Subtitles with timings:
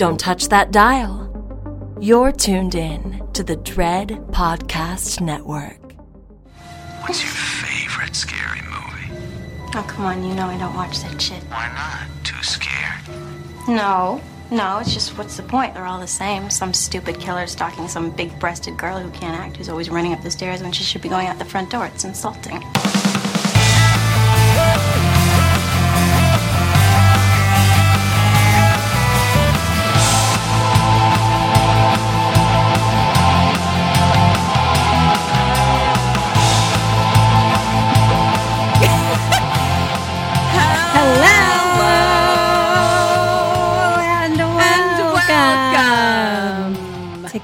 [0.00, 1.28] Don't touch that dial.
[2.00, 5.92] You're tuned in to the Dread Podcast Network.
[7.02, 9.12] What's your favorite scary movie?
[9.74, 11.42] Oh, come on, you know I don't watch that shit.
[11.50, 12.24] Why not?
[12.24, 13.02] Too scared?
[13.68, 15.74] No, no, it's just what's the point?
[15.74, 16.48] They're all the same.
[16.48, 20.22] Some stupid killer stalking some big breasted girl who can't act, who's always running up
[20.22, 21.84] the stairs when she should be going out the front door.
[21.84, 22.62] It's insulting.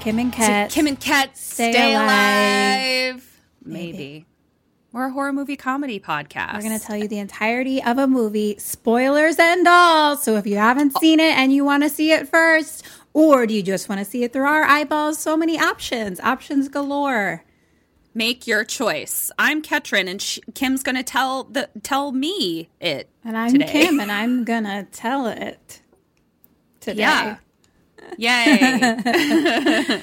[0.01, 0.71] Kim and Ket.
[0.71, 3.15] Kim and Ket Stay Stay, Alive.
[3.15, 3.41] alive.
[3.65, 4.27] Maybe.
[4.93, 6.55] We're a horror movie comedy podcast.
[6.55, 10.17] We're going to tell you the entirety of a movie, spoilers and all.
[10.17, 11.01] So if you haven't oh.
[11.01, 14.05] seen it and you want to see it first, or do you just want to
[14.05, 15.19] see it through our eyeballs?
[15.19, 17.45] So many options, options galore.
[18.15, 19.31] Make your choice.
[19.39, 23.11] I'm Ketryn, and sh- Kim's going to tell the tell me it.
[23.23, 23.71] And I'm today.
[23.71, 25.83] Kim, and I'm going to tell it
[26.81, 27.01] today.
[27.01, 27.37] Yeah.
[28.19, 28.79] Yay!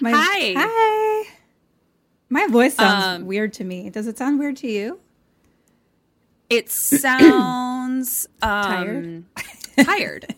[0.00, 0.54] My- Hi.
[0.56, 1.28] Hi.
[2.28, 3.88] My voice sounds Um, weird to me.
[3.90, 5.00] Does it sound weird to you?
[6.48, 9.24] it sounds um, Tired?
[9.84, 10.34] tired,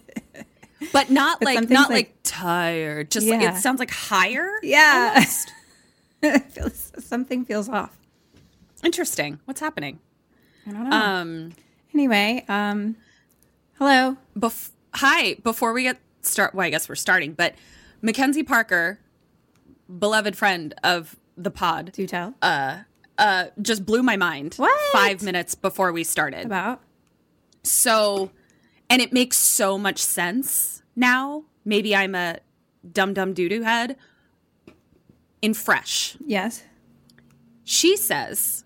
[0.92, 3.10] but not But like not like- like, tired.
[3.10, 4.50] Just like it sounds like higher.
[4.62, 5.22] Yeah.
[6.22, 7.94] feels- something feels off.
[8.84, 9.38] Interesting.
[9.44, 9.98] What's happening?
[10.66, 10.96] I don't know.
[10.96, 11.52] Um.
[11.94, 12.96] anyway, um,
[13.78, 14.16] hello.
[14.38, 17.54] Bef- hi, before we get start, well, I guess we're starting, but
[18.02, 18.98] Mackenzie Parker,
[19.98, 22.78] beloved friend of the pod, Do tell uh,
[23.16, 24.78] uh, just blew my mind What?
[24.92, 26.46] five minutes before we started.
[26.46, 26.80] about.
[27.62, 28.30] So,
[28.88, 31.44] and it makes so much sense now.
[31.64, 32.38] Maybe I'm a
[32.90, 33.96] dum dum doo doo head.
[35.42, 36.62] In fresh, Yes.
[37.64, 38.64] she says,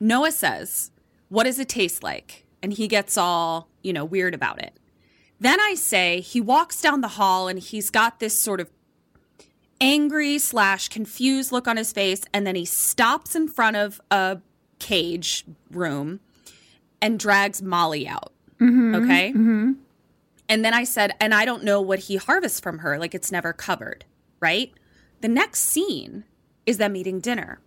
[0.00, 0.90] Noah says,
[1.28, 2.46] What does it taste like?
[2.62, 4.78] And he gets all, you know, weird about it.
[5.42, 8.70] Then I say, he walks down the hall and he's got this sort of
[9.80, 12.22] angry slash confused look on his face.
[12.32, 14.38] And then he stops in front of a
[14.78, 16.20] cage room
[17.00, 18.32] and drags Molly out.
[18.60, 18.94] Mm-hmm.
[18.94, 19.30] okay.
[19.30, 19.72] Mm-hmm.
[20.48, 22.96] And then I said, and I don't know what he harvests from her.
[22.96, 24.04] Like it's never covered,
[24.38, 24.72] right?
[25.22, 26.22] The next scene
[26.66, 27.58] is them eating dinner.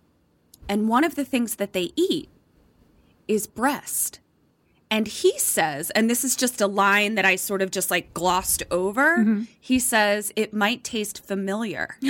[0.66, 2.30] And one of the things that they eat
[3.28, 4.20] is breast.
[4.90, 8.14] And he says, and this is just a line that I sort of just like
[8.14, 9.18] glossed over.
[9.18, 9.42] Mm-hmm.
[9.60, 11.96] He says, it might taste familiar.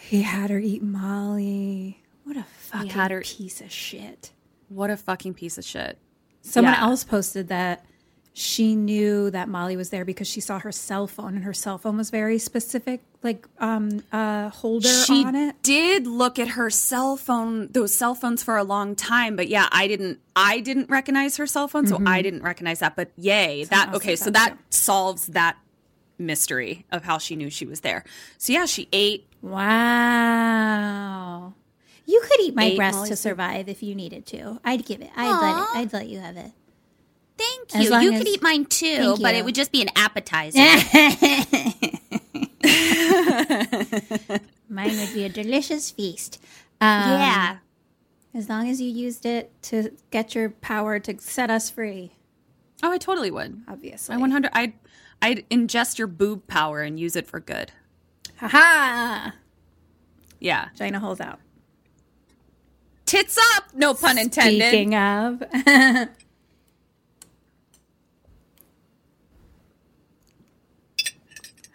[0.00, 2.02] He had her eat Molly.
[2.24, 4.30] What a fucking had her- piece of shit.
[4.68, 5.98] What a fucking piece of shit.
[6.42, 6.82] Someone Yeah.
[6.82, 7.84] else posted that
[8.38, 11.76] she knew that Molly was there because she saw her cell phone and her cell
[11.76, 15.60] phone was very specific, like um uh holder she on it.
[15.62, 19.68] did look at her cell phone those cell phones for a long time but yeah
[19.72, 23.64] i didn't i didn't recognize her cell phone so i didn't recognize that but yay
[23.64, 25.56] that okay so that that solves that
[26.16, 28.04] mystery of how she knew she was there
[28.38, 29.26] so yeah she ate
[30.28, 31.54] Wow.
[32.06, 34.60] You could eat my breast Molly's to survive if you needed to.
[34.64, 35.10] I'd give it.
[35.14, 35.68] I'd let it.
[35.76, 36.50] I'd let you have it.
[37.38, 37.90] Thank As you.
[37.90, 39.38] long You as- could eat mine too, Thank but you.
[39.40, 40.58] it would just be an appetizer.
[44.68, 46.38] Mine would be a delicious feast.
[46.80, 46.88] Um,
[47.20, 47.56] yeah.
[48.34, 52.12] As long as you used it to get your power to set us free,
[52.82, 54.14] oh i totally would obviously.
[54.14, 54.72] i 100 i'd
[55.22, 57.72] i'd ingest your boob power and use it for good
[58.36, 59.34] Ha ha!
[60.38, 61.40] yeah China holds out.
[63.06, 65.42] tits up no pun intended Speaking of,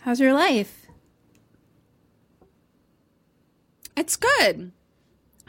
[0.04, 0.88] how's your life?
[3.96, 4.72] It's good.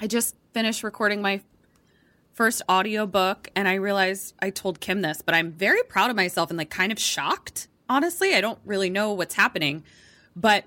[0.01, 1.41] I just finished recording my
[2.33, 6.51] first audiobook and I realized I told Kim this, but I'm very proud of myself
[6.51, 7.67] and like kind of shocked.
[7.89, 9.83] Honestly, I don't really know what's happening,
[10.37, 10.65] but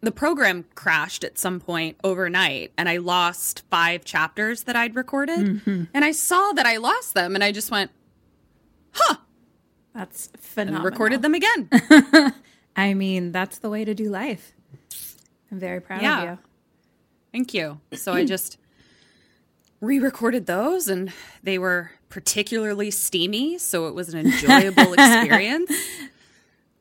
[0.00, 5.40] the program crashed at some point overnight and I lost 5 chapters that I'd recorded.
[5.40, 5.84] Mm-hmm.
[5.92, 7.90] And I saw that I lost them and I just went
[8.92, 9.16] huh.
[9.92, 10.84] That's and phenomenal.
[10.84, 11.68] recorded them again.
[12.76, 14.52] I mean, that's the way to do life.
[15.50, 16.22] I'm very proud Yeah.
[16.22, 16.38] of you.
[17.32, 17.80] Thank you.
[17.94, 18.58] So I just
[19.80, 21.12] re-recorded those and
[21.42, 25.70] they were particularly steamy, so it was an enjoyable experience.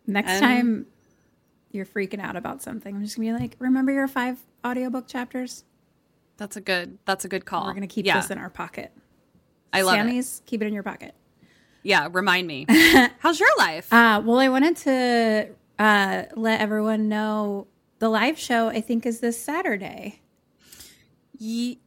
[0.08, 0.86] Next And- time
[1.72, 5.64] you're freaking out about something, I'm just gonna be like, remember your five audiobook chapters?
[6.38, 7.68] That's a good that's a good call.
[7.68, 8.92] We're gonna keep yeah, this in our pocket.
[9.72, 9.98] I love it.
[9.98, 11.14] Sammy's, keep it in your pocket.
[11.82, 12.66] Yeah, remind me.
[13.20, 13.92] How's your life?
[13.92, 15.50] Uh, well, I wanted to
[15.80, 17.68] uh, let everyone know
[18.00, 20.20] the live show, I think, is this Saturday.
[21.38, 21.80] Ye-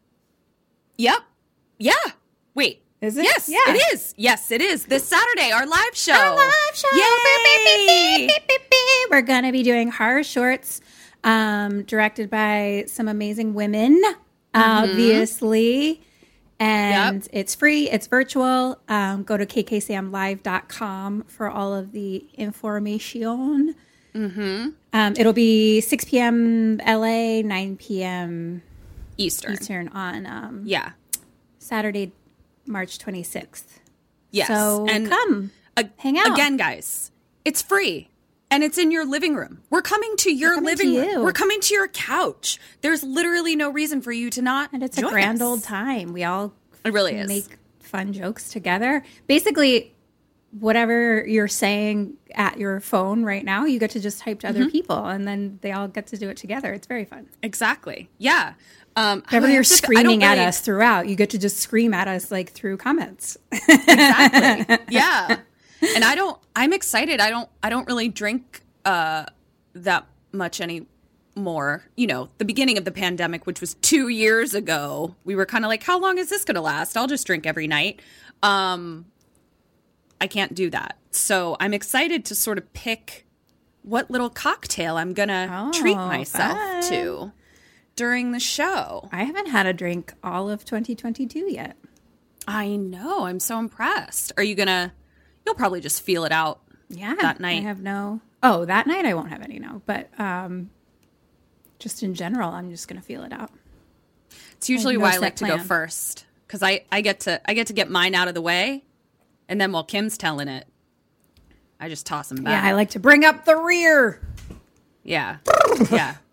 [0.99, 1.19] yep.
[1.79, 1.93] Yeah.
[2.55, 2.83] Wait.
[3.01, 3.25] Is it?
[3.25, 3.59] Yes, Yeah.
[3.75, 4.15] it is.
[4.17, 4.87] Yes, it is.
[4.87, 6.15] This Saturday, our live show.
[6.15, 6.89] Our live show.
[6.95, 8.29] Yay!
[9.11, 10.81] We're going to be doing horror shorts
[11.23, 14.01] um, directed by some amazing women,
[14.55, 16.01] obviously.
[16.59, 17.31] And Yep.
[17.33, 18.79] it's free, it's virtual.
[18.89, 23.75] Um, go to kksamlive.com for all of the information.
[24.15, 24.69] Mm-hmm.
[24.95, 26.79] Um, it'll be 6 p.m.
[26.79, 28.63] LA, 9 p.m.
[29.19, 29.53] Eastern.
[29.53, 30.93] Eastern on um, Yeah.
[31.59, 32.13] Saturday,
[32.67, 33.65] March 26th.
[34.31, 34.49] Yes.
[34.49, 36.33] So and come, a- hang out.
[36.33, 37.11] Again, guys,
[37.45, 38.09] it's free.
[38.57, 39.61] And it's in your living room.
[39.69, 41.23] We're coming to your coming living to room.
[41.25, 42.59] We're coming to your couch.
[42.81, 44.73] There's literally no reason for you to not.
[44.73, 45.47] And it's a grand us.
[45.47, 46.15] old time.
[46.15, 47.29] We all It really is.
[47.29, 49.05] make fun jokes together.
[49.27, 49.95] Basically,
[50.59, 54.63] whatever you're saying at your phone right now, you get to just type to Mm-hmm.
[54.63, 56.73] other people, and then they all get to do it together.
[56.73, 57.27] It's very fun.
[57.43, 58.09] Exactly.
[58.17, 58.55] Yeah.
[58.97, 61.59] Um, Whenever you're have to- I screaming at really- us throughout, you get to just
[61.59, 63.37] scream at us like through comments.
[63.53, 64.79] exactly.
[64.89, 65.41] yeah.
[65.95, 66.39] And I don't.
[66.55, 67.21] I'm excited.
[67.21, 67.49] I don't.
[67.63, 69.27] I don't really drink uh,
[69.75, 71.85] that much anymore.
[71.97, 75.65] You know, the beginning of the pandemic, which was two years ago, we were kind
[75.65, 78.01] of like, "How long is this going to last?" I'll just drink every night.
[78.43, 79.07] Um,
[80.21, 80.97] I can't do that.
[81.11, 83.27] So I'm excited to sort of pick
[83.83, 86.83] what little cocktail I'm gonna treat Oh, myself fun.
[86.91, 87.33] to
[87.95, 89.09] during the show.
[89.13, 91.77] I haven't had a drink all of 2022 yet.
[92.49, 93.25] I know.
[93.27, 94.33] I'm so impressed.
[94.37, 94.93] Are you gonna?
[95.47, 96.61] You'll probably just feel it out.
[96.89, 97.59] Yeah, That night.
[97.59, 98.21] I have no.
[98.43, 100.71] Oh, that night I won't have any no, but um,
[101.79, 103.51] just in general, I'm just gonna feel it out.
[104.53, 107.55] It's usually no why I like to go first because I I get to I
[107.55, 108.85] get to get mine out of the way,
[109.49, 110.67] and then while Kim's telling it,
[111.81, 112.63] I just toss them back.
[112.63, 114.21] Yeah, I like to bring up the rear.
[115.03, 115.39] Yeah.
[115.91, 116.17] yeah.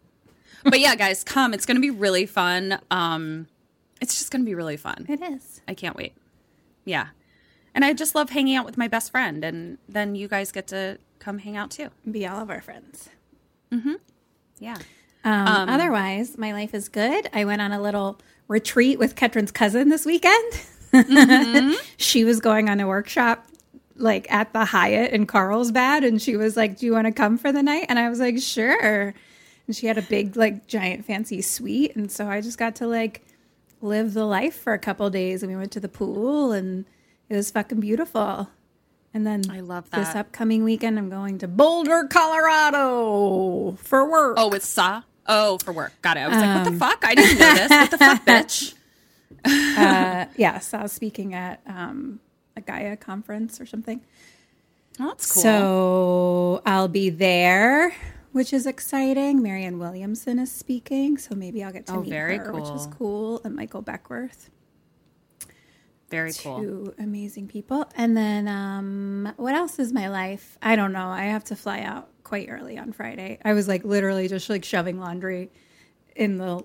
[0.65, 1.53] But yeah, guys, come.
[1.53, 2.79] It's going to be really fun.
[2.89, 3.47] Um,
[3.99, 5.05] it's just going to be really fun.
[5.09, 5.59] It is.
[5.67, 6.13] I can't wait.
[6.85, 7.07] Yeah.
[7.75, 10.67] And I just love hanging out with my best friend, and then you guys get
[10.67, 11.89] to come hang out too.
[12.09, 13.09] Be all of our friends.
[13.71, 13.93] Mm-hmm.
[14.59, 14.77] Yeah.
[15.23, 17.29] Um, otherwise, my life is good.
[17.33, 20.53] I went on a little retreat with Ketryn's cousin this weekend.
[21.97, 23.45] she was going on a workshop
[23.95, 27.37] like at the Hyatt in Carlsbad, and she was like, "Do you want to come
[27.37, 29.13] for the night?" And I was like, "Sure."
[29.65, 32.87] And she had a big, like, giant, fancy suite, and so I just got to
[32.87, 33.25] like
[33.81, 35.41] live the life for a couple days.
[35.41, 36.85] And we went to the pool, and
[37.33, 38.47] it was fucking beautiful.
[39.13, 44.35] And then I love This upcoming weekend, I'm going to Boulder, Colorado for work.
[44.39, 45.03] Oh, with Sa?
[45.27, 45.93] Oh, for work.
[46.01, 46.21] Got it.
[46.21, 47.05] I was like, what the fuck?
[47.05, 47.69] I didn't know this.
[47.69, 48.73] What the fuck, bitch?
[49.45, 52.19] uh, yes, I was speaking at um,
[52.55, 54.01] a Gaia conference or something.
[54.99, 55.41] Oh, that's cool.
[55.43, 57.95] So I'll be there,
[58.31, 59.41] which is exciting.
[59.41, 62.85] Marianne Williamson is speaking, so maybe I'll get to Oh, meet very her, which is
[62.87, 62.95] cool.
[62.97, 63.41] cool.
[63.43, 64.49] And Michael Beckwith,
[66.13, 66.59] Very cool.
[66.61, 67.85] two amazing people.
[67.95, 70.57] And then um, what else is my life?
[70.61, 71.07] I don't know.
[71.07, 73.39] I have to fly out quite early on Friday.
[73.43, 75.51] I was like literally just like shoving laundry
[76.15, 76.63] in the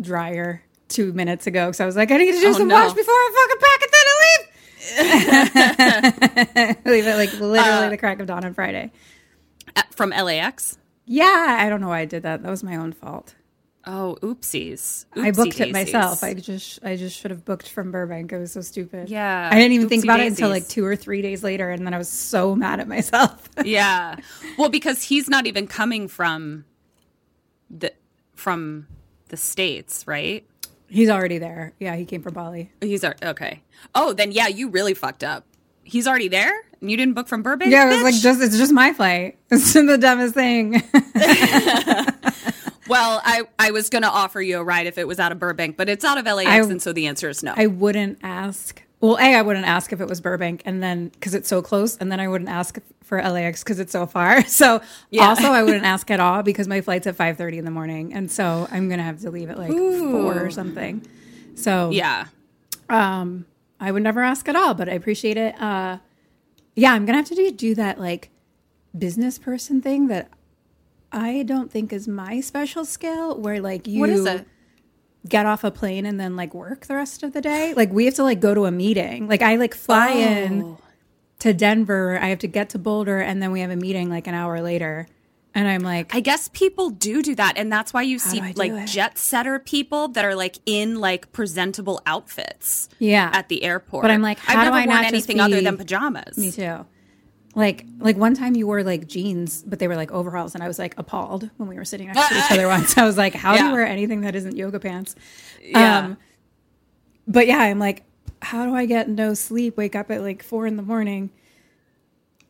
[0.00, 2.74] dryer two minutes ago because I was like, I need to do Oh, some no.
[2.74, 4.04] wash before I fucking pack it then
[6.76, 6.76] leave.
[6.86, 8.92] leave it like literally Uh, the crack of dawn on Friday.
[9.90, 10.78] From LAX.
[11.06, 12.42] Yeah, I don't know why I did that.
[12.42, 13.34] That was my own fault.
[13.86, 15.04] Oh, oopsies.
[15.14, 16.24] I booked it myself.
[16.24, 18.32] I just I just should have booked from Burbank.
[18.32, 19.10] It was so stupid.
[19.10, 21.86] Yeah, I didn't even think about it until like two or three days later, and
[21.86, 23.48] then I was so mad at myself.
[23.64, 24.16] yeah.
[24.56, 26.64] Well, because he's not even coming from
[27.68, 27.92] the
[28.34, 28.86] from
[29.28, 30.46] the states, right?
[30.88, 31.72] He's already there.
[31.78, 32.70] Yeah, he came from Bali.
[32.80, 33.62] He's ar- okay.
[33.94, 35.44] Oh, then yeah, you really fucked up.
[35.82, 37.70] He's already there, and you didn't book from Burbank.
[37.70, 39.38] Yeah, it was like just it's just my flight.
[39.50, 40.82] It's the dumbest thing.
[42.88, 45.76] Well, I I was gonna offer you a ride if it was out of Burbank,
[45.76, 47.54] but it's out of LAX, I- and so the answer is no.
[47.56, 48.82] I wouldn't ask.
[49.00, 51.96] Well, a I wouldn't ask if it was Burbank, and then because it's so close,
[51.98, 54.42] and then I wouldn't ask for LAX because it's so far.
[54.46, 55.28] So Yeah.
[55.28, 58.14] also I wouldn't ask at all because my flight's at five thirty in the morning,
[58.14, 61.02] and so I'm gonna have to leave at like four or something.
[61.54, 62.26] So yeah.
[62.88, 63.44] um,
[63.80, 65.60] I would never ask at all, but I appreciate it.
[65.60, 65.98] Uh,
[66.74, 68.30] yeah, I'm gonna have to do, do that like
[68.96, 70.28] business person thing that
[71.14, 73.36] I don't think is my special skill.
[73.38, 74.46] Where like you What is it?
[75.28, 77.72] get off a plane and then like work the rest of the day.
[77.74, 79.28] Like we have to like go to a meeting.
[79.28, 80.18] Like I like fly Oh.
[80.18, 80.76] in
[81.38, 82.18] to Denver.
[82.20, 84.60] I have to get to Boulder, and then we have a meeting like an hour
[84.60, 85.06] later.
[85.56, 88.72] And I'm like, I guess people do do that, and that's why you see like
[88.72, 88.86] it?
[88.88, 92.88] jet setter people that are like in like presentable outfits.
[92.98, 93.30] Yeah.
[93.32, 94.02] at the airport.
[94.02, 96.36] But I'm like, how I've do never I worn anything other than pajamas.
[96.36, 96.84] Me too.
[97.56, 100.68] Like like one time you wore like jeans, but they were like overalls, and I
[100.68, 102.98] was like appalled when we were sitting next to each other once.
[102.98, 105.14] I was like, how do you wear anything that isn't yoga pants?
[105.62, 105.98] Yeah.
[105.98, 106.16] Um,
[107.28, 108.02] but yeah, I'm like,
[108.42, 111.30] how do I get no sleep, wake up at like four in the morning,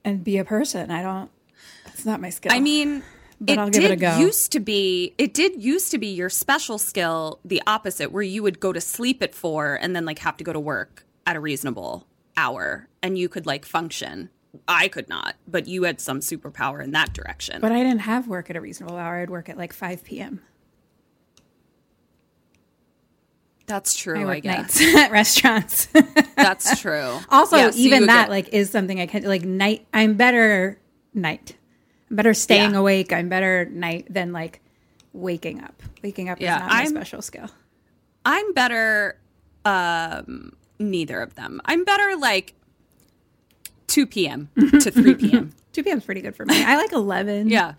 [0.05, 0.91] and be a person?
[0.91, 1.31] I don't.
[1.87, 2.53] It's not my skill.
[2.53, 3.03] I mean,
[3.41, 4.17] But it I'll give did it a go.
[4.19, 5.15] used to be.
[5.19, 8.81] It did used to be your special skill, the opposite, where you would go to
[8.81, 12.07] sleep at four and then like have to go to work at a reasonable
[12.39, 14.31] hour, and you could like function.
[14.69, 17.61] I could not, but you had some superpower in that direction.
[17.61, 19.17] but I didn't have work at a reasonable hour.
[19.17, 20.41] I'd work at like five p.m.
[23.67, 24.19] That's true.
[24.19, 25.87] I I, work guess nights at restaurants.
[26.37, 27.19] that's true.
[27.31, 29.87] Also, Yeah, so even that get- like is something I can like night.
[29.95, 30.79] I'm better
[31.15, 31.57] night.
[32.11, 32.79] I'm better staying Yeah.
[32.79, 33.13] awake.
[33.13, 34.61] I'm better night than like
[35.15, 35.83] waking up.
[36.03, 37.49] Waking up Yeah, is not my I'm- special skill.
[38.27, 39.19] I'm better.
[39.65, 41.61] Um, neither of them.
[41.65, 42.53] I'm better like
[43.87, 44.49] two p.m.
[44.57, 45.53] to three p.m.
[45.73, 45.99] 2 p.m.
[45.99, 46.63] is pretty good for me.
[46.65, 47.75] I like 11 Yeah,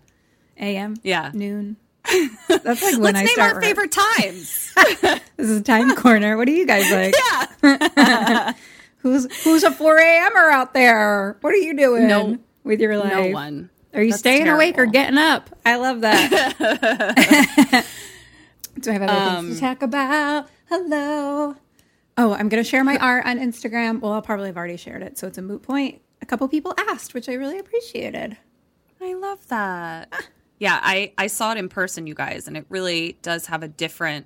[0.58, 0.96] a.m.
[1.02, 1.30] yeah.
[1.32, 1.76] noon.
[2.48, 3.64] That's like when Let's I name start our work.
[3.64, 4.74] favorite times.
[5.38, 6.36] This is time corner.
[6.38, 7.14] What do you guys like?
[7.62, 8.52] yeah.
[8.98, 11.36] Who's who's a 4 a.m.er out there?
[11.42, 13.12] What are you doing No- with your life?
[13.12, 13.70] No one.
[13.94, 15.48] Are you That's staying awake or getting up?
[15.64, 17.84] I love that.
[18.80, 20.48] Do I have other Um, things to talk about?
[20.68, 21.56] Hello.
[22.18, 24.00] Oh, I'm going to share my art on Instagram.
[24.00, 26.00] Well, I'll probably have already shared it, so it's a moot point.
[26.22, 28.36] A couple people asked, which I really appreciated.
[29.00, 30.12] I love that.
[30.58, 33.68] Yeah, I I saw it in person, you guys, and it really does have a
[33.68, 34.24] different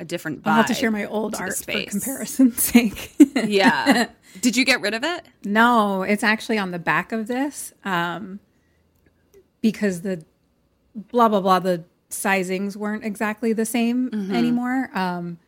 [0.00, 0.46] a different vibe.
[0.48, 1.90] I'll have to share my old art for space.
[1.92, 3.12] comparison's sake.
[3.36, 4.08] Yeah.
[4.40, 5.24] Did you get rid of it?
[5.44, 8.40] no, it's actually on the back of this um,
[9.60, 10.24] because the
[10.96, 14.34] blah, blah, blah, the sizings weren't exactly the same Mm-hmm.
[14.34, 14.90] anymore.
[14.94, 15.38] Um,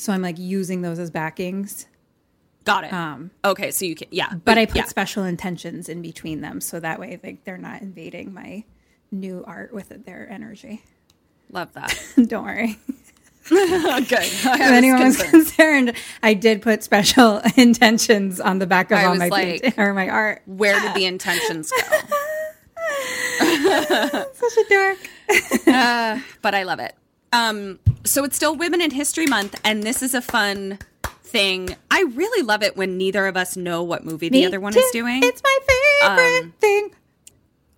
[0.00, 1.86] so I'm like using those as backings.
[2.64, 3.30] Got it.
[3.44, 4.28] okay, so you can yeah.
[4.30, 4.84] Um, but I put yeah.
[4.84, 8.64] special intentions in between them so that way like they're not invading my
[9.10, 10.82] new art with their energy.
[11.50, 11.98] love that.
[12.26, 12.78] Don't worry.
[13.52, 14.28] okay.
[14.30, 19.16] If anyone was concerned, I did put special intentions on the back of I all
[19.16, 20.42] my like- paint- or my art.
[20.46, 21.98] Where did the intentions go?
[23.40, 24.98] Such a dork.
[26.42, 26.94] but I love it.
[27.32, 30.78] Um, so it's still Women in History Month, and this is a fun
[31.22, 31.76] thing.
[31.90, 34.80] I really love it when neither of us know what movie the other one too.
[34.80, 35.22] is doing.
[35.22, 36.90] It's my favorite Um, thing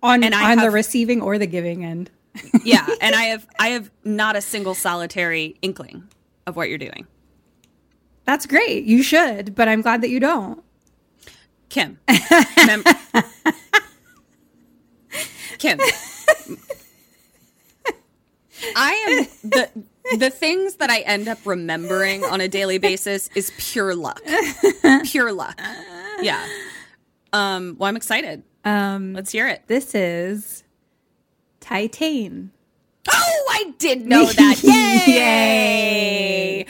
[0.01, 2.09] on and I on the receiving or the giving end.
[2.63, 6.03] yeah, and I have I have not a single solitary inkling
[6.47, 7.05] of what you're doing.
[8.25, 8.85] That's great.
[8.85, 10.63] You should, but I'm glad that you don't.
[11.69, 11.99] Kim.
[12.65, 12.83] Mem-
[15.59, 15.79] Kim.
[18.75, 19.69] I am the
[20.17, 24.21] the things that I end up remembering on a daily basis is pure luck.
[25.05, 25.59] Pure luck.
[26.21, 26.45] Yeah.
[27.31, 28.43] Um, well, I'm excited.
[28.65, 29.63] Um, Let's hear it.
[29.67, 30.63] this is
[31.61, 32.49] Titane.
[33.11, 34.61] Oh, I did know that.
[35.07, 35.13] Yay!
[35.13, 36.65] Yay!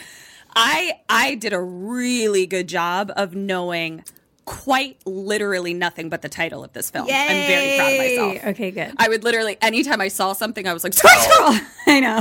[0.56, 4.04] I I did a really good job of knowing
[4.44, 7.06] quite literally nothing but the title of this film.
[7.10, 8.46] I'm very proud of myself.
[8.54, 8.94] Okay, good.
[8.98, 12.20] I would literally anytime I saw something, I was like, "Squirrel!" I know.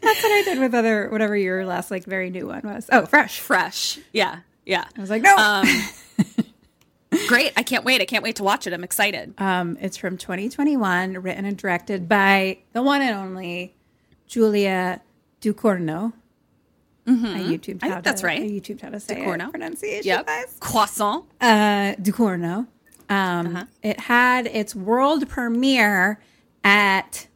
[0.00, 2.88] That's what I did with other whatever your last like very new one was.
[2.92, 3.40] Oh, fresh.
[3.40, 3.98] fresh.
[4.12, 4.84] Yeah, yeah.
[4.96, 5.34] I was like, no.
[5.36, 5.66] Um,
[7.28, 7.52] great.
[7.56, 8.00] I can't wait.
[8.00, 8.72] I can't wait to watch it.
[8.72, 9.34] I'm excited.
[9.38, 13.74] Um, it's from 2021, written and directed by the one and only
[14.26, 15.00] Julia
[17.06, 17.84] I YouTubed Mm-hmm.
[17.84, 18.40] I how think that's to, right.
[18.42, 19.46] I YouTubed how to say Ducournau.
[19.48, 19.50] it.
[19.50, 20.26] Pronunciation, Yep.
[20.26, 20.56] guys.
[20.60, 21.24] Croissant.
[21.40, 22.66] Uh, Ducournau.
[23.08, 23.64] Um, Uh-huh.
[23.82, 26.20] It had its world premiere
[26.64, 27.26] at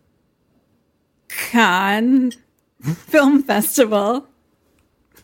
[1.28, 2.36] Cannes
[2.82, 4.28] Film Festival.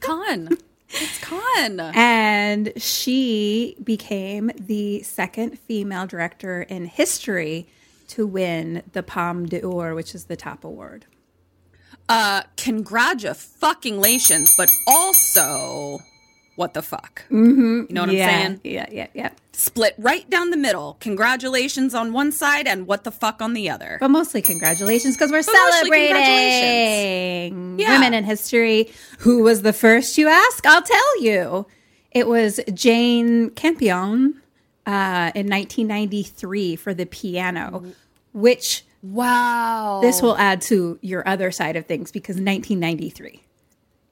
[0.01, 0.59] Cannes.
[0.95, 1.81] It's con.
[1.95, 7.67] And she became the second female director in history
[8.09, 11.07] to win the Palme d'Or, which is the top award.
[12.09, 15.99] Uh, congratulations, but also,
[16.57, 17.23] what the fuck?
[17.31, 17.85] Mm-hmm.
[17.89, 18.61] You know what yeah, I'm saying?
[18.65, 19.31] Yeah, yeah, yeah.
[19.53, 20.97] Split right down the middle.
[21.01, 23.97] Congratulations on one side and what the fuck on the other.
[24.01, 27.93] But mostly congratulations because we're But celebrating Yeah.
[27.95, 28.91] women in history.
[29.21, 30.67] Who was the first, you ask?
[30.67, 31.67] I'll tell you.
[32.11, 34.43] It was Jane Campion
[34.87, 37.85] uh, in 1993 for the piano,
[38.35, 40.01] which Wow.
[40.03, 43.43] this will add to your other side of things because 1993.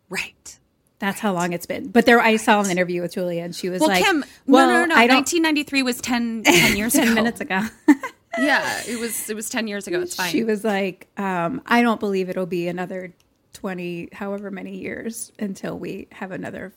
[0.09, 0.57] right.
[0.99, 1.89] That's how long it's been.
[1.89, 4.67] But there, I saw an interview with Julia, and she was Well, like, Kim, "Well,
[4.67, 4.95] no, no, no, no.
[4.97, 7.15] I 1993 was 10, 10 years 10 ago.
[7.15, 7.63] minutes ago,
[8.39, 9.31] Yeah, it was.
[9.31, 10.01] It was 10 years ago.
[10.03, 10.31] It's fine.
[10.31, 13.15] she was like, um, "I don't believe it'll be another
[13.55, 16.75] 20, however many years until we have another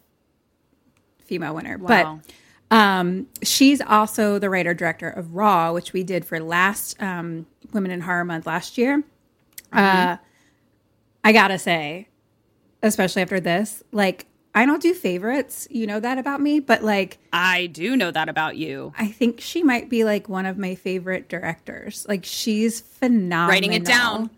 [1.26, 2.22] female winner." Wow.
[2.24, 2.34] But
[2.74, 7.92] um, she's also the writer director of Raw, which we did for last um, Women
[7.92, 9.04] in Horror Month last year.
[9.72, 10.18] Uh,
[11.24, 12.08] I gotta say,
[12.82, 14.26] especially after this, like
[14.56, 15.68] I don't do favorites.
[15.70, 18.92] You know that about me, but like I do know that about you.
[18.98, 22.08] I think she might be like one of my favorite directors.
[22.10, 23.50] Like she's phenomenal.
[23.50, 24.32] Writing it down.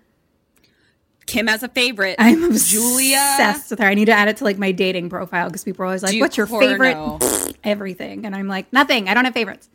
[1.25, 2.15] Kim has a favorite.
[2.19, 3.55] I'm obsessed Julia.
[3.69, 3.85] with her.
[3.85, 6.19] I need to add it to like my dating profile because people are always like,
[6.19, 9.09] "What's your favorite?" Everything, and I'm like, "Nothing.
[9.09, 9.69] I don't have favorites."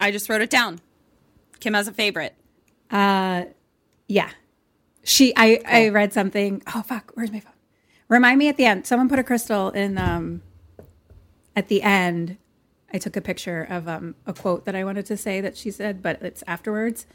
[0.00, 0.80] I just wrote it down.
[1.60, 2.34] Kim has a favorite.
[2.90, 4.30] Yeah,
[5.02, 5.32] she.
[5.36, 6.62] I I read something.
[6.74, 7.52] Oh fuck, where's my phone?
[8.08, 8.86] Remind me at the end.
[8.86, 9.98] Someone put a crystal in.
[9.98, 10.42] Um,
[11.56, 12.36] at the end,
[12.92, 15.70] I took a picture of um a quote that I wanted to say that she
[15.72, 17.06] said, but it's afterwards.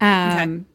[0.00, 0.66] Um,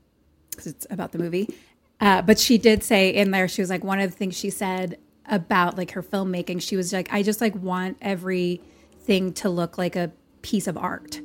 [0.52, 1.54] because it's about the movie.
[2.00, 4.50] Uh, but she did say in there, she was like, one of the things she
[4.50, 9.78] said about like her filmmaking, she was like, I just like want everything to look
[9.78, 11.20] like a piece of art.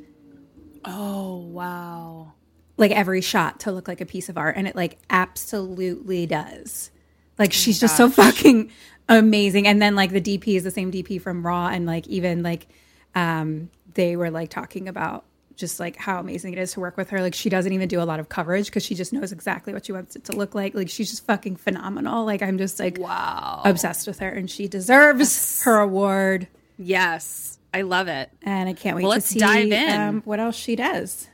[0.85, 2.33] Oh wow.
[2.77, 4.57] Like every shot to look like a piece of art.
[4.57, 6.91] And it like absolutely does.
[7.39, 8.71] Like she's just so fucking
[9.09, 9.67] amazing.
[9.67, 11.69] And then like the DP is the same DP from Raw.
[11.69, 12.67] And like even like
[13.15, 15.25] um they were like talking about
[15.57, 17.21] just like how amazing it is to work with her.
[17.21, 19.87] Like she doesn't even do a lot of coverage because she just knows exactly what
[19.87, 20.75] she wants it to look like.
[20.75, 22.25] Like she's just fucking phenomenal.
[22.25, 23.63] Like I'm just like Wow.
[23.65, 26.49] obsessed with her and she deserves her award.
[26.79, 28.31] Yes, I love it.
[28.43, 30.01] And I can't wait Well, to let's see dive in.
[30.01, 31.29] Um, what else she does.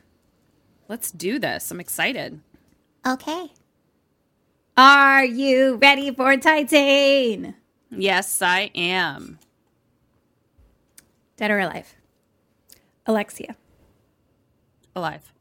[0.88, 1.70] Let's do this.
[1.70, 2.40] I'm excited.
[3.06, 3.52] Okay.
[4.76, 7.54] Are you ready for Titane?
[7.90, 9.38] Yes, I am.
[11.36, 11.94] Dead or alive?
[13.06, 13.56] Alexia,
[14.94, 15.32] Alive.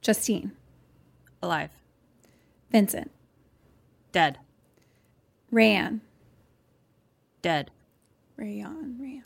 [0.00, 0.52] Justine,
[1.42, 1.70] Alive.
[2.70, 3.10] Vincent,
[4.12, 4.38] Dead.
[5.52, 6.00] Rayanne,
[7.42, 7.70] Dead.
[8.36, 9.22] Rayon, Rayon,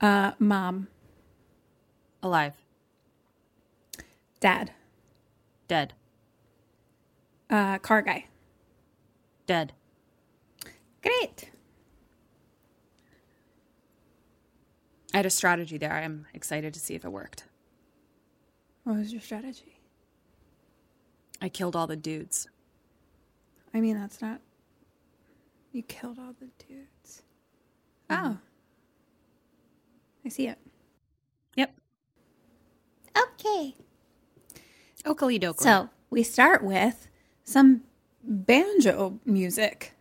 [0.00, 0.88] uh, Mom,
[2.22, 2.54] Alive.
[4.40, 4.70] Dad,
[5.66, 5.94] Dead.
[7.50, 8.26] uh, Car Guy.
[9.46, 9.72] Dead.
[11.02, 11.50] Great.
[15.12, 15.92] I had a strategy there.
[15.92, 17.44] I'm excited to see if it worked.
[18.88, 19.82] What was your strategy?
[21.42, 22.48] I killed all the dudes.
[23.74, 24.40] I mean, that's not.
[25.72, 27.22] You killed all the dudes.
[28.08, 28.14] Oh.
[28.14, 28.34] Uh-huh.
[30.24, 30.56] I see it.
[31.56, 31.74] Yep.
[33.14, 33.74] Okay.
[35.04, 35.38] Oakley.
[35.58, 37.08] So we start with
[37.44, 37.82] some
[38.24, 39.92] banjo music.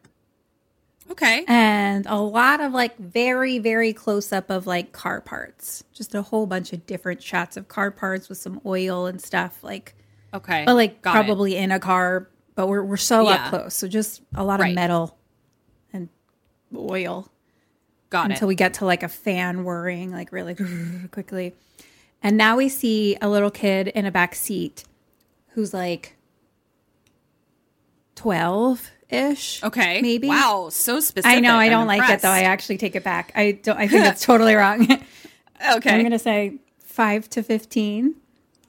[1.11, 1.43] Okay.
[1.47, 6.21] and a lot of like very very close up of like car parts just a
[6.21, 9.95] whole bunch of different shots of car parts with some oil and stuff like
[10.33, 10.63] Okay.
[10.65, 11.13] but like Got it.
[11.25, 13.35] probably in a car but we're, we're so Yeah.
[13.35, 14.69] up close so just a lot Right.
[14.69, 15.17] of metal
[15.93, 16.09] and
[16.75, 17.29] oil
[18.09, 18.33] Got until it.
[18.35, 20.55] Until we get to like a fan whirring like really
[21.11, 21.53] quickly.
[22.23, 24.83] And now we see a little kid in a back seat
[25.49, 26.16] who's like
[28.17, 29.63] 12 ish.
[29.63, 30.01] Okay.
[30.01, 30.27] Maybe.
[30.27, 30.67] Wow.
[30.71, 31.37] So specific.
[31.37, 31.55] I know.
[31.55, 32.29] I I'm don't like it though.
[32.29, 33.31] I actually take it back.
[33.35, 33.77] I don't.
[33.77, 34.81] I think that's totally wrong.
[35.75, 35.89] okay.
[35.95, 38.15] I'm gonna say five to fifteen.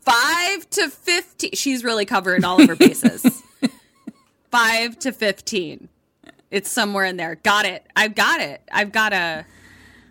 [0.01, 1.51] Five to 15.
[1.53, 3.43] She's really covered all of her bases.
[4.51, 5.87] Five to 15.
[6.51, 7.35] It's somewhere in there.
[7.35, 7.87] Got it.
[7.95, 8.63] I've got it.
[8.73, 9.45] I've got a,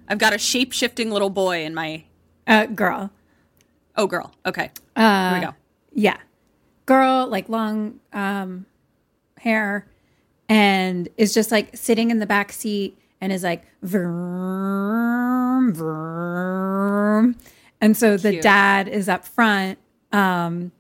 [0.08, 2.04] I've got a shape shifting little boy in my,
[2.46, 3.10] Uh, girl.
[3.96, 4.32] oh girl.
[4.46, 4.70] Okay.
[4.96, 5.56] Here we go.
[5.96, 6.18] Yeah,
[6.86, 8.68] girl, like long um,
[9.48, 9.88] hair,
[10.50, 17.36] and is just like sitting in the back seat and is like vroom vroom,
[17.82, 18.44] and so the Cute.
[18.44, 19.78] dad is up front.
[20.12, 20.72] Um,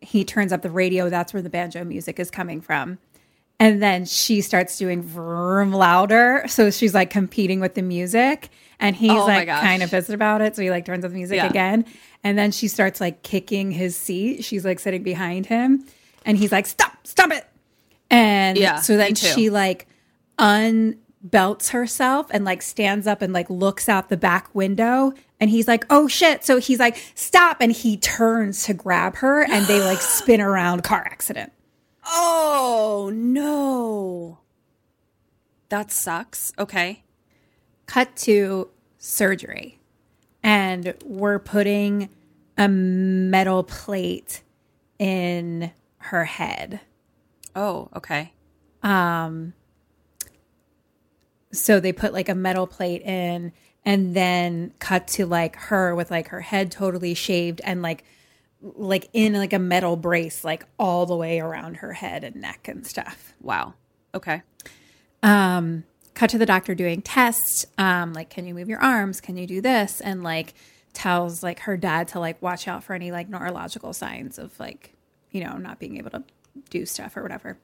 [0.00, 1.08] he turns up the radio.
[1.08, 2.98] That's where the banjo music is coming from.
[3.60, 6.42] And then she starts doing vroom louder.
[6.48, 8.48] So she's like competing with the music.
[8.80, 10.56] And he's Oh like kind of pissed about it.
[10.56, 11.46] So he like turns up the music Yeah.
[11.48, 11.84] again.
[12.24, 14.42] And then she starts like kicking his seat.
[14.44, 15.84] She's like sitting behind him.
[16.26, 17.46] And he's like, stop, stop it.
[18.12, 19.88] And Yeah, so then she like
[20.38, 25.12] unbelts herself and like stands up and like looks out the back window.
[25.40, 26.44] And he's like, oh shit.
[26.44, 27.56] So he's like, stop.
[27.60, 31.52] And he turns to grab her and they like spin around car accident.
[32.06, 34.38] Oh no.
[35.70, 36.52] That sucks.
[36.58, 37.02] Okay.
[37.86, 39.80] cut to surgery
[40.42, 42.08] and we're putting
[42.58, 44.42] a metal plate
[44.98, 46.80] in her head.
[47.54, 48.32] Oh, okay.
[48.82, 49.52] Um,
[51.52, 53.52] So they put like a metal plate in
[53.84, 58.04] and then cut to like her with like her head totally shaved and like
[58.62, 62.68] like in like a metal brace like all the way around her head and neck
[62.68, 63.34] and stuff.
[63.40, 63.74] Wow.
[64.14, 64.42] Okay.
[65.22, 65.84] um
[66.14, 69.46] cut to the doctor doing tests um like can you move your arms can you
[69.46, 70.54] do this and like
[70.92, 74.92] tells like her dad to like watch out for any like neurological signs of like
[75.30, 76.22] you know not being able to
[76.70, 77.58] do stuff or whatever.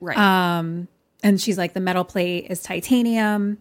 [0.00, 0.16] Right.
[0.16, 0.88] um
[1.22, 3.58] and she's like the metal plate is titanium.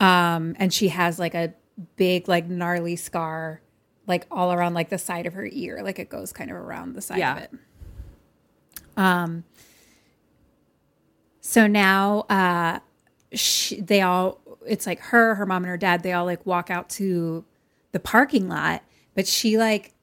[0.00, 1.54] Um and she has like a
[1.96, 3.60] big like gnarly scar
[4.06, 5.80] like all around like the side of her ear.
[5.82, 7.36] Like it goes kind of around the side Yeah.
[7.36, 7.50] of it.
[8.96, 9.44] Um
[11.40, 12.78] so now uh
[13.32, 16.70] she, they all it's like her her mom and her dad they all like walk
[16.70, 17.44] out to
[17.92, 18.82] the parking lot.
[19.14, 19.94] But she like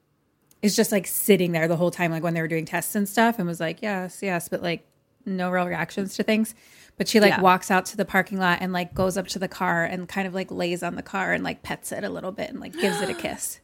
[0.62, 3.08] is just like sitting there the whole time like when they were doing tests and
[3.08, 4.86] stuff and was like yes yes but like
[5.26, 6.54] no real reactions to things
[6.96, 7.40] but she like Yeah.
[7.40, 10.26] walks out to the parking lot and like goes up to the car and kind
[10.28, 12.72] of like lays on the car and like pets it a little bit and like
[12.78, 13.60] gives it a kiss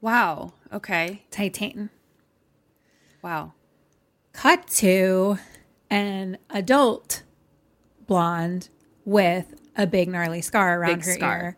[0.00, 0.52] wow.
[0.72, 1.22] Okay.
[1.30, 1.88] Titane
[3.22, 3.52] Wow.
[4.32, 5.38] cut to
[5.90, 7.22] an adult
[8.06, 8.68] blonde
[9.04, 11.38] with a big gnarly scar around Big her scar.
[11.42, 11.56] ear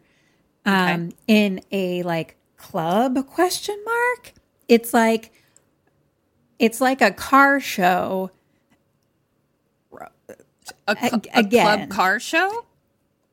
[0.66, 4.32] um in a like club question mark
[4.68, 5.32] it's like
[6.58, 8.30] it's like a car show
[10.86, 12.64] A, A- a club car show?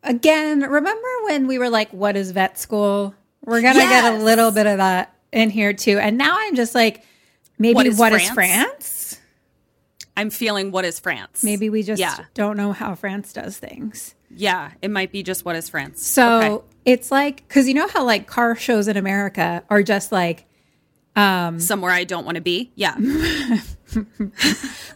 [0.03, 4.51] again remember when we were like what is vet school we're gonna get a little
[4.51, 7.03] bit of that in here too and now i'm just like
[7.57, 8.33] maybe What is what is France?
[8.33, 9.19] france
[10.17, 11.43] I'm feeling what is France?
[11.43, 12.17] maybe we just Yeah.
[12.35, 14.71] don't know how france does things Yeah.
[14.81, 16.05] It might be just what is France.
[16.05, 16.65] So Okay.
[16.85, 20.45] it's like because you know how like car shows in America are just like,
[21.15, 22.71] Um, somewhere I don't want to be.
[22.75, 22.95] Yeah.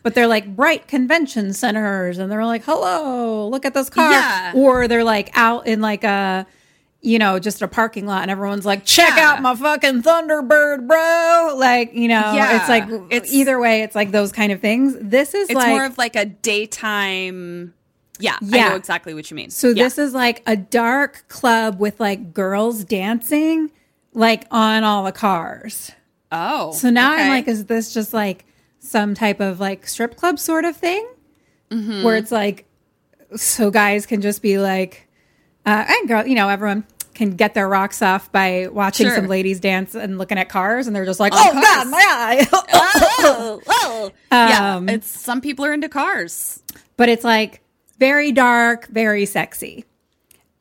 [0.04, 4.54] but they're like bright convention centers, and they're like, "Hello, look at this car," Yeah.
[4.56, 6.46] or they're like out in like a,
[7.02, 9.32] you know, just a parking lot, and everyone's like, "Check Yeah.
[9.34, 12.58] out my fucking Thunderbird, bro!" Like you know, Yeah.
[12.60, 14.96] it's like It's- either way, it's like those kind of things.
[15.00, 17.74] This is It's like more of like a daytime.
[18.20, 18.36] Yeah.
[18.42, 18.70] I Yeah.
[18.70, 19.50] know exactly what you mean.
[19.50, 23.72] So this is like a dark club with like girls dancing
[24.14, 25.92] like on all the cars.
[26.32, 26.72] Oh.
[26.74, 28.46] So now I'm like, is this just like
[28.80, 31.08] some type of like strip club sort of thing?
[31.72, 32.04] Mm-hmm.
[32.04, 32.66] Where it's like,
[33.36, 35.08] so guys can just be like,
[35.66, 39.16] uh, and girl, you know, everyone can get their rocks off by watching Sure.
[39.16, 41.98] some ladies dance and looking at cars, and they're just like, On oh god, my
[41.98, 42.48] eye.
[42.54, 44.12] oh, oh.
[44.32, 44.76] yeah.
[44.78, 46.64] Um, It's some people are into cars.
[46.96, 47.62] but it's like
[47.98, 49.84] very dark, very sexy.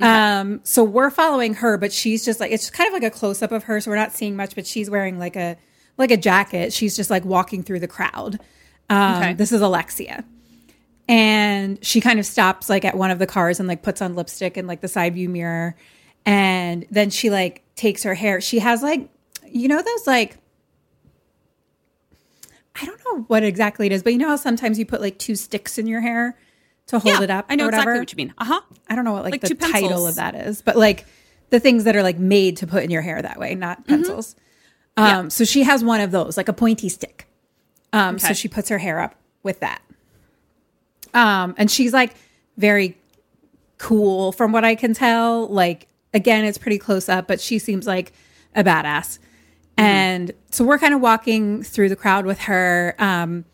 [0.01, 3.43] Um, so we're following her, but she's just like it's kind of like a close
[3.43, 5.57] up of her, so we're not seeing much, but she's wearing like a
[5.97, 6.73] like a jacket.
[6.73, 8.39] She's just like walking through the crowd.
[8.89, 9.35] Um, Okay.
[9.35, 10.25] this is Alexia.
[11.09, 14.15] And she kind of stops like at one of the cars and like puts on
[14.15, 15.75] lipstick and like the side view mirror.
[16.27, 18.41] And then she like takes her hair.
[18.41, 19.09] She has like,
[19.51, 20.37] you know, those like
[22.81, 25.19] I don't know what exactly it is, but you know how sometimes you put like
[25.19, 26.39] two sticks in your hair
[26.88, 27.46] to hold Yeah, it up.
[27.48, 27.83] I know or whatever.
[27.92, 28.35] exactly what you mean.
[28.38, 28.61] Uh huh.
[28.88, 31.07] I don't know what like, Like the title of that is, but like
[31.51, 34.35] the things that are like made to put in your hair that way, not pencils.
[34.96, 35.22] Um, Mm-hmm.
[35.24, 35.29] Yeah.
[35.29, 37.29] so she has one of those, like a pointy stick.
[37.92, 39.81] Um, so she puts her hair up with that.
[41.14, 42.14] Um, and she's like
[42.57, 42.98] very
[43.79, 45.46] cool from what I can tell.
[45.48, 48.12] Like again, it's pretty close up, but she seems like
[48.55, 49.18] a badass.
[49.77, 52.96] And so we're kind of walking through the crowd with her.
[52.98, 53.44] Um,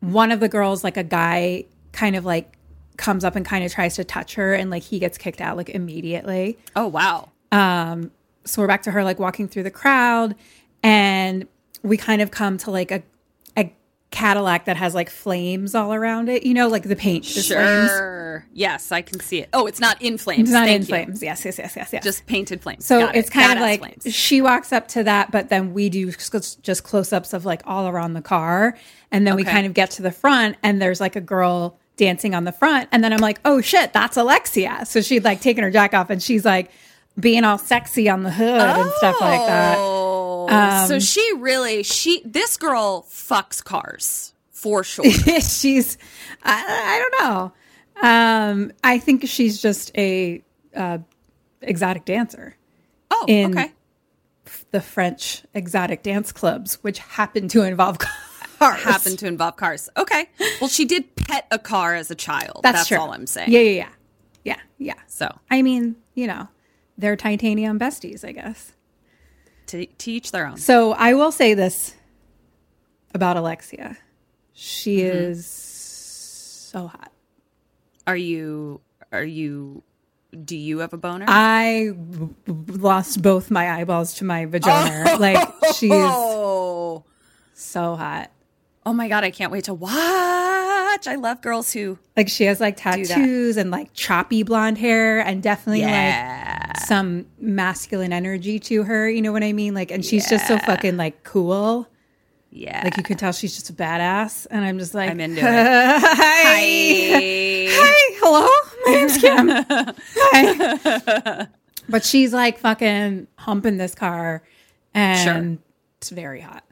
[0.00, 2.56] one of the girls, like a guy, kind of like
[2.96, 5.56] comes up and kind of tries to touch her, and like he gets kicked out
[5.56, 6.58] like immediately.
[6.76, 7.30] Oh wow.
[7.52, 8.10] Um
[8.44, 10.34] So we're back to her like walking through the crowd,
[10.82, 11.46] and
[11.82, 13.02] we kind of come to like a a
[14.10, 16.42] Cadillac that has like flames all around it.
[16.44, 17.24] You know, like the paint.
[17.26, 17.90] is flames.
[17.90, 18.46] Sure.
[18.54, 19.48] Yes, I can see it.
[19.52, 20.48] Oh, it's not in flames.
[20.48, 20.86] It's not Thank in you.
[20.86, 21.22] flames.
[21.22, 22.02] Yes, yes, yes, yes, yes.
[22.04, 22.86] Just painted flames.
[22.86, 23.18] So Got it.
[23.18, 24.14] it's kind of like flames.
[24.14, 27.86] she walks up to that, but then we do just close ups of like all
[27.88, 28.76] around the car.
[29.10, 32.34] And then we kind of get to the front, and there's like a girl dancing
[32.34, 32.88] on the front.
[32.92, 34.84] And then I'm like, oh shit, that's Alexia.
[34.86, 36.70] So she'd like taken her jacket off and she's like
[37.18, 39.76] being all sexy on the hood and stuff like that.
[39.78, 40.07] Oh.
[40.48, 45.04] Um, so she really she this girl fucks cars for sure.
[45.40, 45.98] she's,
[46.42, 47.52] I, I don't know.
[48.08, 50.42] Um, I think she's just a
[50.74, 50.98] uh,
[51.62, 52.56] exotic dancer.
[53.10, 53.72] Oh, In- okay.
[54.70, 57.98] The French exotic dance clubs, which happen to involve
[58.58, 58.80] cars.
[58.82, 59.88] Happen to involve cars.
[59.96, 60.28] Okay.
[60.60, 62.60] Well, she did pet a car as a child.
[62.62, 62.98] That's, That's, true.
[62.98, 63.52] all I'm saying.
[63.52, 63.88] Yeah, yeah, yeah,
[64.44, 65.02] yeah, yeah.
[65.06, 66.48] So I mean, you know,
[66.96, 68.72] they're titanium besties, I guess.
[69.68, 70.56] To, to each their own.
[70.58, 71.94] So I will say this
[73.14, 73.96] about Alexia:
[74.52, 75.30] she Mm-hmm.
[75.32, 77.12] is so hot.
[78.06, 78.80] Are you
[79.12, 79.82] are you
[80.44, 81.24] do you have a boner?
[81.28, 85.16] I w- lost both my eyeballs to my vagina.
[85.18, 87.04] Like she's oh.
[87.54, 88.30] so hot.
[88.88, 89.92] Oh my god, I can't wait to watch.
[89.92, 95.42] I love girls who Like she has like tattoos and like choppy blonde hair and
[95.42, 96.64] definitely Yeah.
[96.68, 99.06] like some masculine energy to her.
[99.10, 99.74] You know what I mean?
[99.74, 101.86] Like, and she's just so fucking like cool.
[102.50, 102.80] Yeah.
[102.82, 105.44] Like you can tell she's just a badass, and I'm just like, I'm into it.
[105.44, 106.00] Hi.
[107.12, 107.68] Hi.
[107.70, 108.48] Hi, hello,
[108.86, 109.48] my name's Kim.
[110.16, 111.46] Hi.
[111.90, 114.42] But she's like fucking humping this car,
[114.94, 115.58] and Sure.
[115.98, 116.64] it's very hot.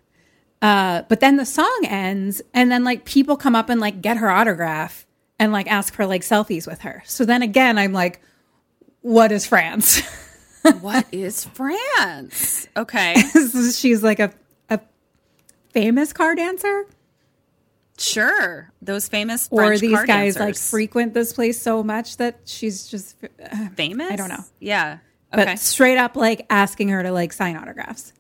[0.63, 4.17] Uh, but then the song ends, and then like people come up and like get
[4.17, 5.07] her autograph
[5.39, 7.03] and like ask for like selfies with her.
[7.07, 8.21] So then again, I'm like,
[9.03, 10.01] what is France?
[10.81, 12.67] what is France?
[12.77, 13.15] Okay.
[13.75, 14.33] she's like a
[14.71, 14.81] a
[15.73, 16.87] famous car dancer.
[17.99, 18.71] Sure.
[18.83, 20.71] Those famous or these car guys like dancers.
[20.71, 24.11] frequent this place so much that she's just uh, famous?
[24.11, 24.45] I don't know.
[24.61, 24.99] Yeah.
[25.33, 28.13] but straight up like asking her to like sign autographs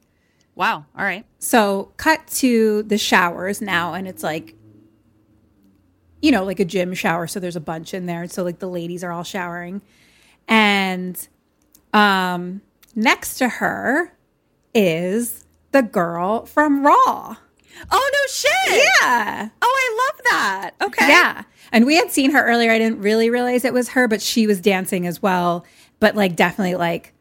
[0.56, 0.84] wow.
[0.98, 1.24] All right.
[1.38, 4.54] so cut to the showers now and it's like
[6.20, 8.66] you know like a gym shower so there's a bunch in there so like the
[8.68, 9.80] ladies are all showering
[10.48, 11.28] and
[11.92, 12.60] um
[12.94, 14.12] next to her
[14.74, 17.36] is the girl from raw
[17.92, 18.82] Oh no shit.
[19.02, 20.70] yeah Oh, I love that.
[20.80, 21.08] Okay.
[21.10, 21.42] Yeah.
[21.72, 22.70] And we had seen her earlier.
[22.70, 25.66] I didn't really realize it was her, but she was dancing as well.
[26.00, 27.12] But like definitely like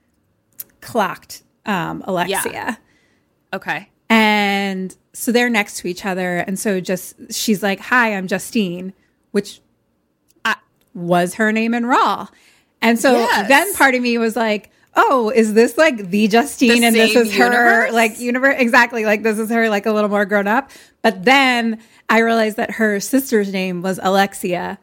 [0.80, 2.80] clocked um Alexia.
[3.56, 3.90] Okay.
[4.10, 6.38] And so they're next to each other.
[6.40, 8.94] And so just she's like, Hi, I'm Justine,
[9.32, 9.62] which
[10.44, 10.56] uh,
[10.94, 12.28] was her name in Raw.
[12.82, 13.48] And so Yes.
[13.48, 17.16] then part of me was like, Oh, is this like the Justine The and this
[17.16, 18.56] is her like universe?
[18.60, 19.06] Exactly.
[19.06, 20.70] Like this is her like a little more grown up.
[21.02, 24.78] But then I realized that her sister's name was Alexia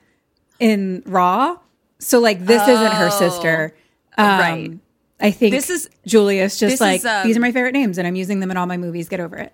[0.59, 1.59] in Raw.
[1.99, 3.75] So like this isn't her sister.
[4.19, 4.79] Um, Right.
[5.23, 8.07] I think This is- Julia's just like is, um, these are my favorite names and
[8.07, 9.09] I'm using them in all my movies.
[9.09, 9.53] Get over it.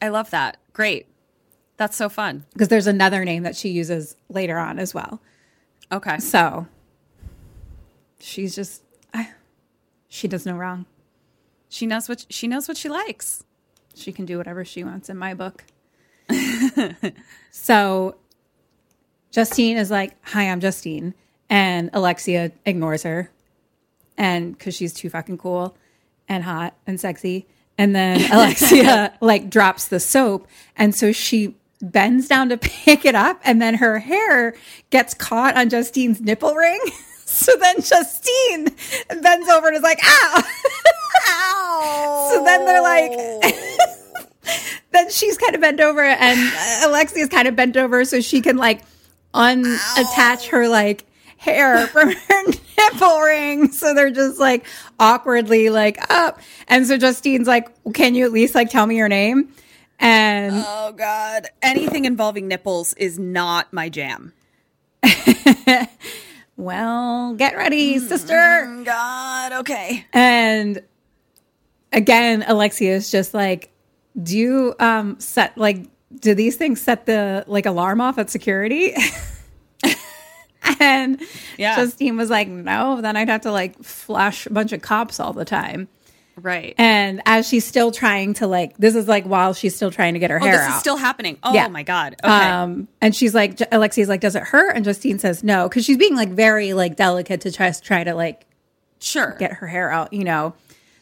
[0.00, 0.58] I love that.
[0.72, 1.06] Great.
[1.76, 2.44] That's so fun.
[2.52, 5.20] Because there's another name that she uses later on as well.
[5.92, 6.18] Okay.
[6.18, 6.66] So
[8.20, 9.30] she's just I,
[10.08, 10.86] she does no wrong.
[11.68, 13.44] She knows what she knows what she likes.
[13.94, 15.64] She can do whatever she wants in my book.
[17.50, 18.16] so
[19.30, 21.14] Justine is like, "Hi, I'm Justine,"
[21.50, 23.30] and Alexia ignores her,
[24.16, 25.76] and because she's too fucking cool
[26.28, 27.46] and hot and sexy,
[27.78, 33.14] and then Alexia like drops the soap, and so she bends down to pick it
[33.14, 34.54] up, and then her hair
[34.90, 36.80] gets caught on Justine's nipple ring.
[37.28, 38.68] So then Justine
[39.20, 40.42] bends over and is like, "Ow!"
[41.28, 42.30] Ow!
[42.32, 43.10] So then they're like,
[44.92, 46.38] then she's kind of bent over and
[46.84, 48.82] Alexia's kind of bent over so she can like
[49.34, 51.04] unattach her like
[51.36, 52.42] hair from her
[52.78, 53.72] nipple ring.
[53.72, 54.66] So they're just like
[54.98, 56.40] awkwardly like up.
[56.68, 59.52] And so Justine's like, can you at least like tell me your name?
[59.98, 61.46] And Oh God.
[61.62, 64.32] Anything involving nipples is not my jam.
[66.56, 68.82] well, get ready, sister.
[68.84, 70.04] God, okay.
[70.12, 70.82] And
[71.92, 73.70] again, Alexia is just like,
[74.20, 78.94] do you um set like do these things set the like alarm off at security?
[81.14, 81.22] and
[81.56, 81.76] Yeah.
[81.76, 85.32] Justine was like, no, then I'd have to like flash a bunch of cops all
[85.32, 85.88] the time.
[86.38, 86.74] Right.
[86.76, 90.20] And as she's still trying to like, this is like while she's still trying to
[90.20, 90.74] get her oh, hair this out.
[90.74, 91.38] is still happening.
[91.42, 91.68] Oh Yeah.
[91.68, 92.16] my god.
[92.22, 92.30] Okay.
[92.30, 94.76] Um, and she's like, Alexi's like, does it hurt?
[94.76, 98.14] And Justine says no, because she's being like very like delicate to try try to
[98.14, 98.44] like
[99.00, 99.34] sure.
[99.38, 100.54] get her hair out, you know.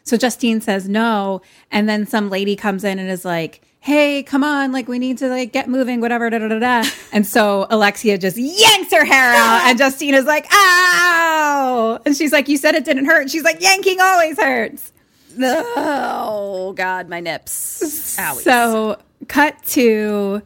[0.04, 1.40] So Justine says no,
[1.70, 5.18] and then some lady comes in and is like, "Hey, come on, like we need
[5.18, 6.90] to like get moving, whatever." Da da da da.
[7.12, 12.32] and so Alexia just yanks her hair out, and Justine is like, "Ow!" And she's
[12.32, 14.90] like, "You said it didn't hurt." And she's like, "Yanking always hurts."
[15.38, 18.16] oh god, my nips.
[18.18, 18.42] Owie.
[18.42, 20.40] So cut to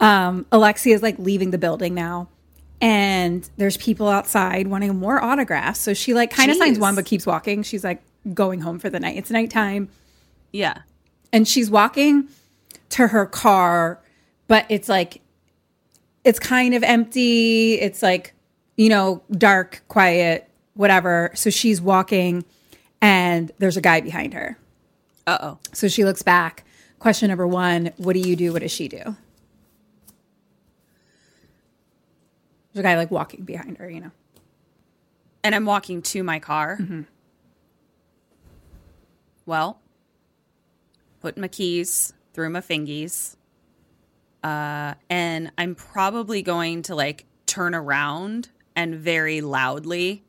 [0.00, 2.28] um, Alexia is like leaving the building now.
[2.80, 5.80] And there's people outside wanting more autographs.
[5.80, 7.62] So she like kind of signs one but keeps walking.
[7.62, 8.02] She's like
[8.34, 9.16] going home for the night.
[9.16, 9.88] It's nighttime.
[10.52, 10.82] yeah.
[11.32, 12.28] and she's walking
[12.90, 14.00] to her car
[14.48, 15.20] but it's like
[16.24, 17.74] it's kind of empty.
[17.74, 18.34] It's like
[18.76, 21.30] you know dark quiet whatever.
[21.34, 22.44] So she's walking
[23.00, 24.58] and there's a guy behind her.
[25.26, 25.58] Uh oh.
[25.72, 26.64] so she looks back.
[26.98, 28.52] Question number one what do you do?
[28.52, 29.16] What does she do?
[32.72, 34.10] There's a guy like walking behind her you know.
[35.42, 36.76] And I'm walking to my car.
[39.46, 39.78] Well,
[41.20, 43.34] put my keys through my fingies.
[44.44, 50.22] Uh, and I'm probably going to like turn around and very loudly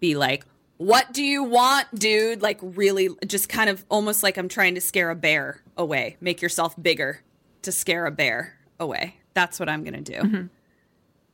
[0.00, 0.46] be like,
[0.78, 2.40] What do you want, dude?
[2.40, 6.16] Like, really, just kind of almost like I'm trying to scare a bear away.
[6.20, 7.20] Make yourself bigger
[7.62, 9.16] to scare a bear away.
[9.34, 10.48] That's what I'm going to do.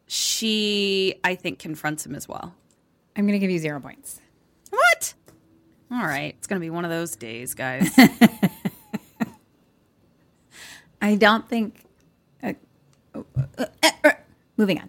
[0.07, 2.55] She, I think, confronts him as well.
[3.17, 4.21] i'm gonna give you zero points
[4.71, 5.13] What?
[5.91, 6.35] All right.
[6.39, 7.91] It's going to be one of those days, guys.
[11.03, 11.83] i don't think
[12.43, 12.53] uh,
[13.15, 13.65] uh,
[14.05, 14.11] uh,
[14.57, 14.89] moving on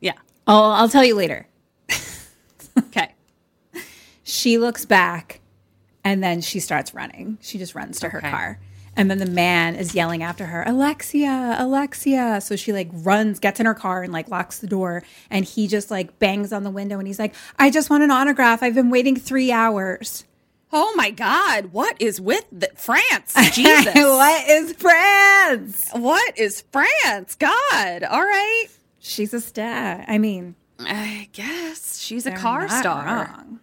[0.00, 0.12] yeah.
[0.46, 1.46] I'll, I'll tell you later
[2.78, 3.12] Okay.
[4.22, 5.40] she looks back
[6.04, 7.38] and then she starts running.
[7.40, 8.30] She just runs to her Okay.
[8.30, 8.60] car.
[8.94, 12.40] And then the man is yelling after her, Alexia, Alexia.
[12.40, 15.02] So she like runs, gets in her car and like locks the door.
[15.30, 18.10] And he just like bangs on the window and he's like, I just want an
[18.10, 18.62] autograph.
[18.62, 20.24] I've been waiting three hours.
[20.78, 21.72] Oh my God.
[21.72, 23.32] What is with the- France?
[23.54, 23.94] Jesus.
[23.94, 25.88] what is France?
[25.94, 27.34] What is France?
[27.34, 28.02] God.
[28.04, 28.66] All right.
[28.98, 30.04] She's a star.
[30.06, 33.06] I mean, I guess she's a car star.
[33.06, 33.60] wrong.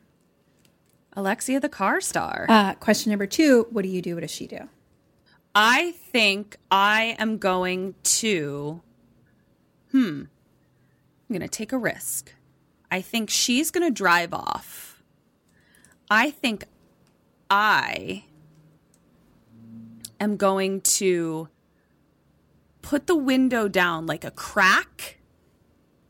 [1.15, 2.47] Alexia, the car star.
[2.49, 4.15] Uh, question number two What do you do?
[4.15, 4.67] What does she do?
[5.53, 8.81] I think I am going to.
[9.91, 10.23] Hmm.
[11.29, 12.33] I'm going to take a risk.
[12.89, 15.03] I think she's going to drive off.
[16.09, 16.65] I think
[17.55, 18.23] I
[20.19, 21.49] am going to
[22.81, 25.19] put the window down like a crack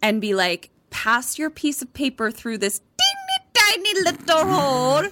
[0.01, 5.03] and be like, pass your piece of paper through this teeny tiny little hole.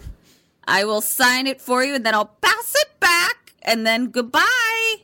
[0.66, 4.96] I will sign it for you and then I'll pass it back and then goodbye.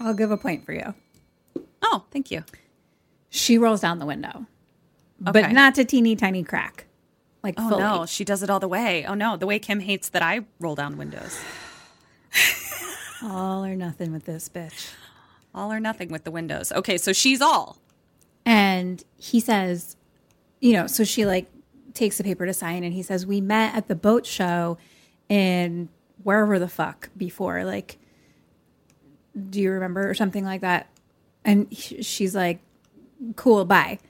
[0.00, 0.94] I'll give a point for you.
[1.82, 2.42] Oh, thank you.
[3.28, 4.46] She rolls down the window,
[5.28, 5.42] Okay.
[5.42, 6.86] but not a teeny tiny crack.
[7.44, 7.82] Like Oh fully.
[7.82, 9.04] no, she does it all the way.
[9.04, 11.38] Oh no, the way Kim hates that I roll down windows.
[13.22, 14.92] All or nothing with this bitch.
[15.54, 16.72] All or nothing with the windows.
[16.72, 17.78] Okay, so she's all.
[18.44, 19.96] And he says,
[20.60, 21.46] you know, so she like
[21.94, 24.78] takes the paper to sign and he says, We met at the boat show
[25.28, 25.88] in
[26.22, 27.64] wherever the fuck before.
[27.64, 27.98] Like,
[29.50, 30.88] do you remember or something like that?
[31.44, 32.60] And she's like,
[33.36, 34.00] Cool, bye.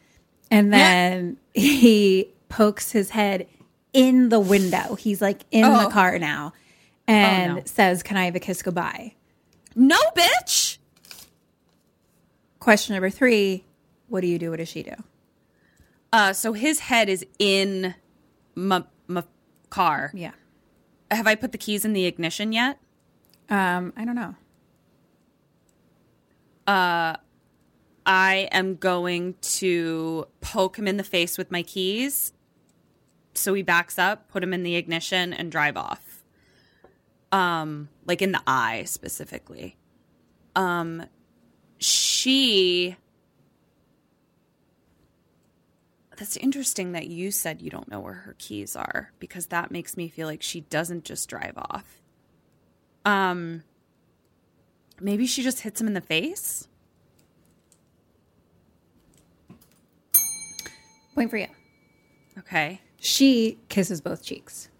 [0.51, 3.49] And then he pokes his head
[3.93, 4.95] in the window.
[4.95, 5.91] He's like in the Oh.
[5.91, 6.53] car now
[7.09, 7.63] and no.
[7.65, 9.15] says, Can I have a kiss goodbye?
[9.75, 10.79] No, bitch.
[12.61, 13.65] Question number three
[14.09, 14.51] What do you do?
[14.51, 14.95] What does she do?
[16.13, 17.95] Uh, so his head is in
[18.55, 19.25] my, my
[19.71, 20.13] car.
[20.15, 20.31] Yeah.
[21.11, 22.79] Have I put the keys in the ignition yet?
[23.51, 24.35] Um, I don't know.
[26.67, 27.17] Uh,
[28.07, 32.33] I am going to poke him in the face with my keys.
[33.35, 36.23] So he backs up, put him in the ignition, and drive off.
[37.33, 39.77] Um, like in the eye specifically.
[40.55, 41.05] Um,
[41.79, 42.97] she.
[46.17, 49.97] That's interesting that you said you don't know where her keys are because that makes
[49.97, 52.01] me feel like she doesn't just drive off.
[53.05, 53.65] Um,
[55.01, 56.69] maybe she just hits him in the face.
[61.15, 61.49] Point for you.
[62.39, 62.81] Okay.
[63.05, 64.71] She kisses both cheeks.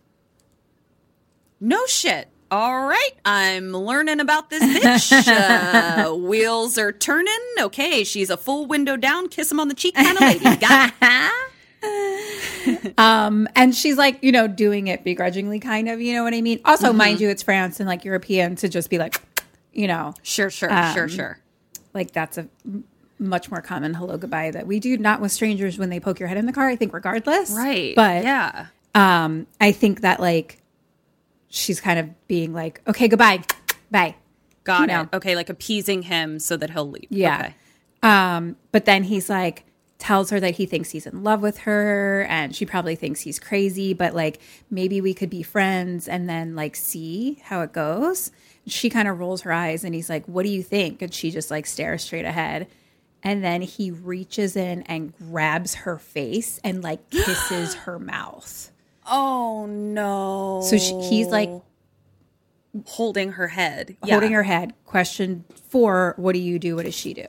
[1.61, 2.29] No shit.
[2.51, 5.29] All right, I'm learning about this bitch.
[6.09, 7.35] uh, wheels are turning.
[7.61, 10.57] Okay, she's a full window down, kiss him on the cheek kind of lady.
[10.57, 11.31] Got it.
[12.97, 16.01] Um, and she's like, you know, doing it begrudgingly, kind of.
[16.01, 16.61] You know what I mean?
[16.65, 19.21] Also, mind you, it's France and like European to just be like,
[19.75, 21.39] you know, Sure, sure, sure, Um, sure.
[21.93, 22.49] like that's a
[23.25, 26.29] much more common hello goodbye that we do not with strangers when they poke your
[26.29, 26.69] head in the car.
[26.69, 27.95] I think regardless, Right.
[27.97, 28.67] But yeah.
[28.95, 30.63] um, I think that like
[31.49, 33.43] she's kind of being like, okay, goodbye,
[33.91, 34.15] bye.
[34.65, 34.89] Got you it.
[34.89, 35.09] know.
[35.15, 37.07] Okay, like appeasing him so that he'll leave.
[37.11, 37.39] Yeah.
[37.41, 37.55] Okay.
[38.03, 39.65] Um, but then he's like
[39.99, 43.39] tells her that he thinks he's in love with her and she probably thinks he's
[43.39, 44.39] crazy, but like
[44.71, 48.31] maybe we could be friends and then like see how it goes.
[48.67, 51.01] She kind of rolls her eyes and he's like, What do you think?
[51.01, 52.67] And she just like stares straight ahead.
[53.27, 58.71] And then he reaches in and grabs her face and like kisses her mouth.
[59.11, 60.61] Oh no.
[60.65, 61.51] So she, he's like
[62.87, 63.97] holding her head.
[64.03, 64.37] holding Yeah.
[64.37, 64.75] her head.
[64.85, 66.77] Question four What do you do?
[66.77, 67.27] What does she do?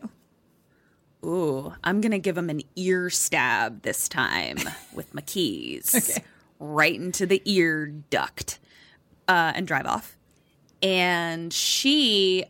[1.23, 4.57] Ooh, I'm gonna give him an ear stab this time
[4.93, 5.95] with my keys.
[5.95, 6.23] okay.
[6.59, 8.59] Right into the ear duct.
[9.27, 10.15] Uh, and drive off.
[10.83, 12.45] And she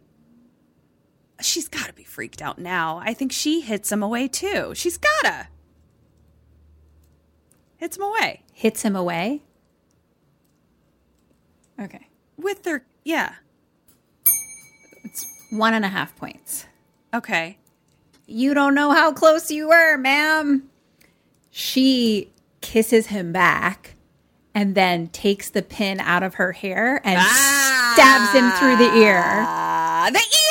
[1.41, 3.01] she's gotta be freaked out now.
[3.03, 4.73] I think she hits him away too.
[4.75, 5.47] She's gotta.
[7.77, 8.43] Hits him away.
[8.53, 9.41] Hits him away.
[11.79, 12.07] Okay.
[12.37, 13.35] With their yeah.
[15.03, 16.65] It's One and a half points.
[17.13, 17.57] Okay.
[18.27, 20.69] You don't know how close you were, ma'am.
[21.51, 22.31] She
[22.61, 23.95] kisses him back
[24.55, 29.21] and then takes the pin out of her hair and stabs him through the ear.
[29.21, 30.44] Ah, the ear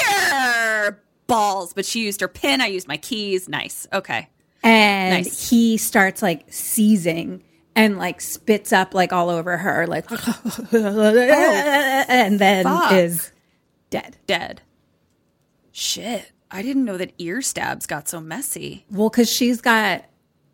[1.27, 1.73] balls.
[1.73, 2.61] But she used her pin.
[2.61, 3.49] I used my keys.
[3.49, 3.87] Nice.
[3.93, 4.29] Okay.
[4.63, 5.51] And Nice.
[5.51, 7.43] he starts like seizing
[7.77, 10.67] and like spits up like all over her, like, oh,
[12.09, 12.93] and then fuck.
[12.93, 13.31] is
[13.91, 14.17] dead.
[14.27, 14.63] Dead.
[15.73, 16.31] Shit.
[16.51, 18.87] I didn't know that ear stabs got so messy.
[18.91, 20.05] Well, because she's got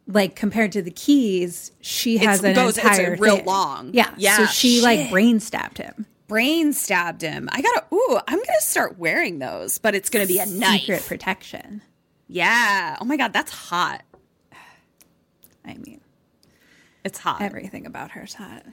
[0.07, 3.45] like compared to the keys, she has an goes- it's entire real thing.
[3.45, 3.91] long.
[3.93, 6.07] Yeah, Yeah, So she like brain stabbed him.
[6.31, 7.49] Brain stabbed him.
[7.53, 7.85] I gotta.
[7.93, 10.83] Ooh, I'm gonna start wearing those, but it's gonna be a knife.
[10.83, 11.83] Secret protection.
[12.29, 12.97] Yeah.
[13.01, 14.03] Oh my god, that's hot.
[15.65, 16.01] I mean,
[17.05, 17.43] It's hot.
[17.43, 18.65] everything about her's hot.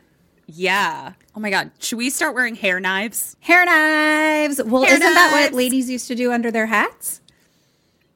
[0.45, 1.14] yeah.
[1.36, 1.72] Oh my god.
[1.80, 3.36] Should we start wearing hair knives?
[3.39, 4.62] Hair knives.
[4.64, 7.22] Well, Hair isn't that what ladies used to do under their hats?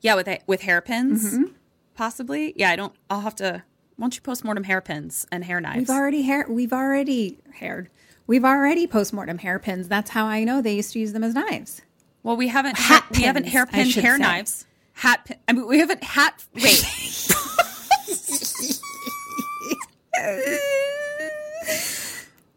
[0.02, 1.44] Yeah, with with hairpins, Mm-hmm.
[1.96, 2.54] possibly.
[2.56, 2.94] Yeah, I don't.
[3.10, 3.64] I'll have to.
[3.98, 5.80] Why don't you postmortem hairpins and hair knives?
[5.80, 6.46] We've already hair.
[6.48, 7.90] We've already haired.
[8.28, 9.88] We've already postmortem hairpins.
[9.88, 11.82] That's how I know they used to use them as knives.
[12.24, 14.22] Well, we haven't Hat we haven't pins, hairpin hair say.
[14.22, 14.66] knives.
[14.94, 15.38] Hat pin.
[15.48, 16.44] I mean, we haven't hat.
[16.54, 16.84] Wait.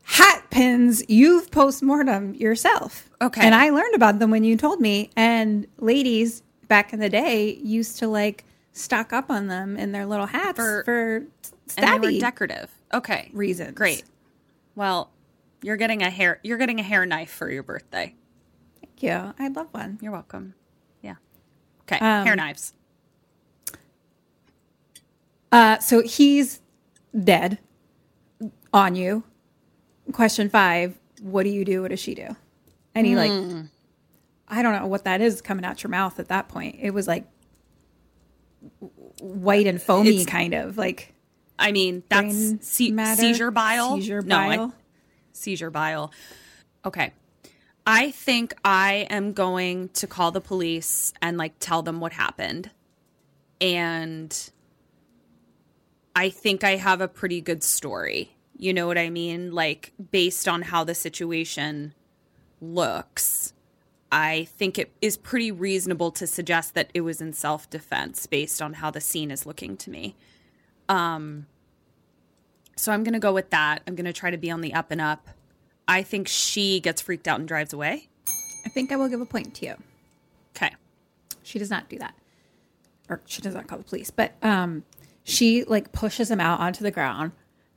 [0.02, 1.02] Hat pins.
[1.08, 3.08] You've postmortem yourself.
[3.20, 3.40] Okay.
[3.44, 5.10] And I learned about them when you told me.
[5.16, 10.06] And ladies back in the day used to like stock up on them in their
[10.06, 11.26] little hats For- for, and
[11.76, 12.70] they were stabby decorative.
[12.92, 13.30] Okay.
[13.32, 13.72] reasons.
[13.74, 14.04] Great.
[14.76, 15.10] Well,
[15.64, 16.40] you're getting a hair.
[16.42, 18.14] You're getting a hair knife for your birthday.
[18.80, 19.34] Thank you.
[19.38, 19.98] I'd love one.
[20.02, 20.54] You're welcome.
[21.02, 21.14] Yeah.
[21.82, 21.98] Okay.
[21.98, 22.74] Um, hair knives.
[25.50, 26.60] Uh, so he's
[27.18, 27.58] dead
[28.72, 29.22] on you.
[30.12, 31.82] Question five What do you do?
[31.82, 32.36] What does she do?
[32.94, 33.30] And he, like,
[34.48, 36.76] I don't know what that is coming out your mouth at that point.
[36.80, 37.24] It was like
[39.20, 41.12] white and foamy, It's- kind of like
[41.58, 43.96] I mean, that's se- seizure bile.
[43.96, 44.74] Seizure No, I- bile.
[45.34, 46.12] Seizure bile.
[46.84, 47.12] Okay.
[47.86, 52.70] I think I am going to call the police and like tell them what happened.
[53.60, 54.50] And
[56.16, 58.36] I think I have a pretty good story.
[58.56, 59.52] You know what I mean?
[59.52, 61.92] Like based on how the situation
[62.60, 63.52] looks,
[64.10, 68.74] I think it is pretty reasonable to suggest that it was in self-defense based on
[68.74, 70.16] how the scene is looking to me.
[70.88, 71.46] Um
[72.76, 73.82] so I'm going to go with that.
[73.86, 75.28] I'm going to try to be on the up and up.
[75.86, 78.08] I think she gets freaked out and drives away.
[78.64, 79.74] I think I will give a point to you.
[80.56, 80.74] Okay.
[81.42, 82.14] She does not do that.
[83.08, 84.82] Or she does not call the police, but um
[85.24, 87.32] she like pushes him out onto the ground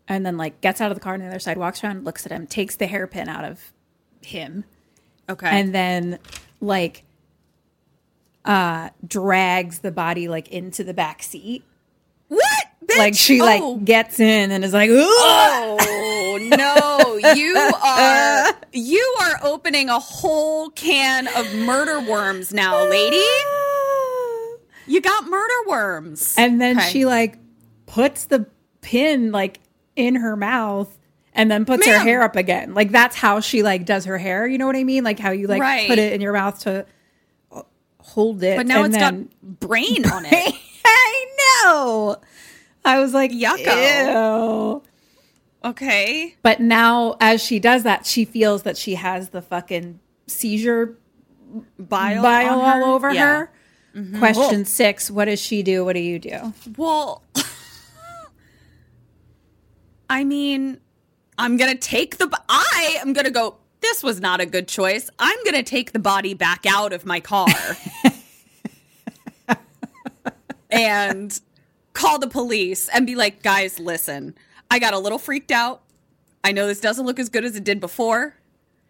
[0.07, 2.25] and then like gets out of the car on the other side, walks around, looks
[2.25, 3.73] at him, takes the hairpin out of
[4.21, 4.63] him,
[5.29, 5.47] Okay.
[5.49, 6.19] and then
[6.61, 7.03] like
[8.45, 11.63] uh drags the body like into the back seat.
[12.29, 12.56] what?
[12.87, 12.97] Bitch?
[12.97, 13.45] Like she Oh.
[13.45, 15.05] like gets in and is like, Ooh!
[15.05, 23.21] Oh no, you are you are opening a whole can of murder worms now, lady.
[24.89, 26.33] You got murder worms.
[26.37, 26.89] And then Okay.
[26.91, 27.37] she like
[27.87, 28.47] puts the
[28.79, 29.59] pin like
[29.97, 30.97] in her mouth
[31.33, 32.73] and then puts her hair up again.
[32.73, 34.47] Like that's how she like does her hair.
[34.47, 35.03] You know what I mean?
[35.03, 35.89] Like how you like Right.
[35.89, 36.85] put it in your mouth to
[37.51, 37.63] uh,
[37.99, 38.55] hold it.
[38.55, 40.55] But now and it's then- got brain on it.
[40.85, 41.36] I know.
[42.87, 44.73] I was like, Yucko.
[44.73, 44.83] Ew.
[45.69, 46.35] Okay.
[46.41, 50.97] But now, as she does that, she feels that she has the fucking seizure
[51.79, 53.47] Bile, bile all over Yeah.
[53.95, 54.13] Mm-hmm.
[54.15, 54.19] her.
[54.19, 55.83] Question six What does she do?
[55.85, 56.53] What do you do?
[56.77, 57.23] Well,
[60.09, 60.79] I mean,
[61.37, 62.29] I'm going to take the.
[62.49, 63.57] I am going to go.
[63.81, 65.09] This was not a good choice.
[65.19, 67.47] I'm going to take the body back out of my car
[70.69, 71.39] and
[71.97, 74.35] call the police and be like, guys, listen,
[74.69, 75.81] I got a little freaked out.
[76.43, 78.35] I know this doesn't look as good as it did before,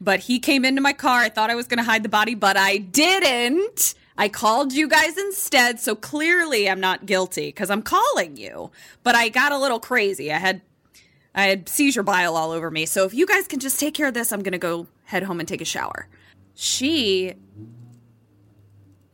[0.01, 1.21] but he came into my car.
[1.21, 3.95] I thought I was going to hide the body, but I didn't.
[4.17, 8.71] I called you guys instead, so clearly I'm not guilty because I'm calling you.
[9.03, 10.31] But I got a little crazy.
[10.31, 10.61] I had
[11.33, 12.85] I had seizure bile all over me.
[12.85, 15.23] So if you guys can just take care of this, I'm going to go head
[15.23, 16.07] home and take a shower.
[16.55, 17.35] She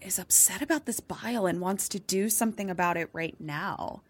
[0.05, 4.01] is upset about this bile and wants to do something about it right now.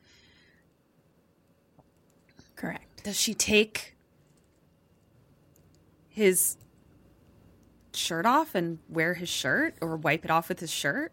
[2.56, 3.04] Correct.
[3.04, 3.96] Does she take
[6.08, 6.58] his
[7.94, 11.12] shirt off and wear his shirt or wipe it off with his shirt?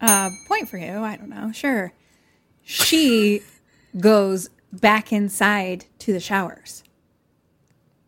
[0.00, 0.98] Uh, point for you.
[0.98, 1.52] I don't know.
[1.52, 1.92] Sure.
[2.62, 3.42] She
[3.98, 6.82] goes back inside to the showers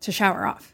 [0.01, 0.72] to shower off.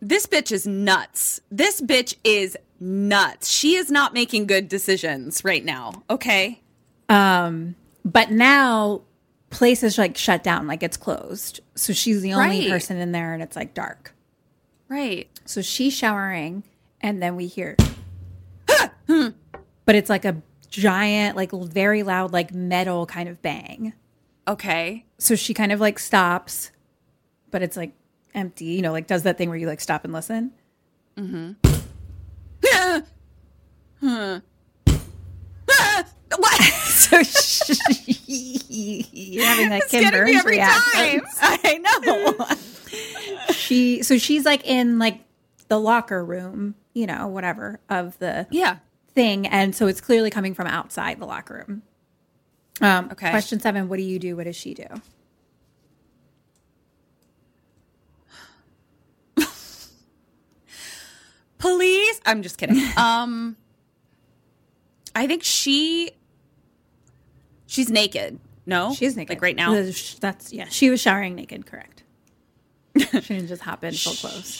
[0.00, 1.40] This bitch is nuts.
[1.50, 3.48] This bitch is nuts.
[3.50, 6.04] She is not making good decisions right now.
[6.08, 6.60] Okay.
[7.08, 7.74] Um,
[8.04, 9.02] but now
[9.50, 11.60] place is like shut down, like it's closed.
[11.74, 12.70] So she's the only Right.
[12.70, 14.14] person in there and it's like dark.
[14.88, 15.28] Right.
[15.44, 16.62] So she's showering
[17.00, 17.76] and then we hear
[19.06, 20.36] but it's like a
[20.70, 23.94] giant, like very loud, like metal kind of bang.
[24.46, 25.04] Okay.
[25.18, 26.70] So she kind of like stops,
[27.50, 27.92] but it's like
[28.34, 30.52] empty, you know, like does that thing where you like stop and listen.
[31.16, 31.52] Mm-hmm.
[36.36, 36.60] What?
[36.62, 37.74] So she,
[39.40, 41.20] having that Kim Burns every reaction.
[41.20, 41.26] time.
[41.64, 43.54] I know.
[43.54, 45.20] She so she's like in like
[45.68, 48.76] the locker room, you know, whatever of the yeah.
[49.14, 51.82] thing, and so it's clearly coming from outside the locker room.
[52.80, 53.30] Um, Okay.
[53.30, 54.36] Question seven: What do you do?
[54.36, 54.86] What does she do?
[61.58, 62.20] Police.
[62.24, 62.80] I'm just kidding.
[62.96, 63.56] Um,
[65.14, 66.12] I think she.
[67.66, 68.38] She's naked.
[68.66, 69.72] No, She's naked, Like right now.
[70.20, 70.66] That's yeah.
[70.68, 71.64] She was showering naked.
[71.66, 72.02] Correct.
[72.98, 74.50] she didn't just hop in full clothes.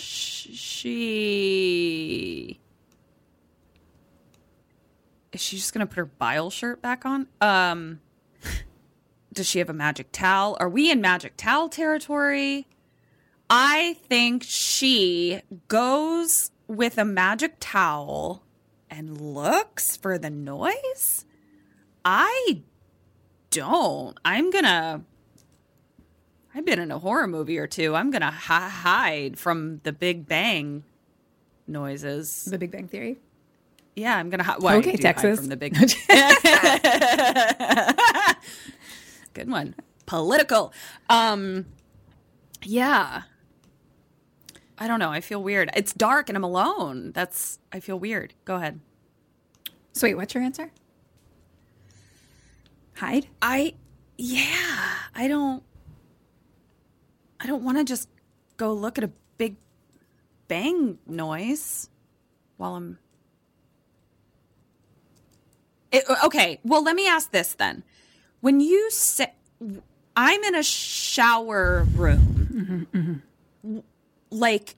[0.49, 2.59] She.
[5.33, 7.27] Is she just gonna put her bile shirt back on?
[7.41, 8.01] Um.
[9.33, 10.57] Does she have a magic towel?
[10.59, 12.67] Are we in magic towel territory?
[13.51, 18.45] I think she goes with a magic towel
[18.91, 21.25] and looks for the noise.
[22.05, 22.63] I
[23.51, 24.17] don't.
[24.25, 25.03] I'm gonna.
[26.55, 27.95] I've been in a horror movie or two.
[27.95, 30.85] I'm gonna hi- hide from the Big Bang
[31.67, 32.45] noises.
[32.47, 33.19] The Big Bang Theory.
[33.97, 34.63] Yeah, I'm gonna hide.
[34.63, 35.39] Well, Okay, Texas.
[35.41, 35.75] from the Big.
[39.35, 39.75] Good one.
[40.07, 40.73] Political.
[41.11, 41.67] Um.
[42.63, 43.23] Yeah.
[44.79, 45.11] I don't know.
[45.11, 45.71] I feel weird.
[45.75, 47.13] It's dark and I'm alone.
[47.13, 47.59] That's.
[47.73, 48.35] I feel weird.
[48.45, 48.81] Go ahead.
[49.93, 50.71] Sweet, what's your answer?
[52.97, 53.27] Hide.
[53.43, 53.75] I.
[54.17, 54.95] Yeah.
[55.15, 55.63] I don't.
[57.41, 58.09] I don't want to just
[58.57, 59.57] go look at a big
[60.47, 61.89] bang noise
[62.57, 62.99] while I'm.
[65.91, 66.61] It, okay.
[66.65, 67.83] Well, let me ask this then.
[68.41, 69.33] When you say
[70.17, 73.79] I'm in a shower room, mm-hmm, mm-hmm.
[74.31, 74.77] Like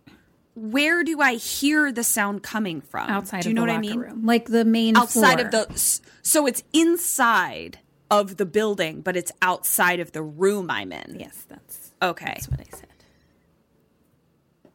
[0.54, 3.08] where do I hear the sound coming from?
[3.08, 3.98] Outside do you of know the what I mean?
[3.98, 5.46] room, like the main outside floor.
[5.46, 7.78] of the so it's inside
[8.10, 11.16] of the building, but it's outside of the room I'm in.
[11.20, 12.26] Yes, that's Okay.
[12.26, 12.86] that's what I said.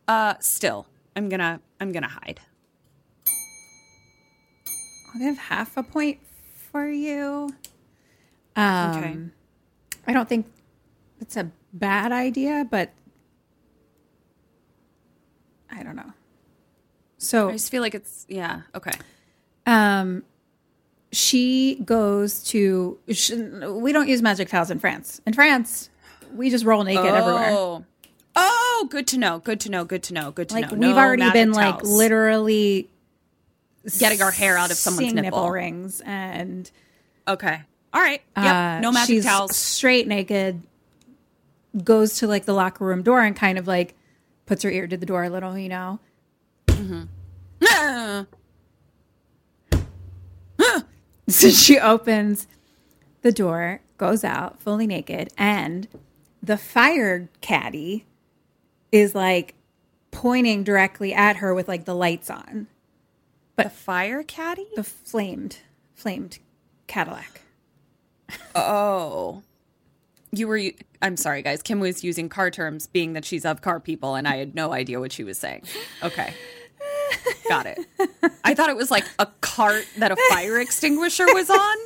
[0.08, 2.40] Uh, still, I'm gonna I'm gonna hide.
[5.14, 6.20] I'll give half a point
[6.72, 7.50] for you.
[8.56, 9.18] Um, Okay.
[10.08, 10.46] I don't think
[11.20, 12.92] it's a bad idea, but
[15.72, 16.14] I don't know.
[17.18, 18.62] So I just feel like it's yeah.
[18.74, 18.92] Okay.
[19.66, 20.24] um,
[21.12, 22.98] she goes to.
[23.12, 25.22] sh we don't use magic towels in France.
[25.26, 25.90] In France,
[26.34, 27.50] we just roll naked everywhere.
[27.52, 27.86] Oh.
[28.38, 29.40] Oh, good to know.
[29.40, 29.86] Good to know.
[29.86, 30.32] Good to know.
[30.32, 30.78] Good to Like know.
[30.78, 32.90] we've No already been like literally
[33.98, 35.50] getting our hair out of someone's seeing nipple.
[35.50, 36.70] rings and
[37.28, 37.62] Okay.
[37.94, 38.22] All right.
[38.36, 38.46] Yep.
[38.46, 39.56] uh, no magic she's towels.
[39.56, 40.62] straight naked
[41.82, 43.96] goes to like the locker room door and kind of like
[44.46, 46.00] puts her ear to the door a little you know
[47.64, 48.26] Ah.
[51.28, 52.48] so she opens
[53.22, 55.88] the door goes out fully naked and
[56.44, 58.06] the fire caddy
[58.92, 59.56] is like
[60.12, 62.68] pointing directly at her with like the lights on
[63.56, 64.68] the fire caddy?
[64.76, 65.60] the flamed
[65.94, 66.40] flamed
[66.88, 67.42] cadillac
[68.56, 69.44] Oh.
[70.36, 70.62] You were.
[71.02, 71.62] i'm sorry, guys.
[71.62, 74.74] Kim was using car terms, being that she's of car people, and I had no
[74.74, 75.64] idea what she was saying.
[76.04, 76.34] Okay.
[77.50, 77.80] Got it.
[78.44, 81.78] I thought it was like a cart that a fire extinguisher was on.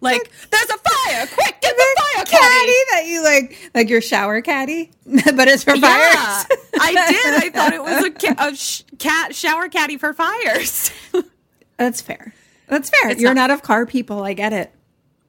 [0.00, 1.26] Like, there's a fire!
[1.28, 2.72] Quick, get the fire caddy caddy!
[2.90, 6.46] that you like like your shower caddy but it's for Yeah, fires
[6.80, 6.92] I
[7.40, 7.44] did.
[7.44, 10.90] I thought it was a, ca- a sh- cat shower caddy for fires.
[11.76, 12.34] that's fair
[12.66, 13.50] that's fair It's you're not- not.
[13.52, 14.72] of car people i get it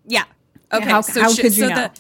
[0.08, 0.24] Yeah.
[0.78, 0.90] Okay.
[0.90, 1.76] how- so how sh- could you so know?
[1.76, 1.92] The,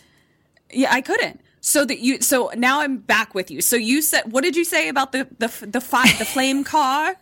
[0.79, 1.39] yeah, I couldn't.
[1.61, 2.19] So that you.
[2.21, 3.61] So now I'm back with you.
[3.61, 7.15] So you said, what did you say about the the the fi- the flame car?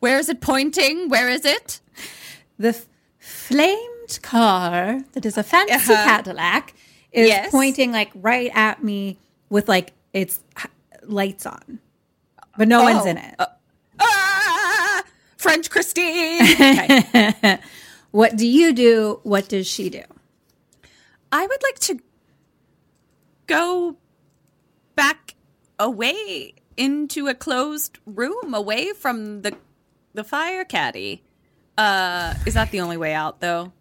[0.00, 1.08] Where is it pointing?
[1.08, 1.80] Where is it?
[2.58, 2.86] the f-
[3.18, 6.04] flamed car that is a fancy Uh-huh.
[6.04, 6.74] cadillac
[7.12, 7.50] is Yes.
[7.50, 9.18] pointing like right at me
[9.50, 10.70] with like its h-
[11.02, 11.78] lights on
[12.56, 13.34] but no one's Oh, in it
[13.98, 15.02] Ah,
[15.36, 16.42] French Christine.
[16.42, 17.58] Okay.
[18.12, 20.02] what do you do what does she do
[21.32, 21.98] I would like to
[23.46, 23.96] go
[24.94, 25.34] back
[25.78, 29.56] away into a closed room, away from the
[30.14, 31.22] the fire caddy.
[31.78, 33.72] Uh, is that the only way out, though?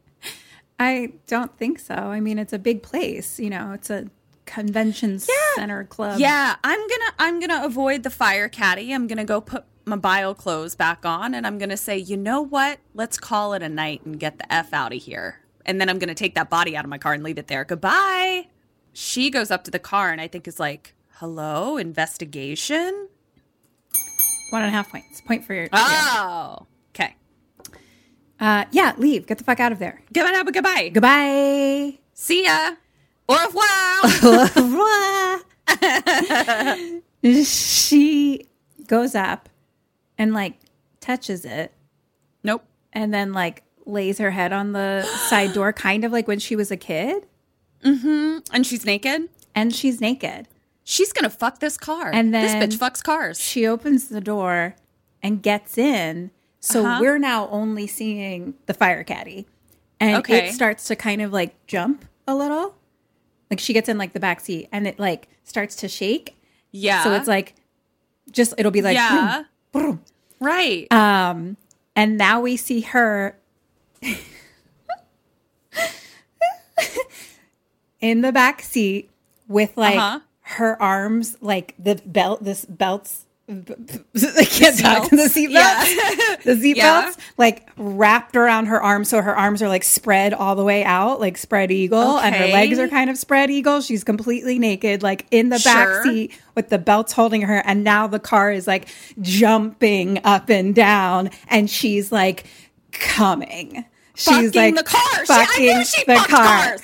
[0.80, 4.08] i don't think so i mean it's a big place you know it's a
[4.46, 5.20] convention
[5.56, 8.92] center club Yeah, I'm gonna I'm gonna avoid the fire caddy.
[8.92, 12.42] I'm gonna go put my bio clothes back on, and I'm gonna say, you know
[12.42, 12.80] what?
[12.96, 15.41] Let's call it a night and get the f out of here.
[15.66, 17.64] And then I'm gonna take that body out of my car and leave it there.
[17.64, 18.48] Goodbye.
[18.94, 23.08] She goes up to the car and I think is like, "Hello, investigation."
[24.52, 27.16] one and a half points point for your Oh, okay.
[28.38, 30.44] uh yeah leave get the fuck out of there Goodbye.
[30.52, 30.90] Goodbye.
[30.94, 32.72] goodbye See ya.
[33.30, 35.40] Au revoir.
[37.46, 38.46] she
[38.88, 39.48] goes up
[40.18, 40.60] and like
[41.00, 41.72] touches it
[42.44, 42.66] nope.
[42.92, 46.56] and then like lays her head on the side door kind of like when she
[46.56, 47.26] was a kid
[47.84, 49.30] And she's naked.
[49.56, 50.48] and she's naked
[50.84, 52.10] She's gonna fuck this car.
[52.12, 53.40] And then this bitch fucks cars.
[53.40, 54.76] she opens the door
[55.24, 57.00] and gets in so Uh-huh.
[57.02, 59.48] we're now only seeing the fire caddy
[60.00, 60.48] and Okay.
[60.50, 62.76] it starts to kind of like jump a little
[63.50, 66.36] like she gets in like the back seat and it like starts to shake
[66.72, 67.04] Yeah.
[67.04, 67.56] so it's like
[68.32, 69.44] just it'll be like yeah.
[69.74, 70.02] vroom, vroom.
[70.40, 70.92] Right.
[70.92, 71.58] Um,
[71.96, 73.38] and now we see her
[78.00, 79.10] in the back seat
[79.48, 80.20] with like Uh-huh.
[80.42, 83.26] her arms, like the belt, this belts.
[83.50, 85.10] I can't talk.
[85.10, 86.36] The seat belts, Yeah.
[86.46, 87.02] the seat Yeah.
[87.02, 90.86] belts, like wrapped around her arms, so her arms are like spread all the way
[90.86, 93.82] out, like spread eagle, and her legs are kind of spread eagle.
[93.82, 98.08] She's completely naked, like in the back seat with the belts holding her, and now
[98.08, 98.88] the car is like
[99.20, 102.46] jumping up and down, and she's like
[102.94, 103.84] coming.
[104.16, 105.20] She's fucking like the car.
[105.20, 106.46] She, fucking I knew she the fucked car.
[106.68, 106.82] cars.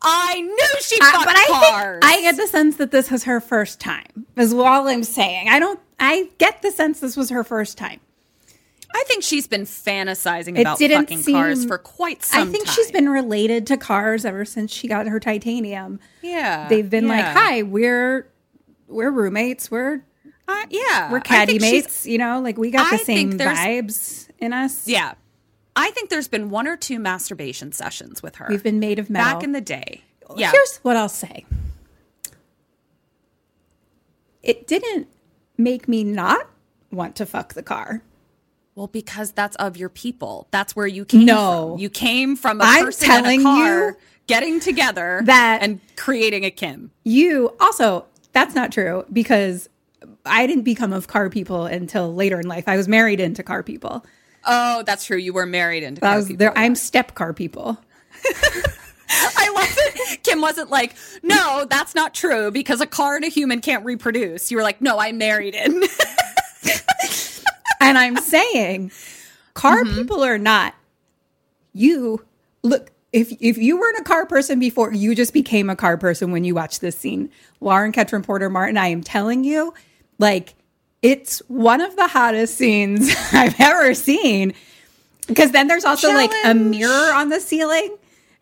[0.00, 2.00] I knew she Uh, fucked but I cars.
[2.04, 4.26] think I get the sense that this was her first time.
[4.36, 5.48] Is all I'm saying.
[5.48, 5.80] I don't.
[5.98, 8.00] I get the sense this was her first time.
[8.94, 12.48] I think she's been fantasizing It about fucking cars for quite some time.
[12.48, 12.74] I think time.
[12.74, 16.00] she's been related to cars ever since she got her titanium.
[16.22, 18.30] Yeah, They've been like, "Hi, we're
[18.86, 19.70] we're roommates.
[19.70, 20.04] We're
[20.46, 22.06] Uh, yeah, we're caddy mates.
[22.06, 24.88] You know, like we got the think same vibes in us.
[24.88, 25.14] Yeah,
[25.78, 28.46] I think there's been one or two masturbation sessions with her.
[28.48, 29.34] We've been made of metal.
[29.34, 30.02] back in the day.
[30.36, 31.46] Yeah, Here's what I'll say.
[34.42, 35.08] It didn't
[35.56, 36.46] make me not
[36.90, 38.02] want to fuck the car.
[38.74, 40.46] well, because that's of your people.
[40.52, 41.70] That's where you came No.
[41.72, 41.80] from.
[41.80, 43.96] You came from a I'm person in telling a car you
[44.28, 46.92] getting together that- and creating a Kim.
[47.02, 49.68] You also, that's not true because
[50.24, 52.68] I didn't become of car people until later in life.
[52.68, 54.04] I was married into car people.
[54.44, 55.16] Oh, that's true.
[55.18, 56.36] You were married into I car people.
[56.36, 56.58] there.
[56.58, 57.78] I'm step car people.
[59.10, 63.28] I love that Kim wasn't like, no, that's not true because a car and a
[63.28, 64.50] human can't reproduce.
[64.50, 65.82] You were like, no, I'm married in.
[67.80, 68.90] And I'm saying,
[69.54, 69.94] car Mm-hmm.
[69.98, 70.74] people are not,
[71.72, 72.24] you
[72.62, 72.90] look.
[73.12, 76.44] If if you weren't a car person before, you just became a car person when
[76.44, 77.30] you watched this scene.
[77.60, 79.72] Lauren Ketryn Porter Martin, I am telling you,
[80.18, 80.54] like
[81.02, 84.54] It's one of the hottest scenes I've ever seen.
[85.26, 87.96] Because then there's also like a mirror on the ceiling,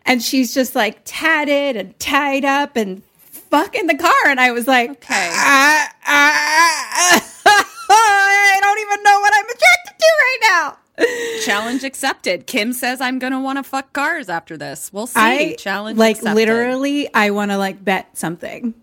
[0.05, 4.27] and she's just like tatted and tied up and fucking the car.
[4.27, 5.31] And I was like, Okay.
[5.33, 10.79] "Ah, ah, ah, I don't even know what I'm attracted to right now.
[11.45, 12.47] Challenge accepted.
[12.47, 14.93] Kim says I'm gonna want to fuck cars after this.
[14.93, 15.19] We'll see.
[15.21, 16.37] I Challenge like accepted.
[16.37, 17.13] literally.
[17.13, 18.75] I want to like bet something.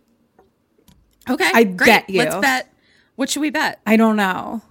[1.30, 1.88] Okay, I great.
[1.88, 2.20] bet you.
[2.20, 2.73] Let's bet.
[3.16, 3.80] What should we bet?
[3.86, 4.62] I don't know.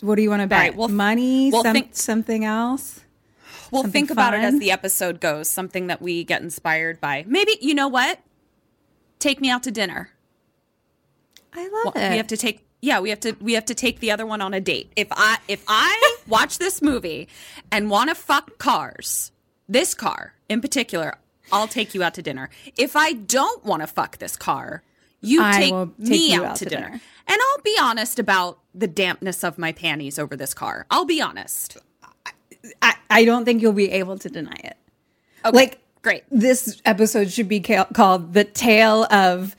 [0.00, 0.58] What do you want to bet?
[0.58, 3.00] right, well, Money, well, some, think- something else.
[3.70, 5.48] We'll Something think about it as the episode goes.
[5.48, 7.24] Something that we get inspired by.
[7.28, 8.18] Maybe you know what?
[9.20, 10.10] Take me out to dinner.
[11.54, 12.10] I love Well, it.
[12.10, 12.66] we have to take.
[12.82, 13.36] Yeah, we have to.
[13.40, 14.90] We have to take the other one on a date.
[14.96, 17.28] If I if I watch this movie
[17.70, 19.30] and want to fuck cars,
[19.68, 21.18] this car in particular,
[21.52, 22.50] I'll take you out to dinner.
[22.76, 24.82] If I don't want to fuck this car,
[25.20, 26.86] you I take, take me you out, out to to dinner.
[26.86, 27.00] dinner.
[27.30, 30.84] And I'll be honest about the dampness of my panties over this car.
[30.90, 31.76] I'll be honest.
[32.82, 34.76] I, I don't think you'll be able to deny it.
[35.44, 36.24] Okay, Like great.
[36.30, 39.54] this episode should be ca- called "The Tale of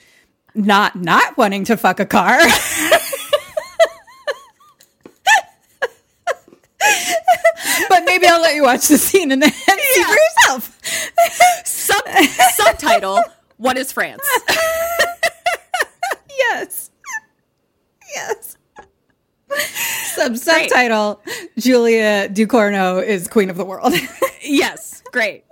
[0.54, 2.40] Not Not Wanting to Fuck a Car."
[7.90, 10.80] but maybe I'll let you watch the scene and then see for yourself.
[11.66, 12.08] Sub-
[12.56, 13.20] subtitle:
[13.58, 14.22] What is France?
[16.38, 16.91] yes,
[18.14, 18.57] yes.
[20.16, 21.22] Sub subtitle:
[21.57, 23.93] Julia Ducournau is Queen of the World.
[24.43, 25.43] yes, great.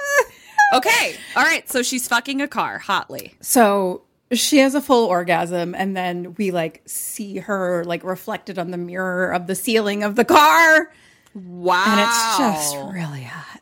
[0.73, 1.67] Okay, all right.
[1.69, 3.33] So she's fucking a car hotly.
[3.41, 8.71] So she has a full orgasm, and then we like see her like reflected on
[8.71, 10.91] the mirror of the ceiling of the car,
[11.33, 11.83] Wow.
[11.87, 13.61] and it's just really hot.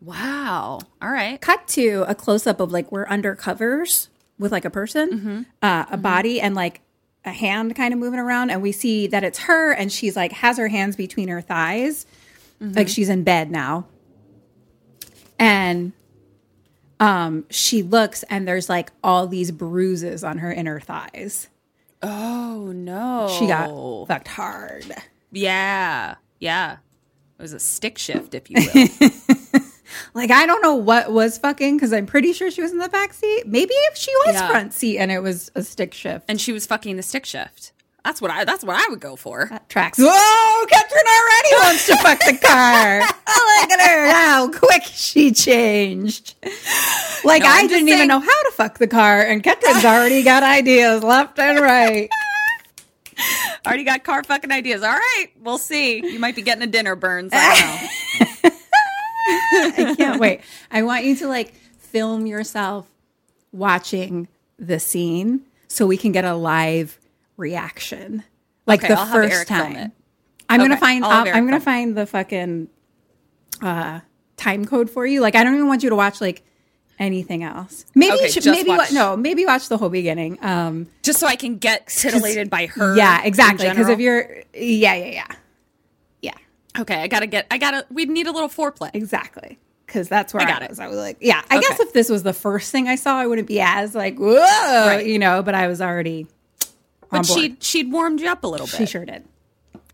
[0.00, 0.78] wow.
[1.02, 1.40] All right.
[1.40, 4.08] Cut to a close up of like we're undercovers
[4.38, 6.80] with like a person, uh, a body, and like
[7.24, 10.32] a hand kind of moving around, and we see that it's her, and she's like
[10.32, 12.06] has her hands between her thighs,
[12.60, 13.86] like she's in bed now,
[15.38, 15.92] and
[16.98, 21.48] um she looks and there's like all these bruises on her inner thighs.
[22.02, 23.34] Oh no.
[23.38, 24.84] She got fucked hard.
[25.32, 26.16] Yeah.
[26.38, 26.78] Yeah.
[27.38, 29.36] It was a stick shift, if you will.
[30.14, 32.88] Like I don't know what was fucking because I'm pretty sure she was in the
[32.88, 33.46] back seat.
[33.46, 34.48] Maybe if she was Yeah.
[34.48, 36.24] front seat and it was a stick shift.
[36.28, 37.72] and she was fucking the stick shift.
[38.04, 39.50] That's what I that's what I would go for.
[39.68, 39.98] tracks.
[39.98, 43.00] Whoa, Ketryn already wants to fuck the car.
[43.60, 46.34] Look at her how quick she changed.
[47.24, 50.42] Like No, I didn't even know how to fuck the car, and Ketryn's already got
[50.42, 52.08] ideas left and right.
[53.66, 54.82] Already got car fucking ideas.
[54.82, 55.26] All right.
[55.42, 55.98] We'll see.
[56.10, 57.32] You might be getting a dinner, Burns.
[57.34, 57.90] I
[58.40, 58.58] don't know.
[59.30, 60.40] I can't wait.
[60.70, 62.86] I want you to like film yourself
[63.52, 64.28] watching
[64.58, 66.98] the scene so we can get a live
[67.36, 68.22] reaction.
[68.66, 69.92] Like Okay, the I'll first time.
[70.48, 72.68] I'm gonna find I'm, I'm gonna find the fucking
[73.62, 74.00] uh
[74.36, 75.20] time code for you.
[75.20, 76.42] Like I don't even want you to watch like
[76.98, 77.86] anything else.
[77.94, 80.38] Maybe Okay, you should maybe wa- watch- no, maybe watch the whole beginning.
[80.44, 82.96] Um Just so I can get titillated by her.
[82.96, 83.68] yeah, exactly.
[83.68, 85.26] Because if you're yeah, yeah, yeah.
[86.78, 88.90] Okay, I gotta get I gotta we need a little foreplay.
[88.94, 89.58] Exactly.
[89.86, 90.68] Because that's where I I, got it.
[90.70, 90.78] was.
[90.78, 91.42] I was like, yeah.
[91.50, 94.18] I guess if this was the first thing I saw, I wouldn't be as like,
[94.18, 94.36] whoa,
[94.86, 95.04] Right.
[95.04, 95.42] you know.
[95.42, 96.28] But I was already.
[97.10, 98.76] on But she she'd warmed you up a little bit.
[98.76, 99.24] she sure did.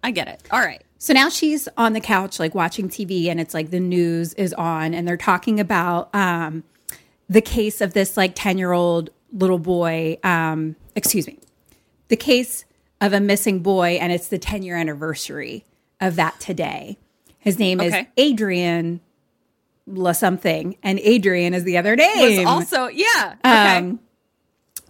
[0.03, 0.43] I get it.
[0.51, 0.83] All right.
[0.99, 4.53] So now she's on the couch, like watching TV, and it's like the news is
[4.53, 6.63] on, and they're talking about um,
[7.29, 10.19] the case of this like ten year old little boy.
[10.25, 11.39] Um, excuse me,
[12.09, 12.67] the case
[13.01, 15.65] of a missing boy, and it's the ten year anniversary
[16.01, 16.99] of that today.
[17.39, 19.01] His name is Adrian
[19.87, 22.47] La something, and Adrian is the other Was name.
[22.47, 23.35] also yeah.
[23.45, 23.77] Okay.
[23.79, 24.01] Um,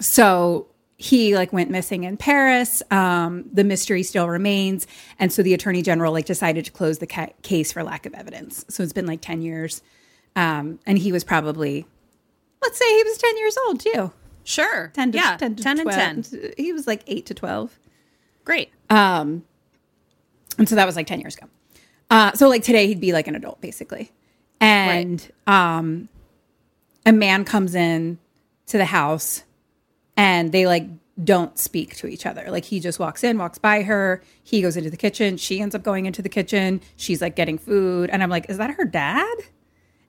[0.00, 2.82] so he like went missing in Paris.
[2.90, 4.86] Um, the mystery still remains,
[5.18, 8.14] and so the attorney general like decided to close the ca- case for lack of
[8.14, 8.64] evidence.
[8.68, 9.82] So it's been like ten years,
[10.34, 11.86] um, and he was probably,
[12.62, 14.12] let's say he was ten years old too.
[14.44, 14.90] sure.
[14.94, 15.36] Ten to yeah.
[15.36, 16.52] 10 to 10 and 10.
[16.56, 17.78] He was like eight to twelve,
[18.44, 18.70] Great.
[20.58, 21.46] And so that was like ten years ago.
[22.10, 24.12] Uh, so like today he'd be like an adult basically,
[24.60, 26.08] and um,
[27.04, 28.18] a man comes in
[28.66, 29.42] to the house
[30.16, 30.84] and they like
[31.22, 32.46] don't speak to each other.
[32.48, 35.74] Like he just walks in, walks by her, he goes into the kitchen, she ends
[35.74, 38.84] up going into the kitchen, she's like getting food, and I'm like, is that her
[38.84, 39.34] dad?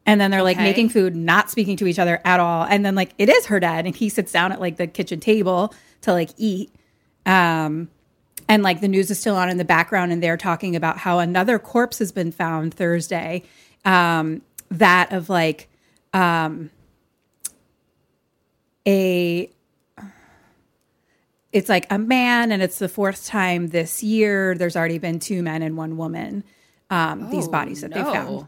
[0.06, 0.64] And then they're like Okay.
[0.64, 2.64] making food, not speaking to each other at all.
[2.64, 5.20] And then like it is her dad, and he sits down at like the kitchen
[5.20, 6.74] table to like eat.
[7.26, 7.89] Um,
[8.50, 11.20] and like the news is still on in the background, and they're talking about how
[11.20, 13.43] another corpse has been found Thursday.
[13.86, 14.41] Um,
[14.72, 15.70] that of like
[16.14, 16.70] um,
[18.88, 19.50] a
[21.54, 24.56] it's like a man, and it's the fourth time this year.
[24.56, 26.43] There's already been two men and one woman.
[26.89, 28.14] Um, these Oh, bodies that they no.
[28.14, 28.48] found,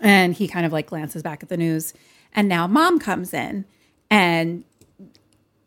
[0.00, 1.92] and he kind of like glances back at the news,
[2.34, 3.64] and now mom comes in,
[4.10, 4.64] and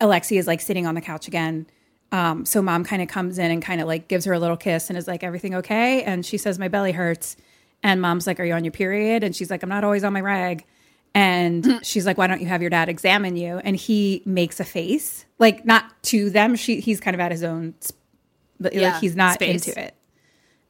[0.02, 1.68] Alexi is like sitting on the couch again.
[2.12, 4.56] Um, so mom kind of comes in and kind of like gives her a little
[4.58, 7.36] kiss and is like, "Everything okay?" And she says, "My belly hurts."
[7.84, 10.14] And mom's like, "Are you on your period?" And she's like, "I'm not always on
[10.14, 10.66] my rag."
[11.14, 14.64] And she's like, "Why don't you have your dad examine you?" And he makes a
[14.66, 16.56] face, like not to them.
[16.56, 17.74] She he's kind of at his own,
[18.60, 19.68] but Yeah, like he's not space.
[19.68, 19.94] into it.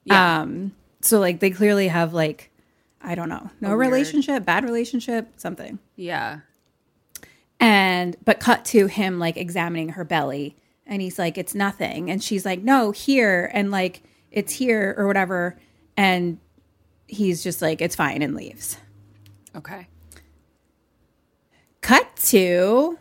[0.06, 0.42] Yeah.
[0.42, 0.72] Um,
[1.02, 2.50] so like they clearly have like,
[3.02, 6.40] I don't know, no weird- relationship, bad relationship, something yeah.
[7.60, 10.56] and but cut to him like examining her belly
[10.88, 15.06] and he's like it's nothing and she's like no here and like it's here or
[15.08, 15.58] whatever
[15.96, 16.40] and
[17.08, 18.78] he's just like it's fine and leaves
[19.56, 19.88] Okay.
[21.82, 22.98] cut to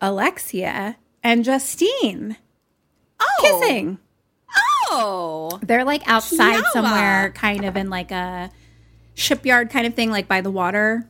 [0.00, 2.36] alexia and justine
[3.20, 3.38] oh.
[3.40, 3.98] kissing
[4.90, 5.58] Oh.
[5.62, 6.72] they're like outside Kiawa.
[6.72, 8.50] somewhere kind of in like a
[9.14, 11.08] shipyard kind of thing like by the water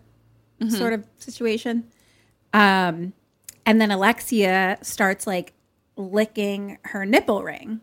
[0.70, 1.84] sort of situation
[2.52, 3.12] um
[3.64, 5.52] and then alexia starts like
[5.98, 7.80] licking her nipple ring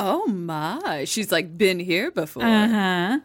[0.00, 1.04] Oh my.
[1.06, 2.42] She's like been here before.
[2.44, 3.18] uh-huh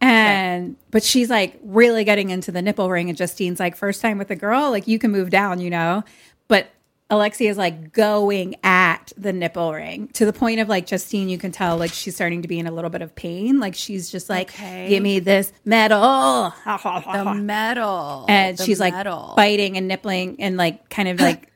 [0.00, 4.16] and but she's like really getting into the nipple ring and justine's like first time
[4.16, 6.04] with a girl like you can move down you know
[6.46, 6.68] but
[7.10, 11.36] alexia is like going at the nipple ring to the point of like justine you
[11.36, 14.08] can tell like she's starting to be in a little bit of pain like she's
[14.08, 14.88] just like Okay.
[14.88, 18.24] give me this metal The metal.
[18.28, 18.94] and The she's like
[19.34, 21.47] biting and nippling and like kind of like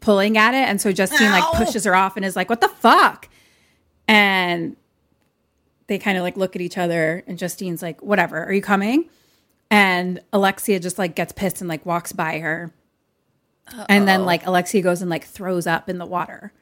[0.00, 0.68] pulling at it.
[0.68, 3.28] And so justine like pushes her off and is like what the fuck?
[4.08, 4.76] And
[5.86, 9.08] they kind of like look at each other and justine's like whatever are you coming?
[9.70, 12.72] And alexia just like gets pissed and like walks by her.
[13.88, 16.52] And then like alexia goes and like throws up in the water.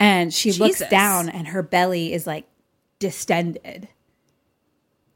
[0.00, 2.46] And she looks down and her belly is like
[2.98, 3.88] distended.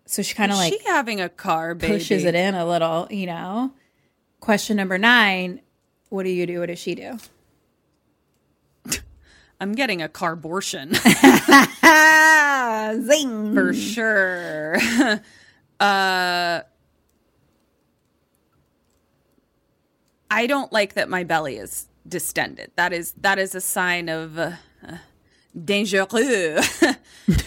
[0.07, 1.95] So she kind of like she having a car baby?
[1.95, 3.73] pushes it in a little, you know.
[4.41, 5.61] Question number nine
[6.13, 6.61] What do you do?
[6.61, 7.17] What does she do?
[9.59, 10.93] I'm getting a carbortion.
[13.03, 13.55] Zing.
[13.55, 14.77] for sure.
[15.81, 16.61] uh
[20.31, 22.73] I don't like that my belly is distended.
[22.77, 24.53] That is that is a sign of uh,
[25.59, 26.61] dangereux.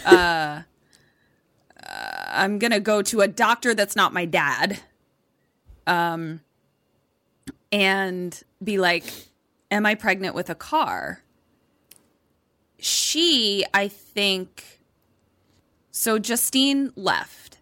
[0.04, 0.62] uh, uh,
[1.86, 4.80] I'm gonna go to a doctor that's not my dad,
[5.86, 6.40] um,
[7.70, 9.04] and be like,
[9.70, 11.22] "Am I pregnant with a car?"
[12.78, 14.80] She, I think.
[15.90, 17.58] So Justine left.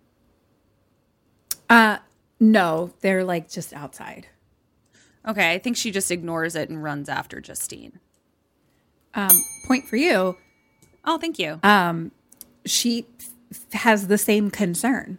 [1.71, 1.99] Uh,
[2.41, 4.27] no, they're like just outside.
[5.27, 8.01] Okay, I think she just ignores it and runs after Justine.
[9.15, 10.37] Um, point for you.
[11.05, 11.61] Oh, thank you.
[11.63, 12.11] Um,
[12.67, 13.07] she
[13.51, 15.19] f- has the same concern.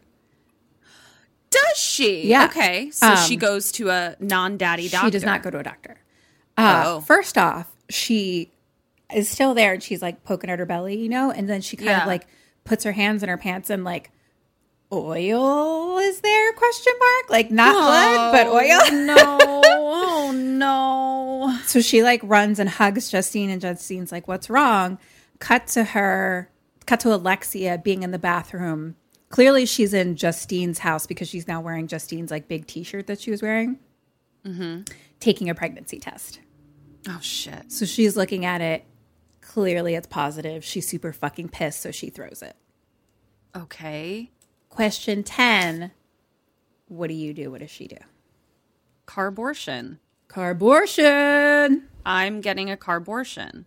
[1.75, 2.27] Does she?
[2.27, 2.45] Yeah.
[2.45, 5.07] Okay, so Um, she goes to a non-daddy doctor.
[5.07, 5.97] She does not go to a doctor.
[6.57, 7.01] Uh, Oh.
[7.01, 8.49] First off, she
[9.13, 11.75] is still there and she's like poking at her belly, you know, and then she
[11.77, 12.01] kind Yeah.
[12.01, 12.27] of like
[12.63, 14.09] puts her hands in her pants and like
[14.91, 19.61] oil is there question mark like not blood but oil no.
[19.65, 21.57] Oh no.
[21.65, 24.97] so she like runs and hugs justine and justine's like what's wrong
[25.39, 26.49] cut to her
[26.85, 28.95] cut to alexia being in the bathroom
[29.29, 33.31] clearly she's in justine's house because she's now wearing justine's like big t-shirt that she
[33.31, 33.77] was wearing
[35.19, 36.39] taking a pregnancy test
[37.07, 37.71] Oh shit.
[37.71, 38.85] so she's looking at it
[39.41, 42.55] clearly it's positive she's super fucking pissed so she throws it
[43.55, 44.31] Okay.
[44.69, 45.91] question 10
[46.87, 47.97] what do you do what does she do
[49.07, 49.99] Carbortion.
[50.27, 53.65] carbortion I'm getting a carbortion.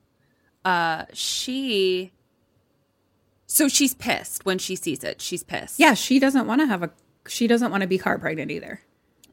[0.65, 2.13] Uh, she.
[3.51, 5.21] So she's pissed when she sees it.
[5.23, 5.81] She's pissed.
[5.81, 6.91] yeah she doesn't want to have a
[7.27, 8.81] she doesn't want to be car pregnant either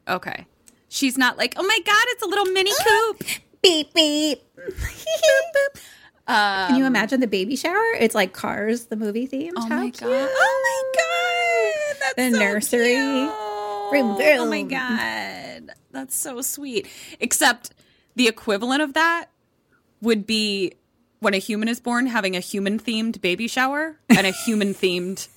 [0.08, 0.46] Okay.
[0.88, 3.22] She's not like, oh my god, it's a little mini coupe.
[3.62, 4.42] beep beep
[6.28, 7.82] Can you imagine the baby shower?
[7.98, 9.52] It's like Cars, the movie theme.
[9.56, 9.98] Oh How my cute.
[10.00, 10.28] god.
[10.32, 10.62] Oh
[10.94, 12.00] my god.
[12.00, 12.94] That's The so nursery.
[12.94, 13.32] cute.
[13.90, 14.40] Vroom, vroom.
[14.40, 15.72] Oh my god.
[15.92, 16.88] That's so sweet.
[17.20, 17.70] Except
[18.16, 19.26] the equivalent of that
[20.00, 20.72] would be
[21.20, 25.28] when a human is born having a human themed baby shower and a human themed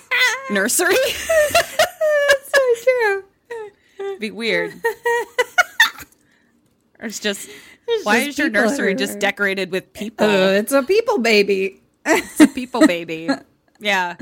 [0.50, 0.96] nursery.
[1.28, 3.24] That's so true.
[4.18, 4.72] be weird.
[7.00, 7.48] It's just
[8.04, 8.94] why just is your nursery everywhere.
[8.94, 10.26] just decorated with people?
[10.26, 11.82] Uh, it's a people baby.
[12.04, 13.28] It's a people baby.
[13.80, 14.16] yeah.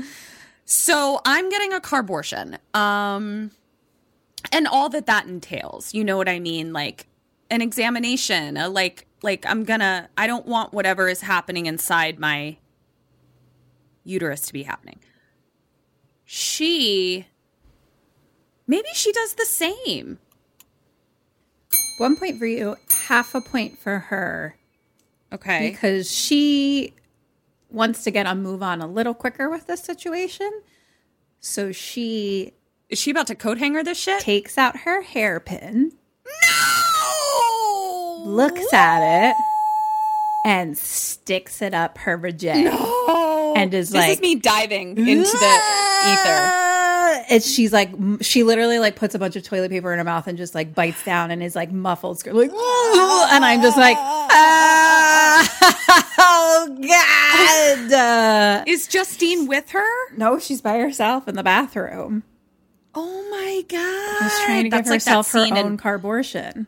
[0.65, 2.57] So I'm getting a car abortion.
[2.73, 3.51] Um
[4.51, 5.93] and all that that entails.
[5.93, 6.73] You know what I mean?
[6.73, 7.07] Like
[7.49, 12.57] an examination, a like Like I'm gonna I don't want whatever is happening inside my
[14.03, 14.99] uterus to be happening.
[16.23, 17.25] She
[18.67, 20.19] maybe she does the same.
[21.97, 22.75] One point for you,
[23.07, 24.57] half a point for her.
[25.33, 25.71] Okay.
[25.71, 26.93] Because she
[27.69, 30.51] wants to get a move on a little quicker with this situation.
[31.39, 32.53] So she
[32.89, 34.21] Is she about to coat hanger this shit?
[34.21, 35.93] takes out her hairpin.
[38.25, 39.35] Looks at it
[40.45, 42.71] and sticks it up her vagina.
[43.55, 46.37] And is like, this like is me diving into the ether.
[46.37, 47.23] Ah.
[47.29, 47.89] and she's like
[48.21, 50.75] she literally like puts a bunch of toilet paper in her mouth and just like
[50.75, 53.29] bites down and is like muffled scream like ah.
[53.33, 55.57] and i'm just like ah.
[56.19, 60.17] oh god Is Justine with her?
[60.17, 62.23] no she's by herself in the bathroom
[62.97, 64.23] Oh my god!
[64.23, 66.67] she's trying to give like herself her own in, carbortion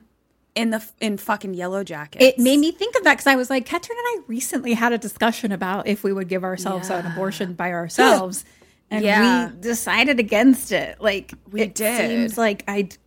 [0.57, 2.23] in the in fucking Yellow Jackets.
[2.25, 4.91] it made me think of that because i was like Ketryn and i recently had
[4.91, 8.43] a discussion about if we would give ourselves an abortion by ourselves
[8.91, 9.49] and Yeah.
[9.51, 12.09] we decided against it like We it did.
[12.09, 12.97] seems like i'd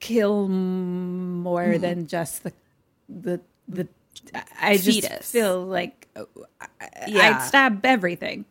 [0.00, 1.80] kill more Mm-hmm.
[1.82, 2.52] than just the
[3.08, 3.88] the the
[4.62, 5.30] i just Fetus.
[5.30, 6.24] feel like uh,
[6.60, 7.36] I- Yeah.
[7.38, 8.44] i'd stab everything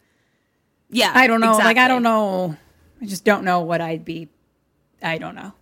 [0.89, 2.57] Yeah, i don't know like i don't know
[3.01, 4.27] i just don't know what i'd be
[5.01, 5.53] i don't know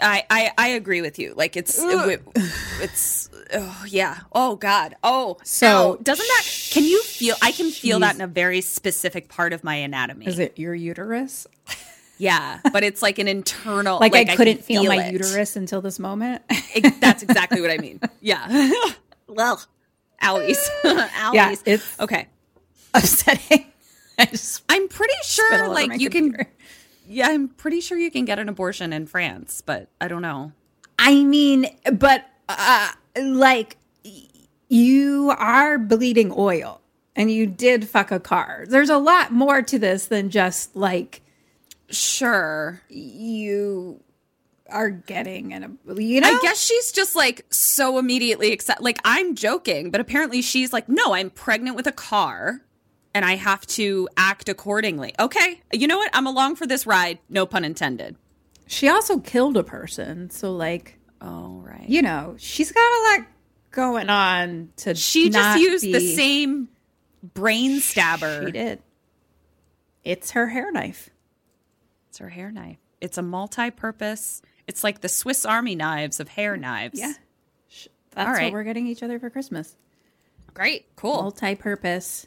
[0.00, 1.34] I, I I agree with you.
[1.36, 1.78] Like it's
[2.80, 4.18] it's oh yeah.
[4.32, 4.96] Oh god.
[5.02, 5.96] Oh So, ow.
[6.02, 9.64] doesn't that can you feel I can feel that in a very specific part of
[9.64, 10.26] my anatomy.
[10.26, 11.46] is it your uterus
[12.18, 15.12] Yeah, but it's like an internal like, i couldn't feel, my it.
[15.12, 16.42] uterus until this moment
[16.74, 18.00] Ex- That's exactly what I mean.
[18.20, 18.46] Yeah.
[19.28, 19.62] well,
[20.22, 20.58] owies.
[20.84, 21.34] owies.
[21.34, 22.28] Yeah, it's- okay.
[22.94, 23.66] upsetting
[24.18, 24.28] I
[24.68, 26.44] I'm pretty sure like you computer.
[26.44, 26.46] can
[27.12, 30.52] Yeah, I'm pretty sure you can get an abortion in France, but I don't know.
[30.96, 33.76] I mean, but uh, like
[34.68, 36.80] you are bleeding oil
[37.16, 38.64] and you did fuck a car.
[38.68, 41.22] There's a lot more to this than just like
[41.88, 42.80] Sure.
[42.88, 44.00] you
[44.68, 49.34] are getting an you know I guess she's just like so immediately accept like I'm
[49.34, 52.60] joking, but apparently she's like, no, I'm pregnant with a car
[53.14, 55.14] and I have to act accordingly.
[55.18, 55.60] Okay.
[55.72, 56.10] You know what?
[56.12, 57.18] I'm along for this ride.
[57.28, 58.16] No pun intended.
[58.66, 61.88] she also killed a person, so like Oh, right.
[61.88, 63.26] you know, she's got a lot
[63.70, 66.68] going on to She just used the same
[67.22, 68.46] brain stabber.
[68.46, 68.80] She did.
[70.02, 71.10] It's her hair knife.
[72.08, 72.78] It's her hair knife.
[73.00, 74.42] It's a multi-purpose.
[74.66, 76.98] It's like the Swiss Army knives of hair mm, knives.
[76.98, 77.12] Yeah.
[78.12, 78.44] That's right.
[78.44, 79.76] what we're getting each other for Christmas.
[80.52, 80.86] Great.
[80.96, 81.22] Cool.
[81.22, 82.26] Multi-purpose.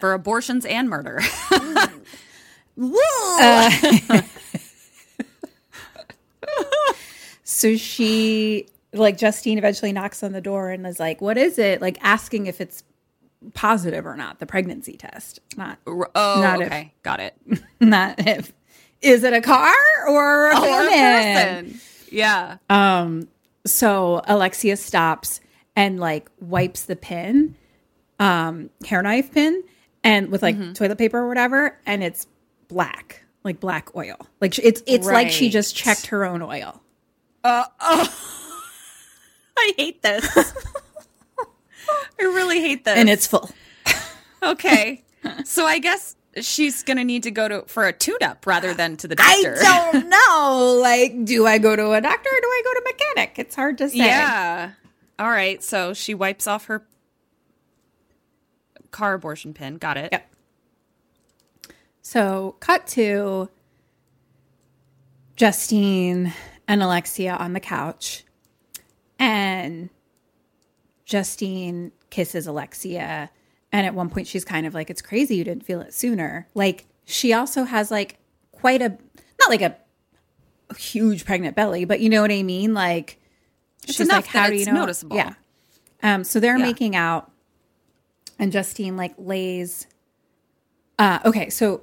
[0.00, 1.20] For abortions and murder.
[7.44, 11.80] So she, like, Justine eventually knocks on the door and is like, What is it?
[11.80, 12.82] Like, asking if it's
[13.54, 15.40] positive or not, the pregnancy test.
[15.56, 16.92] Not, oh, Not if- okay.
[17.02, 17.34] Got it.
[17.80, 18.52] not if,
[19.00, 19.72] is it a car
[20.08, 21.80] or a Or a person.
[22.12, 22.58] Yeah.
[22.68, 23.28] Um,
[23.64, 25.40] so Alexia stops
[25.74, 27.54] and like wipes the pin,
[28.18, 29.62] um, hair knife pin,
[30.04, 30.72] and with like Mm-hmm.
[30.72, 32.26] toilet paper or whatever, and it's
[32.68, 34.16] black, like black oil.
[34.40, 36.80] Like it's it's like she just checked her own oil.
[37.44, 37.64] Oh,
[39.58, 40.26] I hate this.
[42.20, 42.96] I really hate this.
[42.96, 43.50] And it's full.
[44.42, 45.04] okay.
[45.44, 49.08] So I guess she's gonna need to go to for a tune-up rather than to
[49.08, 49.56] the doctor.
[49.60, 50.78] I don't know.
[50.80, 53.38] Like, do I go to a doctor or do I go to mechanic?
[53.38, 53.96] It's hard to say.
[53.96, 54.70] Yeah.
[55.18, 55.62] All right.
[55.62, 56.86] So she wipes off her
[58.90, 59.76] car abortion pin.
[59.76, 60.08] Got it.
[60.12, 60.30] Yep.
[62.02, 63.48] So, cut to
[65.36, 66.32] Justine
[66.66, 68.24] and Alexia on the couch.
[69.18, 69.90] And
[71.04, 73.30] Justine kisses Alexia.
[73.72, 76.48] And at one point, she's kind of like, It's crazy you didn't feel it sooner.
[76.54, 78.18] Like, she also has like
[78.52, 78.90] quite a,
[79.40, 79.76] not like a
[80.76, 82.74] huge pregnant belly, but you know what I mean?
[82.74, 83.18] Like,
[83.86, 85.16] It's enough that it's noticeable.
[85.16, 85.34] Yeah.
[86.02, 86.64] Um, so they're Yeah.
[86.64, 87.30] making out,
[88.38, 89.86] and Justine like lays.
[90.98, 91.82] Uh, okay, so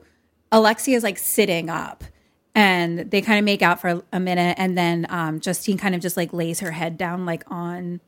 [0.51, 2.03] Alexia is like sitting up,
[2.53, 6.01] and they kind of make out for a minute, and then um, Justine kind of
[6.01, 7.99] just like lays her head down like on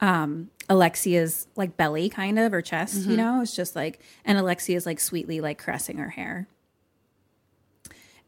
[0.00, 3.06] um, Alexia's like belly, kind of or chest.
[3.06, 6.46] You know, it's just like, and Alexia is like sweetly like caressing her hair,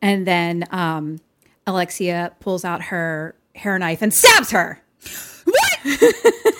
[0.02, 1.20] and then um,
[1.66, 4.80] Alexia pulls out her hair knife and stabs her.
[5.44, 6.14] What?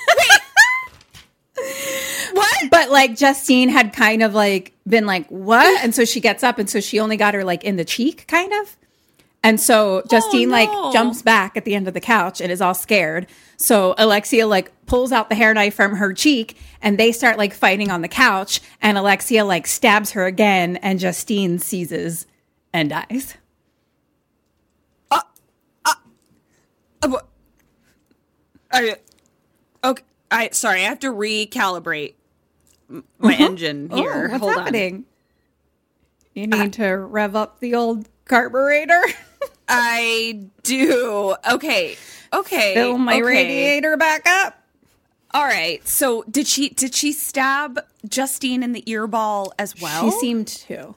[2.70, 5.82] But like Justine had kind of like been like, what?
[5.82, 8.26] And so she gets up and so she only got her like in the cheek,
[8.26, 8.76] kind of.
[9.42, 10.64] And so Justine oh, no.
[10.64, 13.26] like jumps back at the end of the couch and is all scared.
[13.56, 17.54] So Alexia like pulls out the hair knife from her cheek and they start like
[17.54, 22.26] fighting on the couch and Alexia like stabs her again and Justine seizes
[22.72, 23.36] and dies.
[27.02, 27.20] Oh,
[28.72, 28.96] I,
[29.84, 30.02] okay.
[30.30, 30.80] I sorry.
[30.80, 32.19] I have to recalibrate m-
[33.18, 34.26] my engine here.
[34.26, 35.04] Oh, what's Hold happening?
[36.34, 39.02] You need to rev up the old carburetor.
[39.68, 41.34] I do.
[41.50, 41.96] Okay.
[42.32, 42.74] Okay.
[42.74, 43.22] Fill my okay.
[43.22, 44.56] radiator back up.
[45.32, 45.86] All right.
[45.86, 50.10] So did she did she stab Justine in the earball as well?
[50.10, 50.94] She seemed to.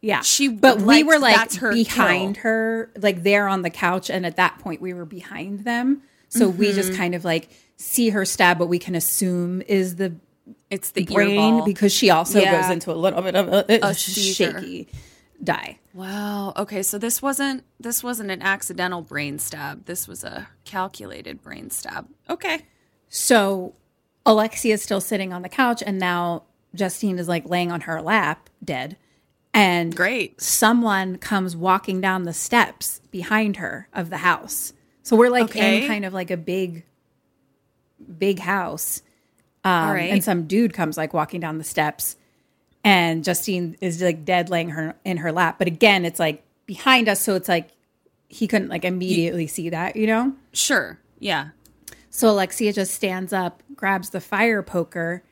[0.00, 0.20] Yeah.
[0.22, 2.42] She but we were like her behind kill.
[2.42, 6.02] her, like there on the couch, and at that point we were behind them.
[6.28, 6.98] So we just Mm-hmm.
[6.98, 10.14] kind of like see her stab, but we can assume is the
[10.70, 12.60] it's the brain because she also Yeah.
[12.60, 14.88] goes into a little bit of a, A a shaky
[15.42, 15.78] die.
[15.94, 16.52] Wow.
[16.56, 19.86] Okay, so this wasn't this wasn't an accidental brain stab.
[19.86, 22.08] This was a calculated brain stab.
[22.30, 22.60] Okay.
[23.08, 23.74] So
[24.24, 26.42] Alexia is still sitting on the couch, and now
[26.74, 28.96] Justine is like laying on her lap, dead.
[29.54, 30.38] And Great.
[30.40, 34.74] someone comes walking down the steps behind her of the house.
[35.02, 35.82] So we're like Okay.
[35.82, 36.84] in kind of like a big,
[38.18, 39.00] big house.
[39.66, 40.12] Um, right.
[40.12, 42.16] And some dude comes like walking down the steps,
[42.84, 45.58] and Justine is like dead, laying her in her lap.
[45.58, 47.70] But again, it's like behind us, so it's like
[48.28, 50.34] he couldn't like immediately see that, you know.
[50.52, 51.00] Sure.
[51.18, 51.48] Yeah.
[52.10, 55.24] So Alexia just stands up, grabs the fire poker,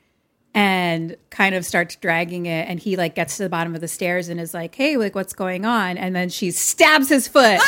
[0.53, 2.69] and kind of starts dragging it.
[2.69, 5.15] And he like gets to the bottom of the stairs and is like, "Hey, like
[5.15, 7.61] what's going on?" And then she stabs his foot,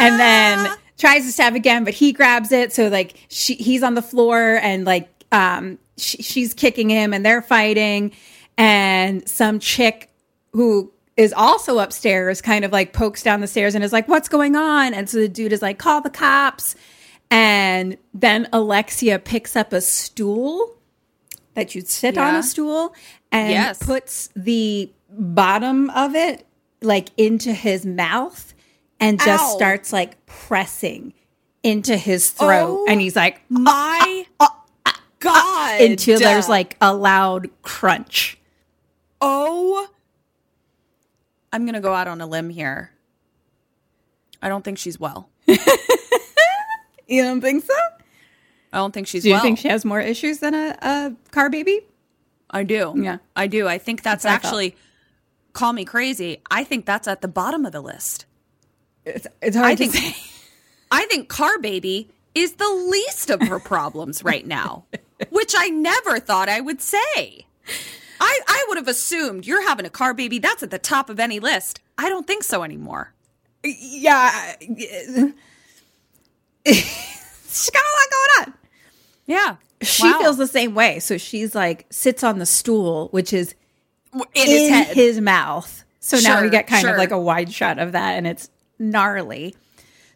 [0.00, 2.72] and then tries to stab again, but he grabs it.
[2.72, 7.24] So like she, he's on the floor, and like um, she, she's kicking him, and
[7.24, 8.12] they're fighting.
[8.58, 10.10] And some chick
[10.52, 14.28] who is also upstairs kind of like pokes down the stairs and is like, What's
[14.28, 14.94] going on?
[14.94, 16.74] And so the dude is like, Call the cops.
[17.30, 20.76] And then Alexia picks up a stool
[21.54, 22.94] that you'd sit on a stool
[23.32, 23.82] and Yes.
[23.82, 26.46] puts the bottom of it
[26.82, 28.54] like into his mouth
[29.00, 29.56] and just Ow.
[29.56, 31.12] starts like pressing
[31.62, 32.68] into his throat.
[32.68, 34.60] Oh and he's like, My uh, uh, uh,
[35.26, 35.80] God.
[35.80, 38.38] until there's like a loud crunch.
[39.20, 39.88] Oh.
[41.52, 42.90] I'm going to go out on a limb here.
[44.42, 45.28] I don't think she's well.
[47.06, 47.74] You don't think so?
[48.72, 49.24] I don't think she's well.
[49.24, 49.42] Do you well.
[49.42, 51.80] think she has more issues than a, a car baby?
[52.50, 52.94] I do.
[52.96, 53.18] Yeah.
[53.34, 53.68] I do.
[53.68, 54.46] I think that's, That's what I thought.
[54.46, 54.76] actually
[55.52, 56.42] call me crazy.
[56.50, 58.26] I think that's at the bottom of the list.
[59.04, 60.16] It's, it's hard I to think say.
[60.90, 64.84] I think car baby is the least of her problems right now,
[65.30, 67.46] which I never thought I would say.
[68.20, 70.38] I I would have assumed you're having a car baby.
[70.38, 71.80] That's at the top of any list.
[71.98, 73.12] I don't think so anymore.
[73.64, 74.54] Yeah.
[76.66, 78.54] She's got a lot going on.
[79.26, 80.18] Yeah, She Wow.
[80.20, 80.98] feels the same way.
[81.00, 83.54] So she's like, sits on the stool, which is
[84.12, 84.94] in in his head.
[84.96, 85.84] his mouth.
[86.00, 86.92] So now we get kind sure.
[86.92, 88.48] of like a wide shot of that, and it's
[88.78, 89.54] gnarly.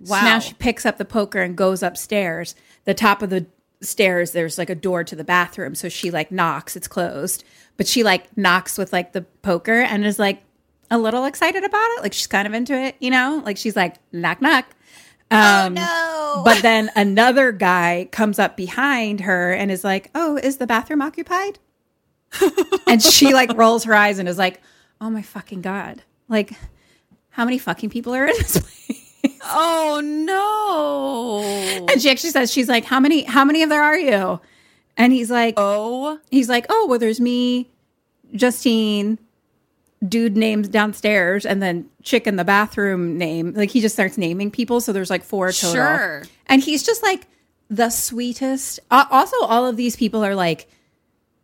[0.05, 0.23] So Wow.
[0.23, 2.55] now she picks up the poker and goes upstairs.
[2.85, 3.47] The top of the
[3.83, 5.75] stairs, there's like a door to the bathroom.
[5.75, 7.45] So she like knocks, it's closed,
[7.77, 10.43] but she like knocks with like the poker and is like
[10.91, 12.03] a little excited about it.
[12.03, 13.43] Like she's kind of into it, you know?
[13.45, 14.67] Like she's like, knock, knock.
[15.31, 16.43] Um, No.
[16.45, 21.03] But then another guy comes up behind her and is like, "Oh, is the bathroom
[21.03, 21.59] occupied?"
[22.87, 24.61] and she like rolls her eyes and is like,
[25.01, 26.03] "Oh my fucking god!
[26.29, 26.53] Like,
[27.31, 29.10] how many fucking people are in this place?"
[29.45, 31.87] Oh no!
[31.91, 33.23] And she actually says, "She's like, how many?
[33.25, 34.41] How many of there are you?"
[34.97, 37.69] And he's like, Oh, he's like, "Oh, well, there's me,
[38.35, 39.19] Justine."
[40.09, 43.53] Dude names downstairs and then chick in the bathroom name.
[43.53, 44.81] Like he just starts naming people.
[44.81, 45.75] So there's like four total.
[45.75, 46.23] Sure.
[46.47, 47.27] And he's just like
[47.69, 48.81] the sweetest.
[48.91, 50.69] Uh, also, all of these people are like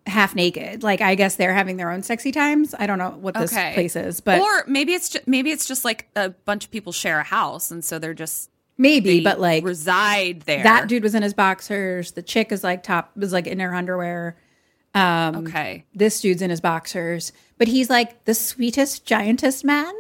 [0.07, 0.83] half naked.
[0.83, 2.75] Like I guess they're having their own sexy times.
[2.79, 3.75] I don't know what this okay.
[3.75, 6.93] place is, but or maybe it's just, maybe it's just like a bunch of people
[6.93, 9.23] share a house, and so they're just maybe.
[9.23, 10.63] But like reside there.
[10.63, 12.13] that dude was in his boxers.
[12.13, 14.37] The chick is like top was like in her underwear.
[14.95, 15.85] Um, Okay.
[15.95, 19.93] This dude's in his boxers, but he's like the sweetest giantest man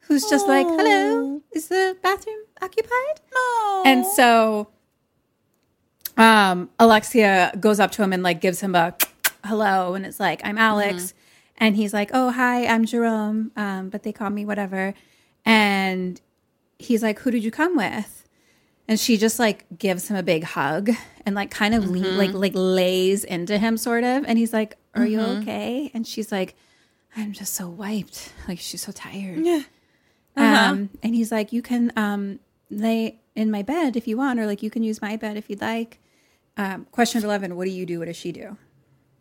[0.00, 3.82] who's just like, "Hello, is the bathroom occupied?" No.
[3.86, 4.68] And so
[6.16, 8.94] um Alexia goes up to him and like gives him a
[9.46, 11.14] hello and it's like, I'm Alex.
[11.58, 13.50] And he's like, Oh hi, I'm Jerome.
[13.56, 14.92] Um, but they call me whatever.
[15.44, 16.20] And
[16.78, 18.24] he's like, Who did you come with?
[18.88, 20.90] And she just like gives him a big hug
[21.24, 24.24] and like kind of le- like like lays into him sort of.
[24.26, 25.90] And he's like, Are you okay?
[25.94, 26.54] And she's like,
[27.16, 28.32] I'm just so wiped.
[28.46, 29.44] Like she's so tired.
[29.44, 29.62] Yeah.
[30.36, 32.40] Um, and he's like, you can um,
[32.70, 35.48] lay in my bed if you want, or like you can use my bed if
[35.48, 35.98] you'd like.
[36.58, 37.98] Um, question 11 What do you do?
[37.98, 38.58] What does she do?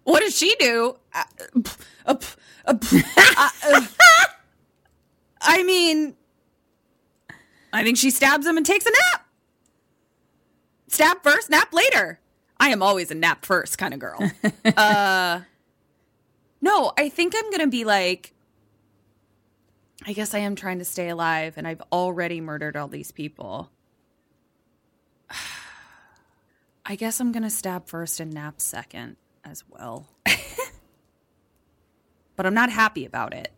[0.06, 0.95] What does she do?
[1.14, 1.23] Uh,
[2.06, 2.15] uh,
[2.65, 2.77] uh,
[5.41, 6.15] I mean,
[7.73, 9.27] I think she stabs him and takes a nap.
[10.88, 12.19] Stab first, nap later.
[12.60, 14.32] I am always a nap first kind of girl.
[14.77, 15.41] uh,
[16.61, 18.32] no, I think I'm going to be like,
[20.06, 23.72] I guess I am trying to stay alive and I've already murdered all these people.
[26.86, 30.07] I guess I'm going to stab first and nap second as well.
[32.35, 33.51] but I'm not happy about it.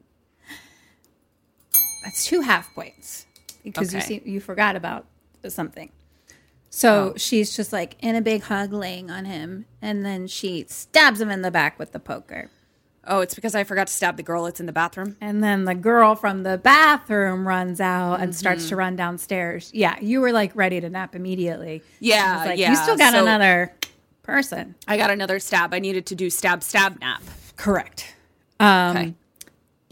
[2.04, 3.26] That's two half points
[3.64, 5.06] because you see, you forgot about
[5.48, 5.92] something.
[6.70, 7.18] So oh.
[7.18, 11.30] she's just like in a big hug, laying on him, and then she stabs him
[11.30, 12.50] in the back with the poker.
[13.10, 15.16] Oh, it's because I forgot to stab the girl that's in the bathroom.
[15.22, 18.80] And then the girl from the bathroom runs out and starts to mm-hmm.
[18.80, 19.72] run downstairs.
[19.74, 21.84] Yeah, you were like ready to nap immediately.
[22.02, 22.72] Yeah, like, yeah.
[22.72, 23.74] You still got So- another
[24.28, 24.76] person.
[24.88, 25.74] I got another stab.
[25.74, 27.24] I needed to do stab, stab, nap.
[27.56, 28.14] Correct.
[28.60, 29.14] Um, Okay.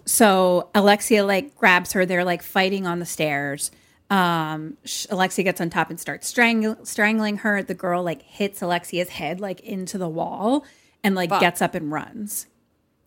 [0.05, 2.05] So Alexia like grabs her.
[2.05, 3.71] They're like fighting on the stairs.
[4.11, 7.63] Um, sh- Alexia gets on top and starts strang- strangling her.
[7.63, 10.63] The girl like hits Alexia's head like into the wall
[11.03, 11.41] and like Fuck.
[11.41, 12.45] gets up and runs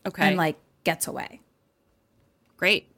[0.07, 0.27] Okay.
[0.27, 1.41] and like gets away.
[2.57, 2.91] great.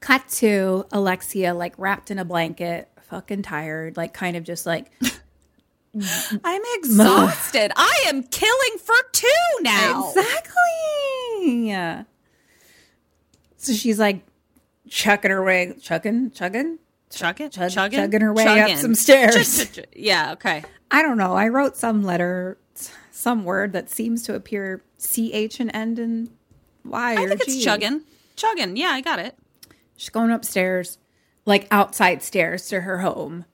[0.00, 4.90] Cut to Alexia like wrapped in a blanket, fucking tired, like kind of just like
[6.44, 7.72] I'm exhausted.
[7.76, 9.28] I am killing for two
[9.62, 10.12] now.
[10.16, 12.04] Exactly.
[13.56, 14.22] So she's like
[14.88, 16.78] chucking her way, chugging, chugging,
[17.10, 19.66] Chugging, chug- chugging, chugging her way up some stairs.
[19.66, 20.32] Ch- ch- Yeah.
[20.32, 20.62] Okay.
[20.90, 21.34] I don't know.
[21.34, 22.58] I wrote some letter,
[23.10, 25.18] some word that seems to appear ch
[25.60, 26.30] and end in
[26.84, 27.12] y.
[27.14, 28.02] I think it's chugging.
[28.36, 28.76] Chugging.
[28.76, 29.36] Yeah, I got it.
[29.96, 30.98] She's going upstairs,
[31.44, 33.44] like outside stairs to her home.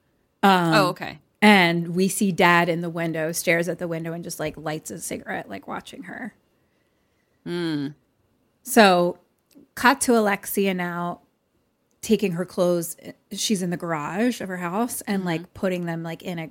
[0.43, 1.19] Um, oh, okay.
[1.45, 4.89] And we see dad in the window, stares at the window, and just like lights
[4.89, 6.33] a cigarette, like watching her.
[7.43, 7.89] Hmm.
[8.63, 9.19] So,
[9.75, 11.21] cut to Alexia now
[12.01, 12.97] taking her clothes.
[12.99, 15.27] Eh, she's in the garage of her house and mm-hmm.
[15.27, 16.49] like putting them like in a,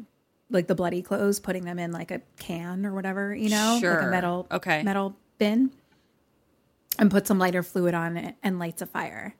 [0.48, 4.02] like the bloody clothes, putting them in like a can or whatever, you know, like
[4.02, 4.84] a metal, Okay.
[4.84, 5.72] metal bin,
[7.00, 9.34] and put some lighter fluid on it and lights a fire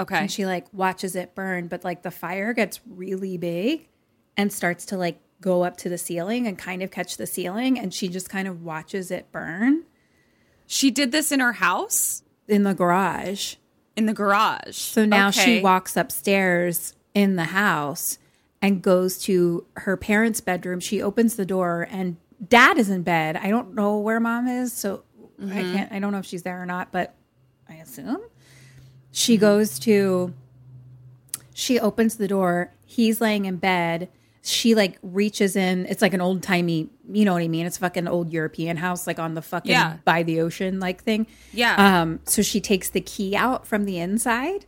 [0.00, 0.16] Okay.
[0.16, 3.86] and she like watches it burn but like the fire gets really big
[4.36, 7.78] and starts to like go up to the ceiling and kind of catch the ceiling
[7.78, 9.84] and she just kind of watches it burn.
[10.66, 12.22] She did this in her house?
[12.48, 13.56] In the garage.
[13.96, 14.76] In the garage.
[14.76, 18.18] so now she walks upstairs in the house
[18.62, 20.80] and goes to her parents bedroom.
[20.80, 22.16] She opens the door and
[22.48, 23.36] dad is in bed.
[23.36, 25.02] I don't know where mom is so
[25.38, 25.74] i mm-hmm.
[25.74, 27.14] can't i don't know if she's there or not but
[27.68, 28.20] i assume.
[29.10, 30.32] She goes to
[31.52, 32.72] she opens the door.
[32.86, 34.08] He's laying in bed
[34.44, 37.78] she like reaches in it's like an old timey you know what i mean it's
[37.78, 39.98] fucking old european house like on the fucking Yeah.
[40.04, 42.00] by the ocean like thing Yeah.
[42.00, 44.66] um so she takes the key out from the inside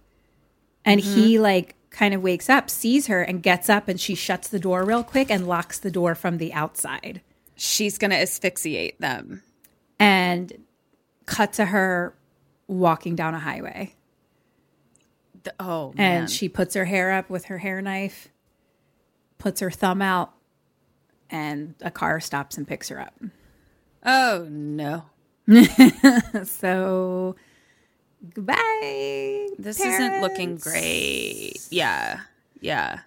[0.85, 4.49] and he like kind of wakes up sees her and gets up and she shuts
[4.49, 7.21] the door real quick and locks the door from the outside
[7.57, 9.43] She's gonna asphyxiate them.
[9.99, 10.53] and
[11.27, 12.15] cut to her
[12.69, 13.95] walking down a highway
[15.45, 16.27] The- oh and man.
[16.29, 18.29] she puts her hair up with her hair knife,
[19.39, 20.33] puts her thumb out,
[21.31, 23.15] and a car stops and picks her up.
[24.05, 25.05] oh no.
[26.45, 27.37] So,
[28.35, 29.49] goodbye.
[29.59, 31.59] This isn't looking great.
[31.71, 32.21] Yeah.
[32.61, 33.01] Yeah.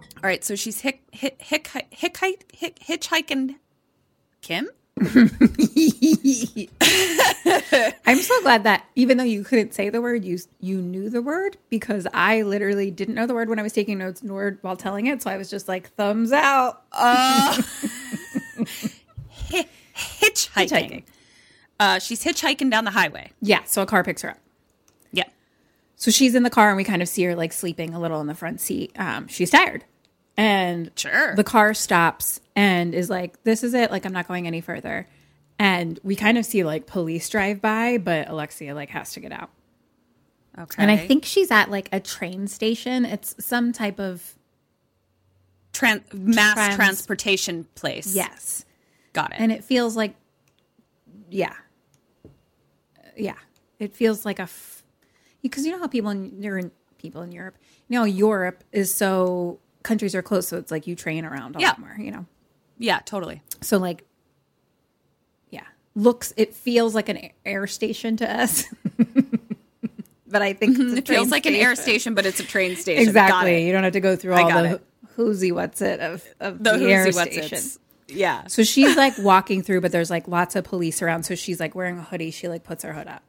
[0.00, 0.44] All right.
[0.44, 3.56] So she's hick, hick, hick, hick, hick, hick, hitchhiking.
[4.42, 4.68] Kim?
[8.06, 11.20] I'm so glad that even though you couldn't say the word, you you knew the
[11.20, 14.76] word because I literally didn't know the word when I was taking notes nor while
[14.76, 15.20] telling it.
[15.22, 16.84] So I was just like thumbs out.
[16.92, 17.60] Uh,
[19.50, 19.66] hi-
[19.96, 20.68] hitchhiking.
[20.68, 21.02] Hitchhiking.
[21.80, 23.32] Uh, she's hitchhiking down the highway.
[23.42, 23.64] Yeah.
[23.64, 24.38] So a car picks her up.
[25.12, 25.24] Yeah.
[25.96, 28.20] So she's in the car and we kind of see her like sleeping a little
[28.20, 28.92] in the front seat.
[28.96, 29.84] Um, she's tired.
[30.36, 31.34] And Sure.
[31.36, 33.90] the car stops and is like, This is it.
[33.90, 35.06] Like, I'm not going any further.
[35.58, 39.30] And we kind of see like police drive by, but Alexia like has to get
[39.32, 39.50] out.
[40.58, 40.82] Okay.
[40.82, 43.04] And I think she's at like a train station.
[43.04, 44.34] It's some type of
[45.72, 48.14] Tran- mass Trans- transportation place.
[48.14, 48.64] yes.
[49.12, 49.36] Got it.
[49.40, 50.14] And it feels like
[51.30, 51.54] yeah.
[53.16, 53.34] Yeah.
[53.78, 54.48] It feels like a
[55.42, 57.56] because you know how people in you're in people in Europe,
[57.88, 61.60] you know, Europe is so countries are close, so it's like you train around a
[61.60, 61.68] Yeah.
[61.68, 62.26] lot more, you know.
[62.78, 63.40] yeah, totally.
[63.60, 64.04] So like
[65.50, 65.62] yeah.
[65.94, 68.64] Looks it feels like an air station to us.
[70.26, 70.96] but I think it's a mm-hmm.
[70.98, 73.02] It feels like an air station, but it's a train station.
[73.06, 73.66] Exactly.
[73.66, 74.82] You don't have to go through all the it.
[75.16, 77.60] whoosy what's it of, of The the, air station.
[78.08, 78.46] Yeah.
[78.48, 81.22] So she's like walking through, but there's like lots of police around.
[81.22, 82.32] So she's like wearing a hoodie.
[82.32, 83.22] She like puts her hood up.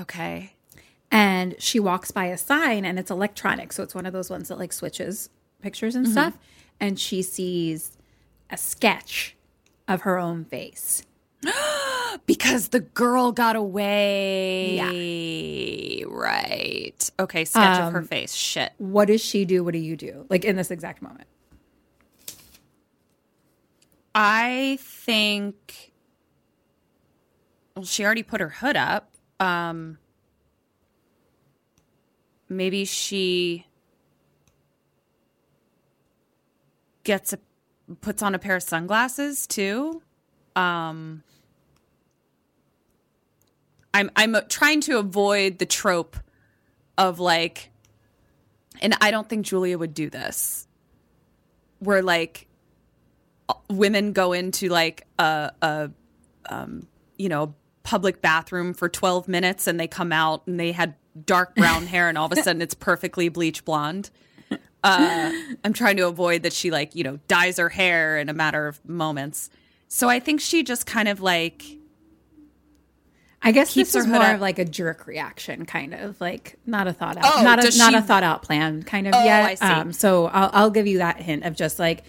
[0.00, 0.54] Okay.
[1.12, 4.48] and she walks by a sign and it's electronic so it's one of those ones
[4.48, 5.30] that like switches
[5.64, 6.04] pictures Mm-hmm.
[6.04, 6.38] and stuff
[6.78, 7.96] and she sees
[8.50, 9.34] a sketch
[9.88, 11.02] of her own face
[12.26, 14.76] Because the girl got away.
[14.76, 16.06] Yeah.
[16.08, 17.10] Right.
[17.18, 17.44] Okay.
[17.44, 18.32] Sketch of her Um, face.
[18.32, 18.72] Shit.
[18.78, 21.26] what does she do what do you do like in this exact moment
[24.14, 25.92] I think.
[27.74, 29.10] Well, she already put her hood up.
[29.40, 29.98] Um,
[32.48, 33.66] maybe she
[37.04, 37.38] gets a
[38.00, 40.02] puts on a pair of sunglasses too.
[40.56, 41.22] Um,
[43.92, 46.16] I'm I'm trying to avoid the trope
[46.98, 47.70] of like,
[48.80, 50.66] and I don't think Julia would do this.
[51.78, 52.48] Where like
[53.68, 55.90] women go into like a, a
[56.48, 56.86] um,
[57.18, 60.94] you know public bathroom for 12 minutes and they come out and they had
[61.26, 64.10] dark brown hair and all of a sudden it's perfectly bleach blonde
[64.84, 65.32] uh,
[65.64, 68.66] i'm trying to avoid that she like you know dyes her hair in a matter
[68.68, 69.50] of moments
[69.88, 71.62] so i think she just kind of like
[73.42, 74.34] i guess Keeps this is her more up.
[74.36, 77.76] of like a jerk reaction kind of like not a thought out Oh, not a
[77.76, 79.64] not she- a thought out plan kind of Oh, yet I see.
[79.66, 82.04] um so I'll, I'll give you that hint of just like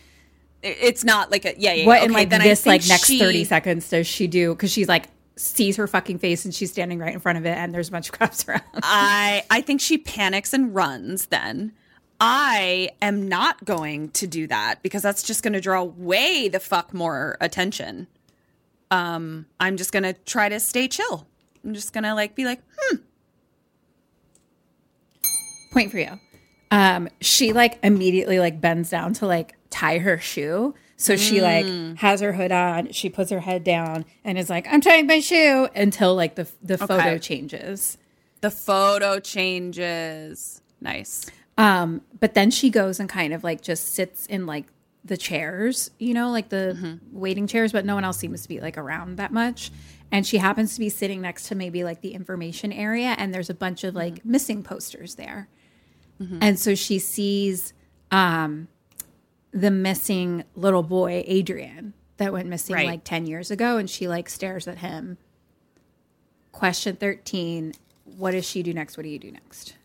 [0.63, 2.05] it's not like a yeah yeah what yeah.
[2.05, 5.07] in like this like next she- 30 seconds does she do because she's like
[5.37, 7.91] sees her fucking face and she's standing right in front of it and there's a
[7.91, 11.73] bunch of cops around I I think she panics and runs then.
[12.19, 16.59] I am not going to do that because that's just going to draw way the
[16.59, 18.07] fuck more attention.
[18.91, 21.27] Um I'm just going to try to stay chill.
[21.63, 22.97] I'm just going to like be like, "Hmm,
[25.71, 26.19] point for you
[26.71, 31.65] um she like immediately like bends down to like tie her shoe so she like
[31.97, 35.19] has her hood on she puts her head down and is like i'm tying my
[35.19, 37.19] shoe until like the the photo Okay.
[37.19, 37.97] changes
[38.41, 41.25] the photo changes." Nice.
[41.57, 44.65] Um but then she goes and kind of like just sits in like
[45.03, 48.59] the chairs you know like the waiting chairs but no one else seems to be
[48.59, 49.71] like around that much.
[50.11, 53.49] And she happens to be sitting next to maybe like the information area and there's
[53.49, 55.49] a bunch of like missing posters there.
[56.41, 57.73] And so she sees
[58.11, 58.67] um
[59.51, 62.87] the missing little boy adrian that went missing Right.
[62.87, 65.17] like 10 years ago and she like stares at him.
[66.51, 67.73] Question 13
[68.17, 68.97] what does she do next?
[68.97, 69.75] What do you do next?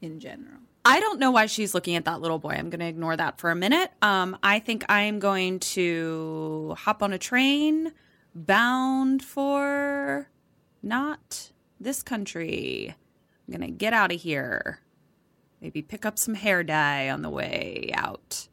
[0.00, 2.50] In general I don't know why she's looking at that little boy.
[2.50, 3.92] I'm going to ignore that for a minute.
[4.02, 7.92] Um, I think I am going to hop on a train
[8.34, 10.28] bound for
[10.82, 12.94] not this country.
[13.46, 14.80] I'm going to get out of here.
[15.60, 18.48] Maybe pick up some hair dye on the way out.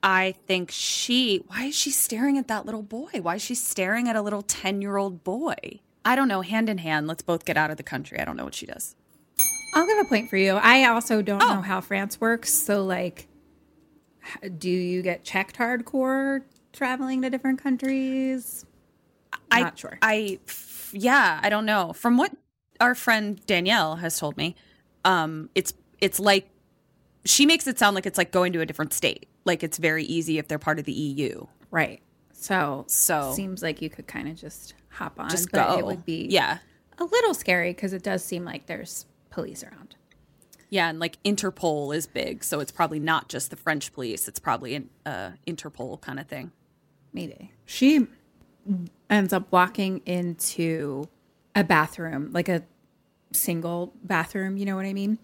[0.00, 1.42] I think she.
[1.48, 3.10] Why is she staring at that little boy?
[3.20, 5.56] Why is she staring at a little 10 year old boy?
[6.04, 6.42] I don't know.
[6.42, 8.20] Hand in hand, let's both get out of the country.
[8.20, 8.94] I don't know what she does.
[9.74, 10.52] I'll give a point for you.
[10.54, 11.54] I also don't Oh.
[11.56, 12.52] know how France works.
[12.52, 13.28] So, like,
[14.58, 16.42] do you get checked hardcore
[16.72, 18.64] traveling to different countries?
[19.50, 19.98] I'm Not sure.
[20.02, 20.38] I,
[20.92, 21.92] yeah, I don't know.
[21.92, 22.32] From what
[22.80, 24.54] our friend Danielle has told me,
[25.04, 26.48] um, it's it's like
[27.24, 29.26] she makes it sound like it's like going to a different state.
[29.44, 31.46] Like it's very easy if they're part of the EU.
[31.70, 32.00] Right.
[32.32, 35.78] So, So- seems like you could kind of just hop on, Just but go.
[35.78, 36.58] it would be yeah,
[36.98, 39.06] a little scary because it does seem like there's
[39.38, 39.94] police around.
[40.70, 44.28] yeah, and like Interpol is big, so it's probably not just the French police.
[44.28, 46.52] It's probably an uh, Interpol kind of thing.
[47.12, 48.06] Maybe she
[49.08, 51.08] ends up walking into
[51.54, 52.62] a bathroom, like a
[53.32, 54.56] single bathroom.
[54.58, 55.18] You know what I mean?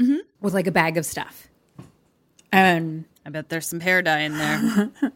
[0.00, 0.18] Mm-hmm.
[0.40, 1.48] With like a bag of stuff,
[2.52, 4.90] and I bet there's some hair dye in there.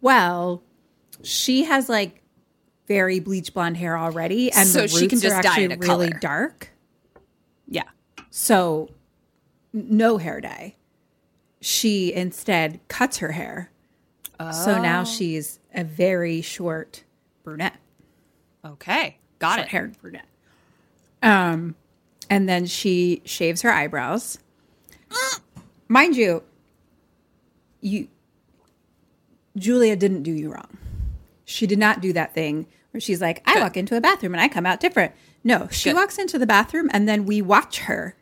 [0.00, 0.62] Well,
[1.22, 2.20] she has like
[2.86, 5.76] very bleach blonde hair already, and So the she can just are dye it a
[5.78, 6.20] really color.
[6.20, 6.68] dark.
[7.68, 7.84] Yeah,
[8.30, 8.90] So,
[9.72, 10.74] no hair dye.
[11.60, 13.70] She instead cuts her hair.
[14.52, 14.82] So Oh.
[14.82, 17.04] now she's a very short
[17.44, 17.76] brunette,
[18.64, 19.62] okay, got it.
[19.62, 19.70] short it.
[19.70, 20.26] haired brunette.
[21.22, 21.74] Um,
[22.28, 24.38] and then she shaves her eyebrows.
[25.88, 26.42] Mind you,
[27.80, 28.08] you
[29.56, 30.76] Julia didn't do you wrong.
[31.44, 34.40] She did not do that thing where she's like, I walk into a bathroom and
[34.40, 35.12] I come out different.
[35.44, 35.96] No, she Good.
[35.96, 38.16] walks into the bathroom and then we watch her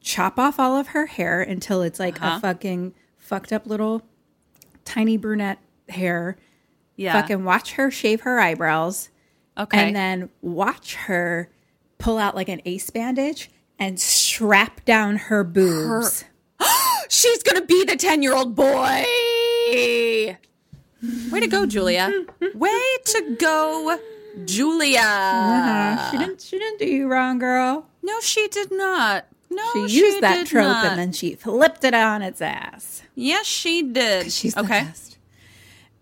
[0.00, 2.36] chop off all of her hair until it's like Uh-huh.
[2.36, 4.02] a fucking fucked up little
[4.84, 5.58] tiny brunette
[5.88, 6.36] hair.
[6.96, 9.08] Yeah, Fucking watch her shave her eyebrows
[9.58, 11.50] okay, and then watch her
[11.98, 16.24] pull out like an ace bandage and strap down her boobs.
[17.08, 19.04] She's gonna be the 10 year old boy.
[19.72, 22.12] Way to go, Julia.
[22.54, 23.98] Way to go,
[24.44, 24.98] Julia.
[25.00, 26.10] Uh-huh.
[26.10, 26.40] She didn't.
[26.40, 27.86] She didn't do you wrong, girl.
[28.02, 29.26] No, she did not.
[29.50, 30.86] No, She Oh, she, used that trope not.
[30.86, 33.02] and then she flipped it on its ass.
[33.14, 34.32] Yes, she did.
[34.32, 34.84] She's the okay.
[34.84, 35.18] best.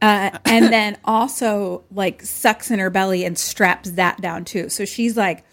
[0.00, 4.68] Uh, and then also like sucks in her belly and straps that down too.
[4.70, 5.44] So she's like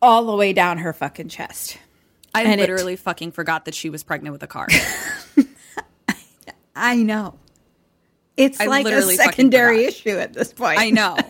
[0.00, 1.76] all the way down her fucking chest.
[2.34, 4.68] I And it- literally fucking forgot that she was pregnant with a car.
[6.76, 7.38] I know.
[8.38, 10.78] It's I like a secondary issue at this point.
[10.78, 11.16] I know.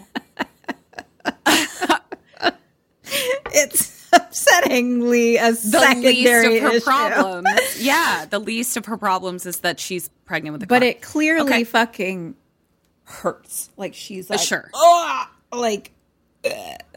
[3.55, 4.09] It's
[4.73, 6.85] upsettingly a The secondary least of her issue.
[6.85, 7.83] problems.
[7.83, 10.81] Yeah, the least of her problems is that she's pregnant with a car.
[10.81, 11.65] But it clearly Okay.
[11.65, 12.35] fucking
[13.05, 13.71] hurts.
[13.77, 14.71] Like she's like, sure.
[14.75, 15.93] "Ugh," like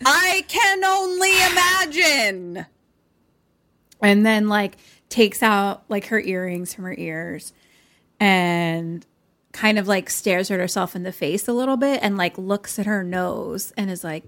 [0.06, 2.66] I can only imagine.
[4.02, 4.78] and then like
[5.10, 7.54] takes out like her earrings from her ears
[8.20, 9.06] and
[9.52, 12.78] kind of like stares at herself in the face a little bit and like looks
[12.78, 14.24] at her nose and is like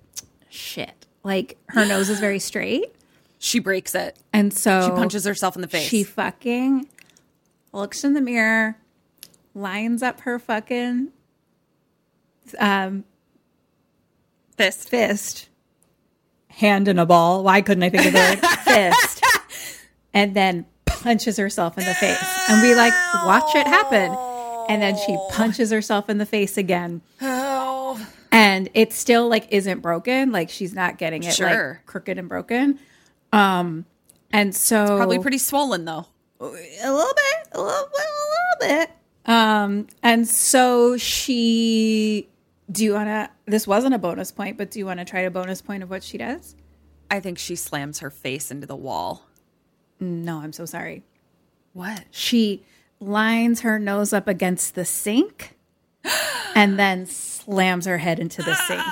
[0.50, 2.96] shit like her nose is very straight
[3.40, 4.18] She breaks it.
[4.34, 5.88] and so She punches herself in the face.
[5.88, 6.88] she fucking
[7.72, 8.78] looks in the mirror
[9.54, 11.10] lines up her fucking
[12.60, 13.04] um
[14.56, 14.90] Fist.
[14.90, 15.50] fist
[16.48, 19.24] hand in a ball why couldn't i think of the word fist
[20.14, 22.94] and then punches herself in the face and we like
[23.26, 24.12] watch it happen
[24.70, 28.04] and then she punches herself in the face again Oh.
[28.32, 31.74] and it still like isn't broken like she's not getting it Sure.
[31.76, 32.80] like crooked and broken
[33.34, 33.86] um
[34.32, 36.06] and so Probably pretty swollen though.
[36.40, 38.06] a little bit, a little bit,
[38.62, 38.92] a little bit.
[39.28, 42.30] Um, and so she.
[42.70, 43.30] Do you want to?
[43.46, 45.90] This wasn't a bonus point, but do you want to try a bonus point of
[45.90, 46.56] what she does?
[47.10, 49.26] I think she slams her face into the wall.
[50.00, 51.04] No, I'm so sorry.
[51.74, 52.04] What?
[52.12, 52.64] She
[53.00, 55.56] lines her nose up against the sink,
[56.56, 58.84] and then slams her head into the sink.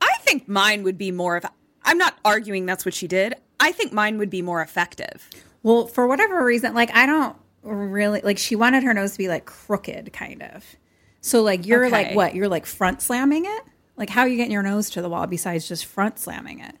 [0.00, 1.44] I think mine would be more of.
[1.86, 3.34] I'm not arguing that's what she did.
[3.58, 5.30] I think mine would be more effective.
[5.62, 8.38] Well, for whatever reason, like I don't really like.
[8.38, 10.76] She wanted her nose to be like crooked, kind of.
[11.20, 12.34] So like you're like what?
[12.34, 13.62] You're like front slamming it.
[13.96, 16.76] Like how are you getting your nose to the wall besides just front slamming it?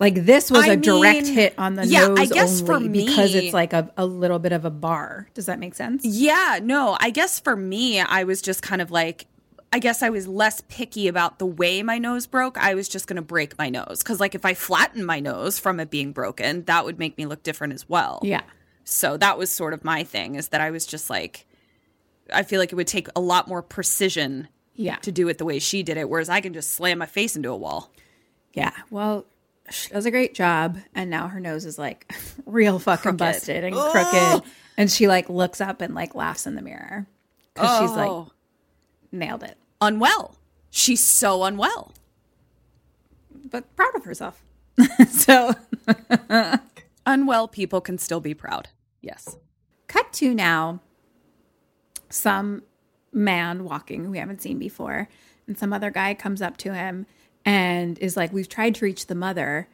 [0.00, 3.34] Like this was I a direct hit on the yeah, nose I guess for because
[3.34, 5.28] it's like a, a little bit of a bar.
[5.34, 6.04] Does that make sense?
[6.04, 9.26] Yeah, no, I guess for me, I was just kind of like,
[9.72, 12.56] I guess I was less picky about the way my nose broke.
[12.56, 14.02] I was just going to break my nose.
[14.02, 17.26] Cause like if I flatten my nose from it being broken, that would make me
[17.26, 18.20] look different as well.
[18.22, 18.42] Yeah.
[18.84, 21.46] So that was sort of my thing is that I was just like,
[22.32, 24.96] I feel like it would take a lot more precision Yeah.
[24.96, 26.08] to do it the way she did it.
[26.08, 27.92] Whereas I can just slam my face into a wall.
[28.54, 28.72] Yeah.
[28.90, 29.26] Well,
[29.70, 32.10] she does a great job, and now her nose is like
[32.46, 33.18] real fucking Crooked.
[33.18, 33.90] busted and oh.
[33.92, 37.06] crooked, and she like looks up and like laughs in the mirror
[37.52, 38.32] because she's like Oh.
[39.12, 40.36] Nailed it, Unwell.
[40.70, 41.92] She's so unwell.
[43.50, 44.42] but proud of herself.
[45.08, 45.54] so
[47.06, 48.68] Unwell people can still be proud.
[49.00, 49.36] Yes.
[49.86, 50.80] cut to now
[52.10, 52.62] some
[53.12, 55.08] man walking we haven't seen before
[55.46, 57.06] and some other guy comes up to him
[57.44, 59.68] and is like we've tried to reach the mother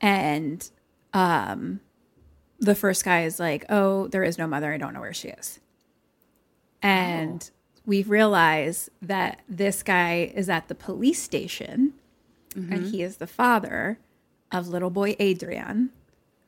[0.00, 0.70] and
[1.12, 1.80] um
[2.58, 5.28] the first guy is like oh there is no mother i don't know where she
[5.28, 5.60] is
[6.82, 7.50] and
[7.88, 11.94] we realize that this guy is at the police station
[12.54, 13.98] and he is the father
[14.52, 15.90] of little boy adrian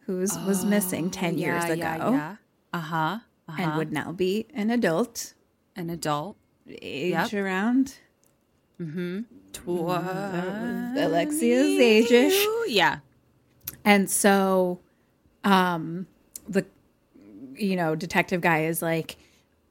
[0.06, 2.36] who's was missing 10 years ago Yeah, yeah.
[2.72, 3.18] Uh huh.
[3.58, 5.34] and would now be an adult,
[5.76, 6.36] An adult.
[6.68, 7.32] age Yep.
[7.44, 7.94] around
[9.52, 12.46] Twa- Alexia's age-ish.
[12.68, 12.98] Yeah.
[13.84, 14.80] And so
[15.44, 16.06] um
[16.48, 16.64] the
[17.56, 19.16] you know, detective guy is like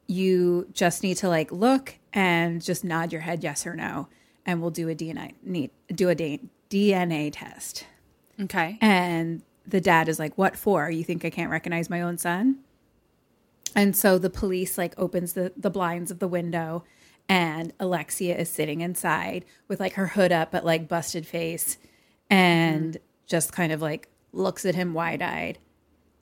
[0.10, 4.08] you just need to like look and just nod your head yes or no
[4.46, 7.86] and we'll do a DNA need do a DNA test.
[8.42, 8.78] Okay.
[8.82, 10.90] And the dad is like, "What for?
[10.90, 12.60] You think I can't recognize my own son?"
[13.76, 16.84] And so the police like opens the the blinds of the window
[17.28, 21.78] and Alexia is sitting inside with like her hood up but like busted face
[22.28, 23.04] and mm-hmm.
[23.28, 25.60] just kind of like looks at him wide-eyed.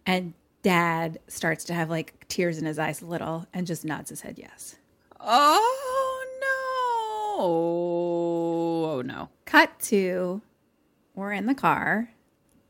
[0.05, 0.33] And
[0.63, 4.21] dad starts to have like tears in his eyes a little and just nods his
[4.21, 4.75] head yes.
[5.19, 6.47] Oh no.
[8.97, 9.29] Oh no.
[9.45, 10.41] Cut to
[11.15, 12.11] we're in the car.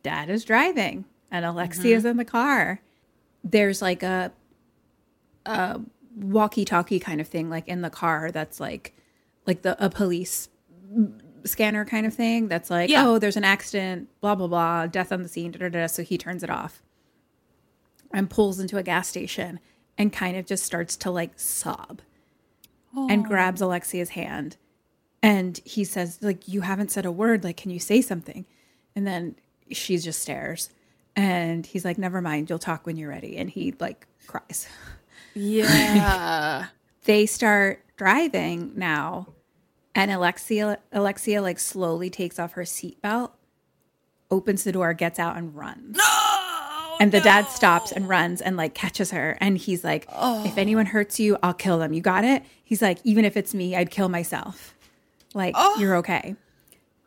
[0.03, 2.07] Dad is driving and Alexia's mm-hmm.
[2.07, 2.81] in the car.
[3.43, 4.31] There's like a
[5.45, 5.79] a
[6.15, 8.93] walkie-talkie kind of thing like in the car that's like
[9.45, 10.49] like the a police
[11.45, 13.07] scanner kind of thing that's like, Yeah.
[13.07, 15.87] oh, there's an accident, blah, blah, blah, death on the scene, da, da, da.
[15.87, 16.81] So he turns it off
[18.13, 19.59] and pulls into a gas station
[19.97, 22.01] and kind of just starts to like sob
[22.95, 24.57] and grabs Alexia's hand.
[25.21, 27.43] And he says, like, you haven't said a word.
[27.43, 28.45] Like, can you say something?
[28.95, 29.35] And then
[29.71, 30.69] she just stares.
[31.15, 32.49] And he's like, never mind.
[32.49, 33.37] You'll talk when you're ready.
[33.37, 34.67] And he like cries.
[35.33, 36.67] Yeah.
[37.07, 39.27] They start driving now.
[39.95, 43.31] And Alexia, Alexia like slowly takes off her seatbelt,
[44.29, 45.97] opens the door, gets out, and runs.
[46.99, 49.37] Oh, and the dad stops and runs and like catches her.
[49.39, 50.53] And he's like, if oh.
[50.57, 51.93] anyone hurts you, I'll kill them.
[51.93, 52.43] You got it?
[52.63, 54.75] He's like, even if it's me, I'd kill myself.
[55.33, 55.77] Like, oh.
[55.79, 56.35] you're okay.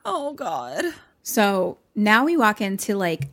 [0.04, 0.84] oh God.
[1.22, 3.28] So now we walk into like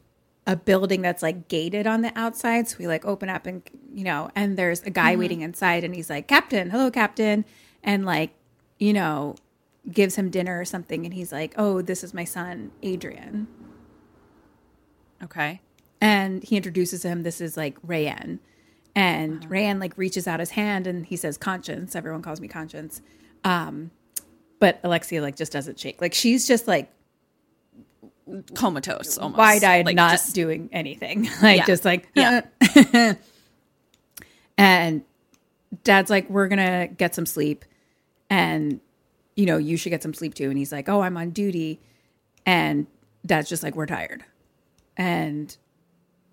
[0.46, 2.68] a building that's like gated on the outside.
[2.68, 3.62] So we like open up and,
[3.94, 5.20] you know, and there's a guy mm-hmm.
[5.20, 7.46] waiting inside and he's like, Captain, hello, Captain.
[7.84, 8.32] And like,
[8.80, 9.36] you know,
[9.92, 11.06] gives him dinner or something.
[11.06, 13.48] And he's like, oh, this is my son, Adrian.
[15.24, 15.62] Okay.
[16.02, 17.24] And he introduces him.
[17.24, 18.40] This is like Rayanne.
[18.96, 21.96] And Rayanne like reaches out his hand and he says, Conscience.
[21.96, 23.02] Everyone calls me Conscience.
[23.44, 23.92] Um,
[24.60, 26.02] but Alexia like just doesn't shake.
[26.02, 26.92] Like she's just like
[28.56, 29.38] Comatose almost.
[29.38, 31.24] wide eyed, Like, not just- doing anything.
[31.42, 31.66] like Yeah.
[31.66, 32.42] just like Yeah.
[34.58, 35.04] and
[35.84, 37.66] dad's like, We're gonna get some sleep
[38.30, 38.80] and
[39.36, 40.50] you know, you should get some sleep too.
[40.50, 41.80] And he's like, Oh, I'm on duty.
[42.46, 42.88] And
[43.26, 44.24] dad's just like, We're tired.
[44.98, 45.56] And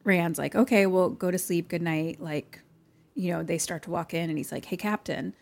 [0.05, 2.21] Rand's like, Okay, well, go to sleep, good night.
[2.21, 2.61] Like,
[3.15, 5.35] you know, they start to walk in and he's like, Hey Captain,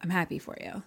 [0.00, 0.82] I'm happy for you.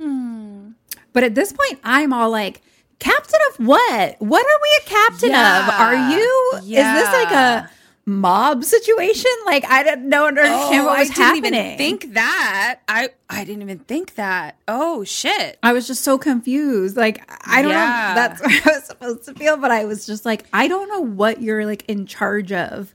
[0.00, 0.70] Hmm.
[1.12, 2.60] But at this point, I'm all like,
[2.98, 4.16] Captain of what?
[4.20, 5.62] What are we a captain Yeah.
[5.68, 5.74] of?
[5.80, 6.50] Are you?
[6.56, 7.70] Is this like a
[8.06, 9.30] mob situation?
[9.46, 11.54] Like I didn't know understand what was Oh, I didn't happening.
[11.54, 12.80] even think that.
[12.88, 14.56] I I didn't even think that.
[14.68, 15.58] Oh shit.
[15.62, 16.96] I was just so confused.
[16.96, 18.08] Like I don't Yeah.
[18.08, 18.14] know.
[18.14, 21.00] That's what I was supposed to feel, but I was just like, I don't know
[21.00, 22.94] what you're like in charge of.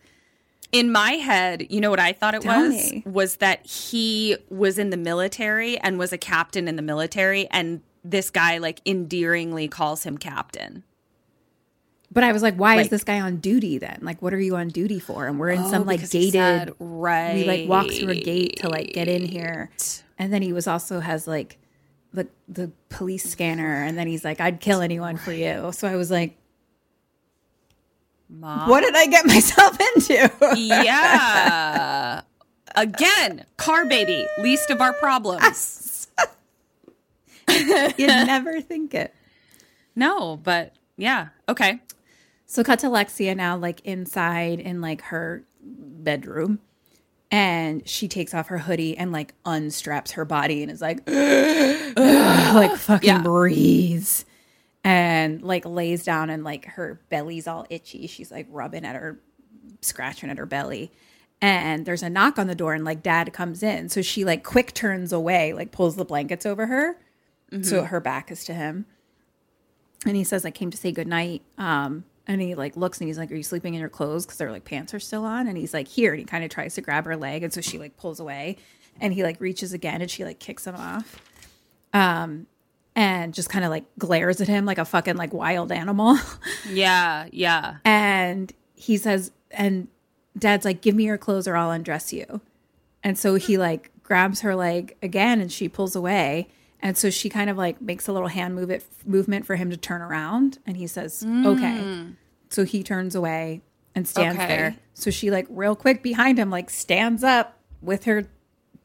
[0.72, 3.02] In my head, you know what I thought it Tell was me.
[3.04, 7.82] was that he was in the military and was a captain in the military and
[8.04, 10.84] this guy like endearingly calls him captain.
[12.12, 14.00] But I was like, why is this guy on duty then?
[14.02, 15.28] Like, what are you on duty for?
[15.28, 16.34] And we're in oh, some like Oh, because he gated.
[16.34, 17.36] said, right.
[17.36, 19.70] We like walk through a gate to like get in here,
[20.18, 21.58] and then he was also has like
[22.14, 25.72] the the police scanner, and then he's like, I'd kill anyone for you.
[25.72, 26.36] So I was like,
[28.28, 30.32] what did I get myself into?
[30.58, 32.22] yeah.
[32.76, 36.08] Again, car baby, least of our problems.
[37.50, 39.14] You'd never think it.
[39.96, 41.30] No, but yeah.
[41.48, 41.80] Okay.
[42.52, 46.60] So cut to Lexia now, like inside in like her bedroom.
[47.30, 52.76] And she takes off her hoodie and like unstraps her body and is like, like
[52.76, 53.22] fucking Yeah.
[53.22, 54.26] breathes.
[54.84, 58.08] And like lays down and like her belly's all itchy.
[58.08, 59.20] She's like rubbing at her,
[59.82, 60.92] scratching at her belly.
[61.42, 63.90] And there's a knock on the door and like dad comes in.
[63.90, 66.98] So she like quick turns away, like pulls the blankets over her.
[67.62, 68.88] So her back is to him
[70.06, 73.18] and he says, "I came to say goodnight." Um, and he like looks and he's
[73.18, 75.48] like, "Are you sleeping in your clothes?" Because their like pants are still on.
[75.48, 77.60] And he's like, "Here." And he kind of tries to grab her leg, and so
[77.60, 78.56] she like pulls away,
[79.02, 81.20] and he like reaches again, and she like kicks him off,
[81.92, 82.46] um,
[82.96, 86.18] and just kind of like glares at him like a fucking like wild animal.
[86.70, 87.78] Yeah, yeah.
[87.84, 89.88] and he says, and
[90.38, 92.42] Dad's like, "Give me your clothes, or I'll undress you."
[93.04, 96.48] And so he like grabs her leg again, and she pulls away.
[96.82, 99.70] And so she kind of like makes a little hand move it movement for him
[99.70, 101.46] to turn around, and he says, mm.
[101.46, 102.14] "Okay."
[102.50, 103.62] So he turns away
[103.96, 104.48] and stands Okay.
[104.48, 104.76] there.
[104.94, 108.26] So she like real quick behind him, like stands up with her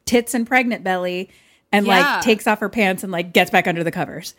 [0.05, 1.29] tits and pregnant belly,
[1.71, 1.99] and Yeah.
[2.15, 4.35] like takes off her pants and like gets back under the covers.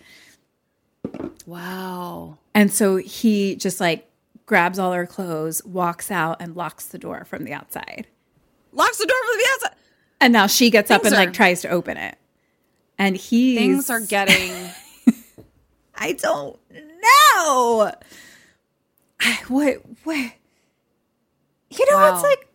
[1.46, 2.38] Wow.
[2.54, 4.08] And so he just like
[4.46, 8.06] grabs all her clothes, walks out, and locks the door from the outside.
[8.72, 9.78] Locks the door from the outside.
[10.20, 12.16] And now she gets up and like tries to open it.
[12.98, 14.52] And he Things are getting
[15.94, 17.92] I don't know.
[19.20, 20.32] I- What what
[21.70, 22.14] you know Wow.
[22.14, 22.48] it's like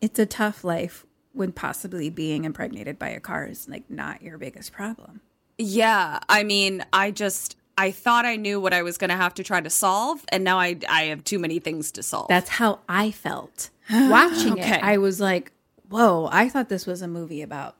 [0.00, 4.38] it's a tough life when possibly being impregnated by a car is like not your
[4.38, 5.20] biggest problem.
[5.58, 9.34] Yeah, I mean, I just I thought I knew what I was going to have
[9.34, 12.28] to try to solve, and now I I have too many things to solve.
[12.28, 14.76] That's how I felt watching Okay.
[14.76, 14.82] it.
[14.84, 15.52] I was like,
[15.88, 16.28] "Whoa!
[16.30, 17.76] I thought this was a movie about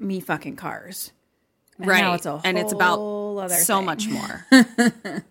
[0.00, 1.12] me fucking cars."
[1.78, 3.86] And right, now it's and it's about so thing.
[3.86, 4.46] much more.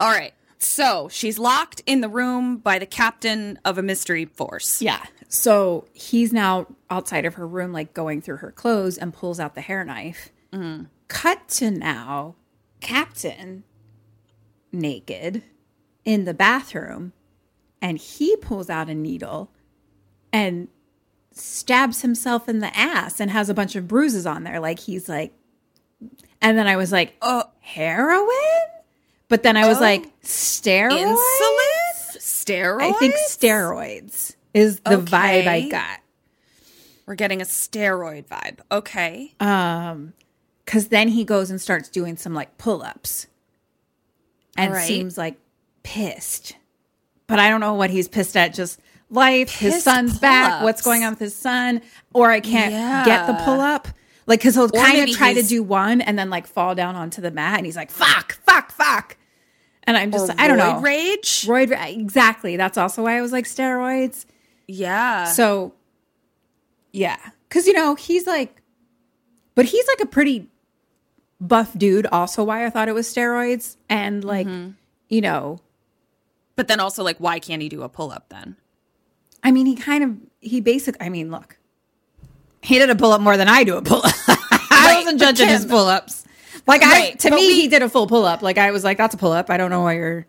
[0.00, 4.82] All right, so she's locked in the room by the captain of a mystery force.
[4.82, 5.04] Yeah.
[5.28, 9.54] So he's now outside of her room, like going through her clothes, and pulls out
[9.54, 10.84] the hair knife mm-hmm.
[11.08, 12.36] cut to now,
[12.80, 13.64] Captain
[14.72, 15.42] naked
[16.04, 17.12] in the bathroom,
[17.80, 19.50] and he pulls out a needle
[20.32, 20.68] and
[21.34, 24.60] stabs himself in the ass and has a bunch of bruises on there.
[24.60, 25.32] Like he's like,
[26.40, 28.28] and then I was like, oh, heroin?
[29.28, 31.16] But then I was like, steroids?
[31.16, 32.16] Insulin?
[32.18, 32.82] Steroids?
[32.82, 36.00] I think steroids is the vibe I got.
[37.06, 38.58] We're getting a steroid vibe.
[38.70, 39.34] Okay.
[39.40, 40.14] Um,
[40.64, 43.26] because then he goes and starts doing some like pull ups
[44.56, 44.86] and right.
[44.86, 45.36] seems like
[45.82, 46.56] pissed.
[47.26, 48.54] But I don't know what he's pissed at.
[48.54, 48.80] Just
[49.14, 51.80] life, his Pissed son's back, what's going on with his son,
[52.12, 53.88] or I can't get the pull up.
[54.26, 57.20] Like, because he'll kind of try to do one and then like fall down onto
[57.20, 59.16] the mat and he's like, fuck, fuck, fuck.
[59.86, 60.80] And I'm just, Or I don't know.
[60.80, 61.46] rage?
[61.46, 62.56] Roid exactly.
[62.56, 64.24] That's also why I was like steroids.
[64.66, 65.24] Yeah.
[65.24, 65.74] So,
[66.92, 67.18] yeah,
[67.48, 68.62] because you know he's like,
[69.54, 70.48] but he's like a pretty
[71.40, 72.06] buff dude.
[72.06, 74.70] Also, why I thought it was steroids, and like, mm-hmm.
[75.08, 75.58] you know,
[76.56, 78.56] but then also, like, why can't he do a pull up then?
[79.44, 80.96] I mean, he kind of he basic.
[81.00, 81.58] I mean, look,
[82.62, 84.14] he did a pull up more than I do a pull up.
[84.28, 86.24] I wasn't but judging his pull ups.
[86.66, 88.40] Like I, to me, we- he did a full pull up.
[88.42, 89.50] Like I was like, that's a pull up.
[89.50, 90.26] I don't know why you're.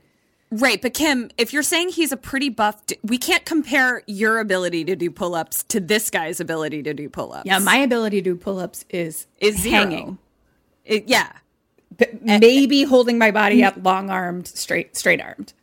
[0.52, 0.82] Right.
[0.82, 4.96] But Kim, if you're saying he's a pretty buff, we can't compare your ability to
[4.96, 7.46] do pull ups to this guy's ability to do pull ups.
[7.46, 9.76] Yeah, my ability to do pull ups is Is zero.
[9.78, 10.18] hanging.
[10.86, 11.32] yeah.
[11.98, 15.54] B- maybe holding my body up, long armed, straight straight armed,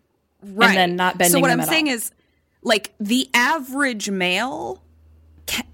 [0.42, 0.68] Right.
[0.70, 1.32] and then not bending.
[1.34, 1.94] So what I'm saying all.
[1.94, 2.10] is,
[2.62, 4.82] like the average male,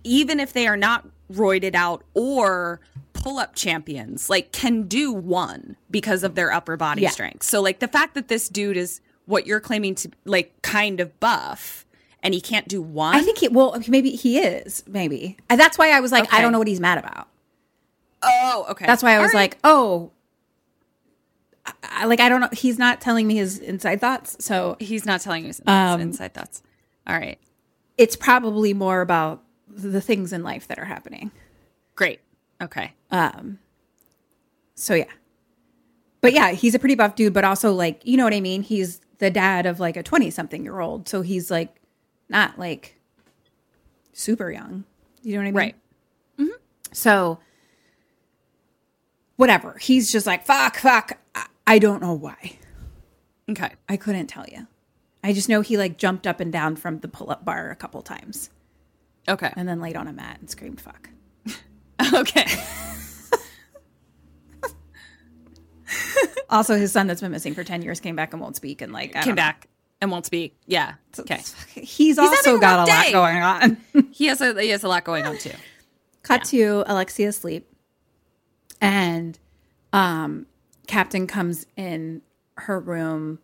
[0.05, 2.81] even if they are not roided out or
[3.13, 7.11] pull-up champions, like can do one because of their upper body Yeah.
[7.11, 7.43] strength.
[7.43, 11.19] So like the fact that this dude is what you're claiming to like kind of
[11.21, 11.85] buff
[12.23, 13.15] and he can't do one.
[13.15, 16.41] I think he well maybe he is maybe and that's why I was like I
[16.41, 17.29] don't know what he's mad about.
[18.23, 18.87] oh, okay.
[18.87, 19.41] That's why I All was right.
[19.41, 20.13] like oh,
[21.83, 22.49] I, like I don't know.
[22.53, 26.33] He's not telling me his inside thoughts, so he's not telling you his Um, inside
[26.33, 26.63] thoughts.
[27.09, 27.39] All right.
[27.97, 31.31] it's probably more about the things in life that are happening.
[31.95, 32.21] Great.
[32.61, 32.93] Okay.
[33.11, 33.59] Um,
[34.75, 35.11] so yeah,
[36.21, 38.63] but yeah, he's a pretty buff dude, but also like you know what I mean.
[38.63, 41.75] He's the dad of like a twenty something year old, so he's like
[42.29, 43.01] not like
[44.13, 44.85] super young.
[45.23, 45.55] You know what I mean?
[45.55, 45.75] Right.
[46.93, 47.39] So
[49.37, 49.77] whatever.
[49.79, 51.19] He's just like fuck, fuck.
[51.35, 52.59] I, I don't know why.
[53.51, 53.71] Okay.
[53.89, 54.67] I couldn't tell you.
[55.25, 57.77] I just know he like jumped up and down from the pull up bar a
[57.77, 58.51] couple times
[59.29, 59.53] Okay.
[59.57, 61.11] and then laid on a mat and screamed fuck.
[62.15, 62.47] Okay.
[66.51, 68.91] Also, his son that's been missing for 10 years came back and won't speak and
[68.93, 69.35] like I Came don't know.
[69.37, 69.67] back
[70.01, 70.57] and won't speak.
[70.67, 70.95] Yeah.
[71.19, 71.43] Okay.
[71.75, 73.77] He's, having also got a lot going on.
[74.13, 75.53] He has a he has a lot going on too.
[76.23, 77.69] Cut to Alexia asleep,
[78.81, 79.39] and
[79.93, 80.47] um,
[80.87, 82.23] Captain comes in
[82.57, 83.39] her room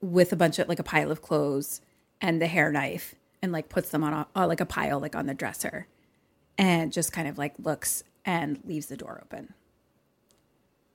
[0.00, 1.80] with a bunch of like a pile of clothes
[2.20, 5.14] and the hair knife, and like puts them on a, uh, like a pile like
[5.14, 5.86] on the dresser,
[6.58, 9.54] and just kind of like looks and leaves the door open.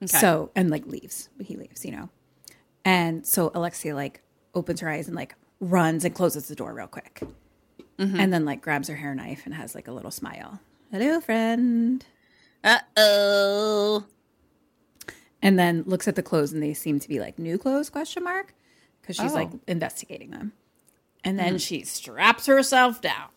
[0.03, 0.18] Okay.
[0.18, 2.10] So and like leaves, he leaves, you know,
[2.84, 4.22] and so Alexia like
[4.56, 7.22] opens her eyes and like runs and closes the door real quick,
[7.99, 10.60] and then like grabs her hair knife and has like a little smile.
[10.91, 12.03] Hello, friend.
[12.64, 14.06] Uh oh.
[15.41, 18.23] And then looks at the clothes and they seem to be like new clothes question
[18.23, 18.53] mark
[19.17, 19.59] because she's like Oh.
[19.67, 20.53] investigating them.
[21.23, 21.57] And then mm-hmm.
[21.57, 23.29] she straps herself down.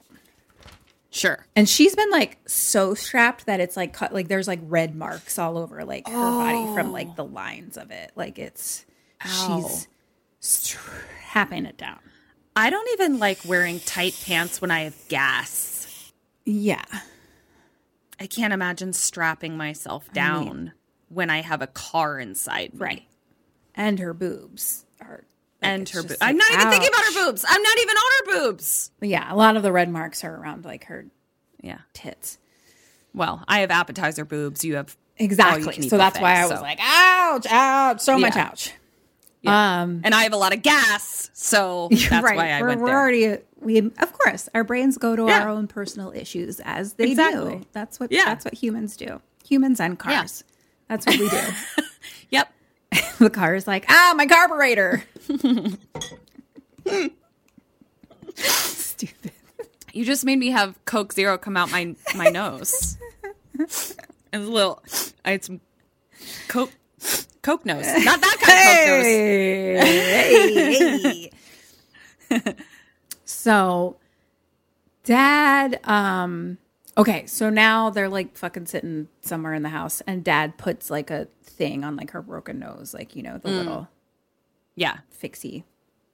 [1.10, 1.46] Sure.
[1.54, 5.38] And she's been like so strapped that it's like cut like there's like red marks
[5.38, 7.28] all over like her body from like the oh.
[7.28, 8.10] lines of it.
[8.16, 8.84] Like it's
[9.24, 9.86] she's
[10.40, 12.00] strapping it down.
[12.56, 16.12] I don't even like wearing tight pants when I have gas.
[16.44, 16.84] Yeah.
[18.18, 20.72] I can't imagine strapping myself down
[21.08, 22.80] when I have a car inside me.
[22.80, 23.02] Right.
[23.74, 24.83] And her boobs like,
[25.64, 26.16] And her boobs.
[26.20, 27.44] like, I'm not even thinking about her boobs.
[27.48, 28.90] I'm not even on her boobs.
[29.00, 31.06] Yeah, a lot of the red marks are around like her
[31.62, 31.78] Yeah.
[31.92, 32.38] tits.
[33.14, 34.64] Well, I have appetizer boobs.
[34.64, 35.62] You have Exactly.
[35.62, 38.72] all-you-can-eat So that's buffet, why I was like, ouch, ouch, so much ouch.
[39.42, 39.82] Yeah.
[39.82, 42.86] Um, and I have a lot of gas, so that's why I we're, went we're
[42.88, 42.98] there.
[42.98, 45.42] already we of course our brains go to Yeah.
[45.42, 47.58] our own personal issues as they Exactly.
[47.58, 47.66] do.
[47.72, 48.24] That's what Yeah.
[48.24, 49.20] that's what humans do.
[49.46, 50.44] Humans and cars.
[50.88, 51.40] That's what we do.
[52.30, 52.52] Yep.
[53.18, 55.04] the car is like, ah, my carburetor.
[58.34, 59.32] Stupid.
[59.92, 62.96] You just made me have Coke Zero come out my my nose.
[63.58, 63.96] Was
[64.32, 64.82] a little.
[65.24, 65.60] I had some
[66.48, 66.72] Coke
[67.42, 69.04] Coke nose, not that kind of Coke nose.
[72.30, 72.54] Hey, hey.
[73.24, 73.96] so
[75.04, 76.58] dad um
[76.96, 81.10] Okay, so now they're like fucking sitting somewhere in the house, and dad puts like
[81.10, 83.88] a thing on like her broken nose, like, you know, the little
[84.76, 84.98] Yeah.
[85.10, 85.64] fixie,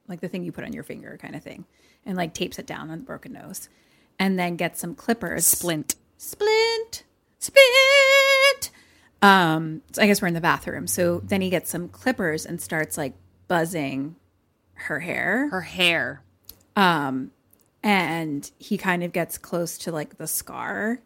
[0.09, 1.65] like the thing you put on your finger kind of thing,
[2.05, 3.69] and like tapes it down on the broken nose,
[4.19, 5.47] and then gets some clippers.
[5.47, 5.95] Splint.
[6.19, 7.05] Splint,
[7.39, 8.71] splint.
[9.23, 10.87] Um, so I guess we're in the bathroom.
[10.87, 13.15] So then he gets some clippers and starts like
[13.49, 14.17] buzzing
[14.75, 15.49] her hair.
[15.49, 16.23] Her hair.
[16.77, 17.31] Um,
[17.83, 21.01] and he kind of gets close to like the scar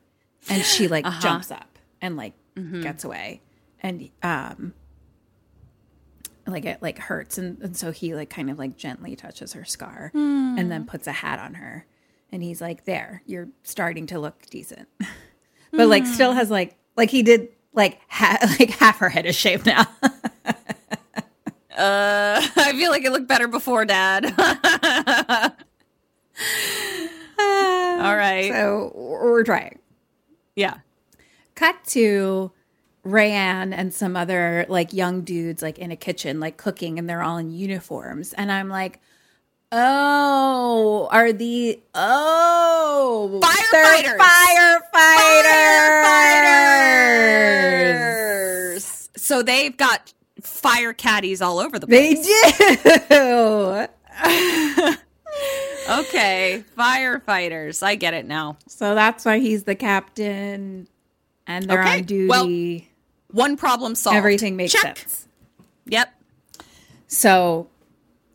[0.49, 2.35] and she like jumps up and like
[2.83, 3.41] gets away
[3.81, 4.75] and um
[6.47, 7.39] like it like hurts.
[7.39, 11.07] And, and so he like kind of like gently touches her scar and then puts
[11.07, 11.87] a hat on her.
[12.33, 14.89] And he's like there you're starting to look decent.
[15.77, 19.35] But like still has like like he did like ha- like half her head is
[19.37, 19.85] shaved now.
[21.77, 24.27] Uh, I feel like it looked better before, Dad.
[27.39, 28.51] All right.
[28.53, 29.79] so we're trying.
[30.55, 30.79] Yeah.
[31.57, 32.53] cut to
[33.05, 37.23] Rayanne and some other like young dudes like in a kitchen like cooking and they're
[37.23, 38.99] all in uniforms and I'm like
[39.73, 43.41] oh are the oh
[43.73, 44.17] they're
[47.75, 50.13] firefighters So they've got
[50.43, 52.27] fire caddies all over the place.
[52.27, 53.87] they do
[55.91, 57.83] Okay, firefighters.
[57.83, 58.57] I get it now.
[58.69, 60.89] so that's why he's the captain
[61.47, 62.47] and they're Okay, on duty well-
[63.35, 64.17] One problem solved.
[64.17, 64.99] everything makes Check.
[64.99, 65.25] sense
[65.87, 66.15] Yep.
[67.07, 67.69] So,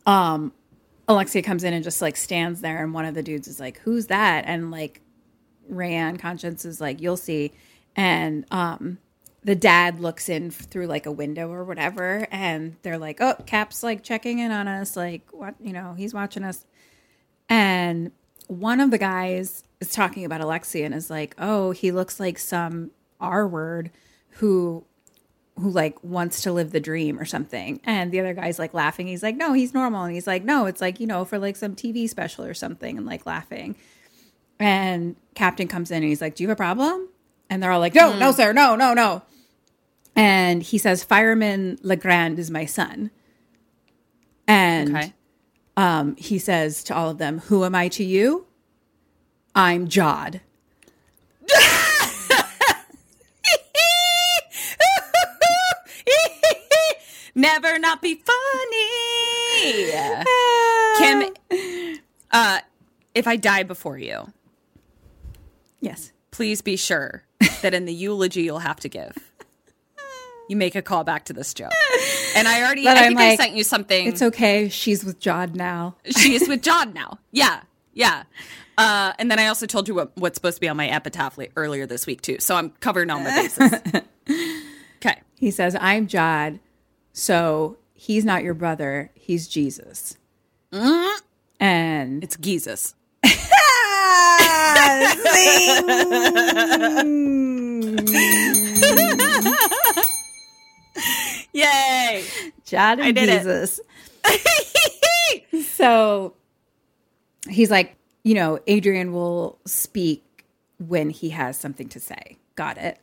[0.06, 0.52] um,
[1.08, 3.78] Alexia comes in and just like stands there, and one of the dudes is like,
[3.80, 5.00] "Who's that?" And like,
[5.70, 7.52] Rayanne Conscience is like, "You'll see."
[7.96, 8.98] And um,
[9.42, 13.82] the dad looks in through like a window or whatever, and they're like, "Oh, Cap's
[13.82, 14.96] like checking in on us.
[14.96, 15.54] Like, what?
[15.60, 16.64] You know, he's watching us."
[17.48, 18.12] And
[18.46, 22.38] one of the guys is talking about Alexia and is like, "Oh, he looks like
[22.38, 23.90] some R word
[24.34, 24.84] who
[25.60, 27.80] who like wants to live the dream or something.
[27.84, 29.06] And the other guy's like laughing.
[29.06, 30.02] He's like, no, he's normal.
[30.04, 32.96] And he's like, no, it's like, you know, for like some TV special or something
[32.96, 33.76] and like laughing.
[34.58, 37.08] And Captain comes in and he's like, do you have a problem?
[37.48, 39.22] And they're all like, no, no, sir, no, no, no.
[40.16, 43.10] And he says, Fireman Legrand is my son.
[44.46, 45.12] And Okay.
[45.76, 48.46] um, he says to all of them, who am I to you?
[49.54, 50.40] I'm Jod.
[57.34, 59.90] Never not be funny.
[60.98, 61.32] Kim,
[62.30, 62.60] uh,
[63.14, 64.32] if I die before you,
[65.80, 66.12] Yes.
[66.30, 67.24] please be sure
[67.62, 69.16] that in the eulogy you'll have to give,
[70.48, 71.72] you make a call back to this joke.
[72.36, 74.06] And I already, But I think I sent you something.
[74.06, 74.68] It's okay.
[74.68, 75.96] She's with Jod now.
[76.16, 77.18] she is with Jod now.
[77.32, 77.60] Yeah,
[77.92, 78.24] yeah.
[78.78, 81.36] Uh, and then I also told you what, what's supposed to be on my epitaph
[81.38, 82.38] la- earlier this week too.
[82.40, 83.72] So I'm covering all my bases.
[85.02, 85.18] Okay.
[85.38, 86.60] He says, I'm Jod.
[87.12, 89.10] So he's not your brother.
[89.14, 90.16] He's Jesus.
[90.72, 92.94] And It's Jesus.
[101.52, 102.24] Yay!
[102.66, 103.38] Jod and I did it.
[103.38, 103.80] Jesus.
[105.76, 106.34] so
[107.48, 110.44] he's like, you know, Adrian will speak
[110.78, 112.36] when he has something to say.
[112.56, 112.98] Got it.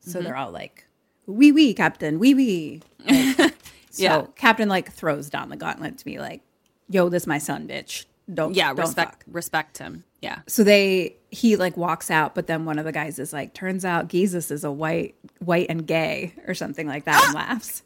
[0.00, 0.24] So Mm-hmm.
[0.24, 0.86] they're all like,
[1.26, 2.82] wee wee, Captain, wee wee.
[3.06, 3.36] Like,
[3.90, 4.26] so Yeah.
[4.36, 6.40] Captain like throws down the gauntlet to me, like,
[6.88, 8.06] yo, this my son, bitch.
[8.32, 9.34] Don't Yeah, don't respect fuck.
[9.34, 10.04] respect him.
[10.20, 10.38] Yeah.
[10.46, 13.84] so they he like walks out but then one of the guys is like turns
[13.84, 17.24] out jesus is a white white and gay or something like that Ah!
[17.26, 17.82] and laughs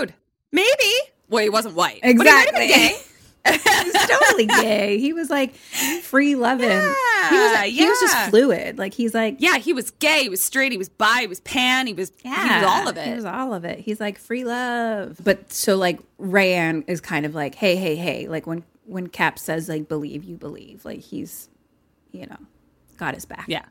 [0.00, 0.14] Rude.
[0.50, 0.92] Maybe.
[1.28, 2.00] Well, he wasn't white.
[2.02, 2.26] but
[3.52, 3.88] he might have been Exactly.
[3.88, 3.98] gay.
[4.00, 5.54] he's totally gay he was like
[6.02, 10.22] free loving he was he was just fluid like he's like Yeah, he was gay.
[10.22, 10.72] He was straight.
[10.72, 11.18] He was bi.
[11.20, 11.86] He was pan.
[11.86, 12.12] He was.
[12.24, 13.06] yeah, He was all of it.
[13.08, 17.26] he was all of it he's like free love but so like rayanne is kind
[17.26, 21.00] of like hey hey hey like when when cap says like believe you believe like
[21.00, 21.48] he's
[22.12, 22.38] you know
[22.96, 23.64] got his back yeah.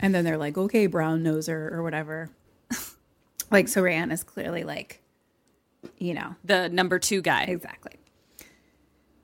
[0.00, 2.28] And then they're like, okay, brown noser or whatever.
[3.50, 5.00] like, so Rayanne is clearly like,
[5.98, 7.44] you know, The number two guy.
[7.44, 7.92] exactly.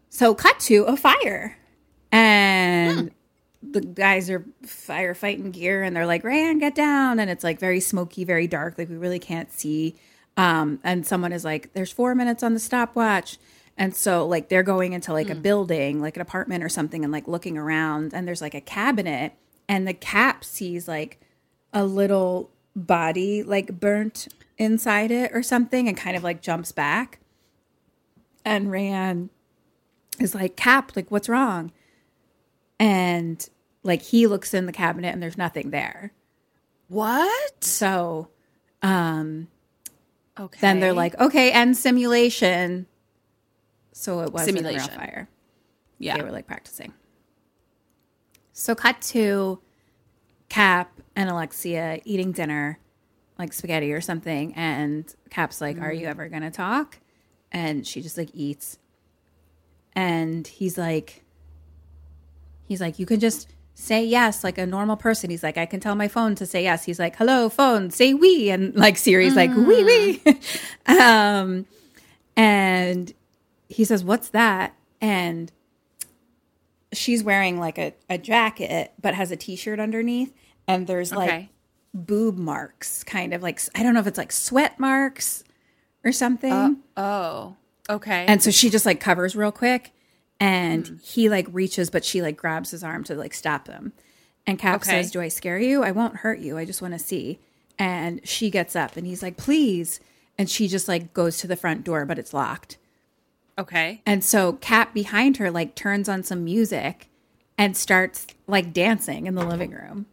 [0.08, 1.56] So, cut to a fire.
[2.12, 3.12] And
[3.62, 7.20] the guys are firefighting gear and they're like, Rayanne, get down.
[7.20, 8.76] And it's like very smoky, very dark.
[8.78, 9.94] Like, we really can't see.
[10.36, 13.38] Um, and someone is like, there's four minutes on the stopwatch.
[13.76, 17.12] And so, like, they're going into like a building, like an apartment or something, and
[17.12, 18.12] like looking around.
[18.12, 19.32] And there's like a cabinet,
[19.68, 21.20] and the cap sees like
[21.72, 24.28] a little body like burnt
[24.60, 27.18] inside it or something, and kind of like jumps back.
[28.44, 29.30] And Rayanne
[30.20, 31.72] is like, Cap, like, what's wrong?
[32.78, 33.46] and
[33.82, 36.12] like he looks in the cabinet and there's nothing there.
[36.88, 37.62] What?
[37.62, 38.28] So
[38.80, 39.48] um
[40.38, 40.58] Okay.
[40.62, 42.86] then they're like, okay, end simulation.
[43.92, 44.94] So it wasn't a real Simulation.
[44.98, 45.28] fire.
[45.98, 46.16] yeah.
[46.16, 46.94] They were like practicing.
[48.54, 49.60] So cut to
[50.48, 52.78] Cap and Alexia eating dinner,
[53.40, 56.98] like spaghetti or something, and Cap's like, "Are you ever gonna talk?"
[57.50, 58.78] And she just like eats,
[59.94, 61.24] and he's like,
[62.64, 65.30] he's like, "You can just." Say yes, like a normal person.
[65.30, 66.84] He's like, I can tell my phone to say yes.
[66.84, 68.50] He's like, hello, phone, say we.
[68.50, 70.22] And like Siri's like, wee wee.
[70.86, 71.64] um,
[72.36, 73.14] and
[73.70, 74.74] he says, What's that?
[75.00, 75.50] And
[76.92, 80.34] she's wearing like a, a jacket, but has a t shirt underneath.
[80.66, 81.50] And there's like Okay.
[81.92, 85.42] Boob marks, kind of like, I don't know if it's like sweat marks
[86.04, 86.78] or something.
[86.96, 87.56] Oh.
[87.88, 88.24] Okay.
[88.28, 89.92] and so she just like covers real quick.
[90.38, 90.96] And Hmm.
[91.02, 93.92] he like reaches, but she like grabs his arm to like stop him.
[94.46, 94.90] And Cap Okay.
[95.02, 95.82] says, Do I scare you?
[95.82, 96.56] I won't hurt you.
[96.56, 97.40] I just want to see.
[97.78, 100.00] And she gets up and he's like, Please.
[100.38, 102.78] And she just like goes to the front door, but it's locked.
[103.58, 104.00] okay.
[104.06, 107.08] And so Cap behind her like turns on some music
[107.58, 110.06] and starts like dancing in the living room.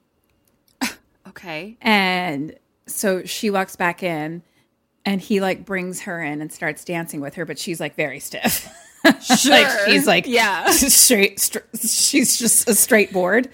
[1.29, 1.77] Okay.
[1.81, 2.55] And
[2.85, 4.43] so she walks back in
[5.05, 8.19] and he like brings her in and starts dancing with her, but she's like very
[8.19, 8.67] stiff.
[9.03, 9.21] like
[9.85, 10.69] she's like Yeah.
[10.71, 13.49] straight, str- she's just a straight board.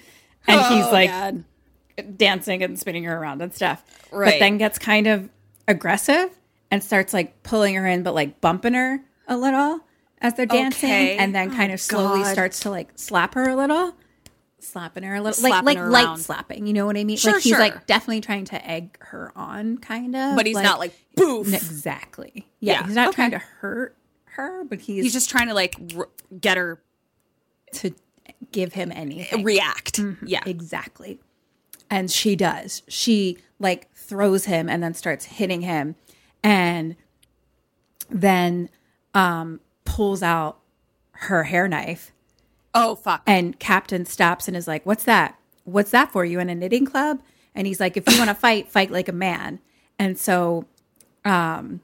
[0.47, 1.43] And oh, he's Oh, like God.
[2.17, 3.83] dancing and spinning her around and stuff.
[4.11, 5.29] But then gets kind of
[5.67, 6.29] aggressive
[6.71, 9.79] and starts like pulling her in, but like bumping her a little
[10.21, 10.89] as they're dancing.
[10.89, 11.17] Okay.
[11.17, 12.33] And then oh, kind of slowly God.
[12.33, 13.93] starts to like slap her a little.
[14.64, 16.18] Slapping her a little, like Slapping like her light around.
[16.18, 16.65] slapping.
[16.68, 17.18] You know what I mean?
[17.18, 17.60] Sure, like he's sure.
[17.60, 20.35] like definitely trying to egg her on, kind of.
[20.35, 21.53] But he's not like boof.
[21.53, 22.48] exactly.
[22.60, 23.15] Yeah, Yeah, he's not okay.
[23.15, 23.95] trying to hurt
[24.26, 26.10] her, but he's, He's just trying to like r-
[26.40, 26.81] get her
[27.73, 27.91] to
[28.52, 29.44] give him anything.
[29.44, 29.99] react.
[30.26, 30.41] Yeah.
[30.45, 31.19] Exactly.
[31.90, 32.81] And she does.
[32.88, 35.95] She like throws him and then starts hitting him
[36.41, 36.95] and
[38.10, 38.69] then
[39.14, 40.60] um pulls out
[41.11, 42.11] her hair knife
[42.75, 43.21] Oh fuck.
[43.27, 45.37] and Captain stops and is like, "What's that?
[45.63, 46.25] What's that for?
[46.25, 47.21] You in a knitting club?"
[47.55, 49.59] And he's like, "If you want to fight, fight like a man."
[49.99, 50.65] And so
[51.25, 51.81] um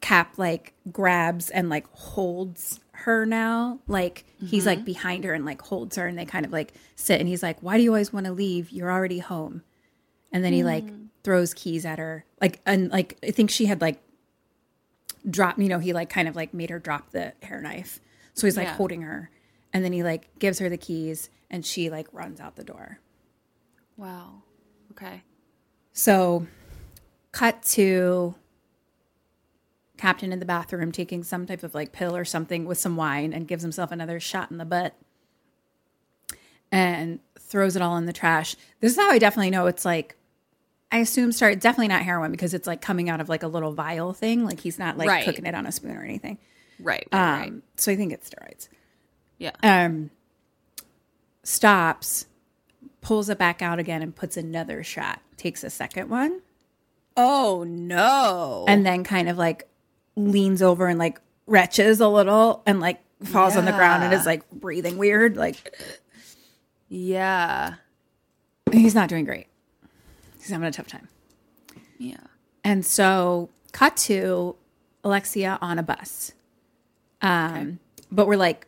[0.00, 3.78] Cap like grabs and like holds her now.
[3.86, 7.20] Like he's like behind her and like holds her and they kind of like sit
[7.20, 8.70] and he's like, "Why do you always want to leave?
[8.70, 9.62] You're already home."
[10.32, 10.84] And then he like
[11.24, 12.24] throws keys at her.
[12.40, 14.00] Like and like I think she had like
[15.28, 18.00] dropped, you know, he like kind of like made her drop the hair knife.
[18.34, 18.74] So he's like Yeah.
[18.76, 19.30] holding her
[19.72, 22.98] and then he like gives her the keys and she like runs out the door.
[23.96, 24.42] wow.
[24.92, 25.22] Okay.
[25.94, 26.46] So,
[27.32, 28.34] cut to
[29.96, 33.32] Captain in the bathroom taking some type of like pill or something with some wine
[33.32, 34.94] and gives himself another shot in the butt
[36.70, 38.56] and throws it all in the trash.
[38.80, 40.16] This is how I definitely know it's like,
[40.90, 43.72] I assume start definitely not heroin because it's like coming out of like a little
[43.72, 44.44] vial thing.
[44.44, 45.24] Like he's not like Right.
[45.24, 46.38] cooking it on a spoon or anything.
[46.80, 47.06] Right.
[47.12, 47.18] Right.
[47.18, 47.46] right.
[47.48, 48.68] Um, so I think it's steroids.
[49.42, 49.50] Yeah.
[49.64, 50.10] Um,
[51.42, 52.26] stops,
[53.00, 55.20] pulls it back out again, and puts another shot.
[55.36, 56.42] Takes a second one,
[57.16, 58.64] oh no.
[58.68, 59.68] and then kind of like
[60.14, 64.24] leans over and like retches a little, and like falls on the ground and is
[64.26, 65.36] like breathing weird.
[65.36, 65.76] Like
[66.88, 67.74] yeah.
[68.70, 69.48] he's not doing great.
[70.38, 71.08] He's having a tough time.
[71.98, 72.16] Yeah.
[72.62, 74.54] And so, cut to
[75.02, 76.32] Alexia on a bus.
[77.20, 77.80] Um,
[78.12, 78.66] but we're like,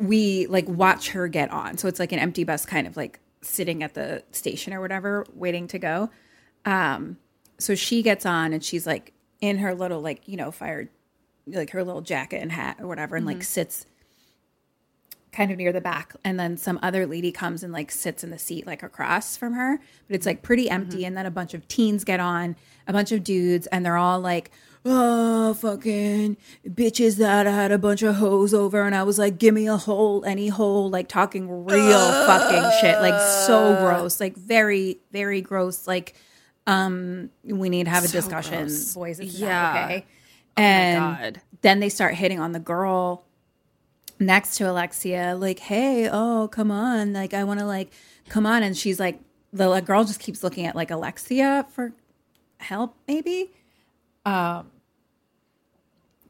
[0.00, 1.78] we like watch her get on.
[1.78, 5.26] So it's like an empty bus, kind of like sitting at the station or whatever,
[5.34, 6.10] waiting to go.
[6.64, 7.18] Um,
[7.58, 10.90] so she gets on and she's like in her little like you know fire,
[11.46, 13.86] like her little jacket and hat or whatever, and like sits
[15.32, 18.30] kind of near the back and then some other lady comes and like sits in
[18.30, 21.54] the seat like across from her but it's like pretty empty and then a bunch
[21.54, 22.56] of teens get on
[22.88, 24.50] a bunch of dudes and they're all like
[24.84, 26.36] oh fucking
[26.66, 29.68] bitches that I had a bunch of hoes over and i was like give me
[29.68, 35.42] a hole any hole like talking real fucking shit like so gross like very very
[35.42, 36.14] gross like
[36.66, 38.94] um we need to have a discussion gross.
[38.94, 39.84] boys Yeah.
[39.84, 40.06] okay
[40.56, 41.40] and God.
[41.60, 43.24] then they start hitting on the girl
[44.20, 47.12] next to Alexia, like, hey, oh, come on.
[47.12, 47.90] Like, I want to, like,
[48.28, 48.62] come on.
[48.62, 49.18] And she's like,
[49.52, 51.92] the girl just keeps looking at, like, Alexia for
[52.58, 53.50] help, maybe.
[54.24, 54.70] Um,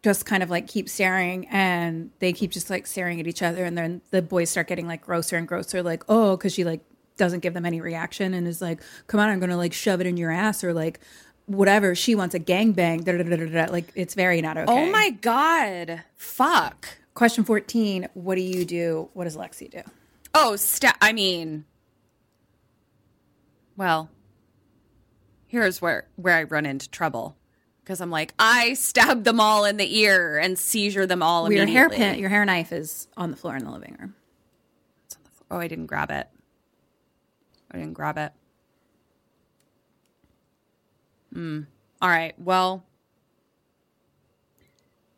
[0.02, 3.64] just kind of like keep staring and they keep just like staring at each other.
[3.64, 6.80] And then the boys start getting like grosser and grosser, like, oh, because she like
[7.18, 10.00] doesn't give them any reaction and is like, come on, I'm going to like shove
[10.00, 11.00] it in your ass or like,
[11.46, 13.72] Whatever she wants a gangbang, da, da, da, da, da.
[13.72, 14.72] like it's very not okay.
[14.72, 16.04] Oh my god.
[16.14, 16.86] Fuck.
[17.14, 19.08] question 14 What do you do?
[19.14, 19.80] What does Lexi do?
[20.32, 21.64] Oh, sta- I mean,
[23.76, 24.10] well,
[25.48, 27.36] here's where where I run into trouble
[27.90, 31.52] because I'm like, I stabbed them all in the ear and seizure them all Well,
[31.52, 31.96] your immediately.
[31.96, 34.14] hairpin, your hair knife is on the floor in the living room.
[35.50, 36.28] Oh, I didn't grab it.
[37.72, 38.32] I didn't grab it.
[41.32, 41.62] Hmm.
[42.00, 42.32] All right.
[42.38, 42.84] Well,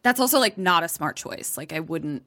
[0.03, 1.59] that's also like not a smart choice.
[1.59, 2.23] Like I wouldn't.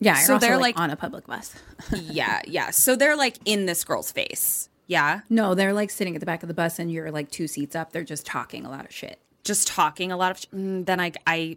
[0.00, 1.54] Yeah, So they're, like, like- on a public bus.
[1.92, 2.70] yeah, yeah.
[2.70, 4.70] So they're like in this girl's face.
[4.92, 5.22] Yeah.
[5.30, 7.74] No, they're like sitting at the back of the bus, and you're like two seats
[7.74, 7.92] up.
[7.92, 9.18] They're just talking a lot of shit.
[9.42, 11.56] just talking a lot of sh- mm, then I I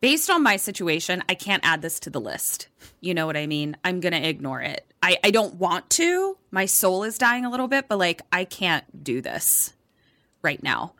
[0.00, 2.66] based on my situation, I can't add this to the list.
[3.00, 3.76] You know what I mean?
[3.84, 4.84] I'm going to ignore it.
[5.00, 6.36] I I don't want to.
[6.50, 9.74] My soul is dying a little bit, but like I can't do this
[10.42, 10.94] right now.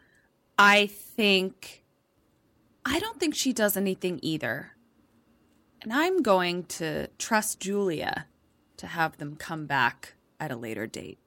[0.56, 1.82] I think
[2.86, 4.70] I don't think she does anything either.
[5.82, 8.26] And I'm going to trust Julia
[8.82, 11.18] to have them come back at a later date.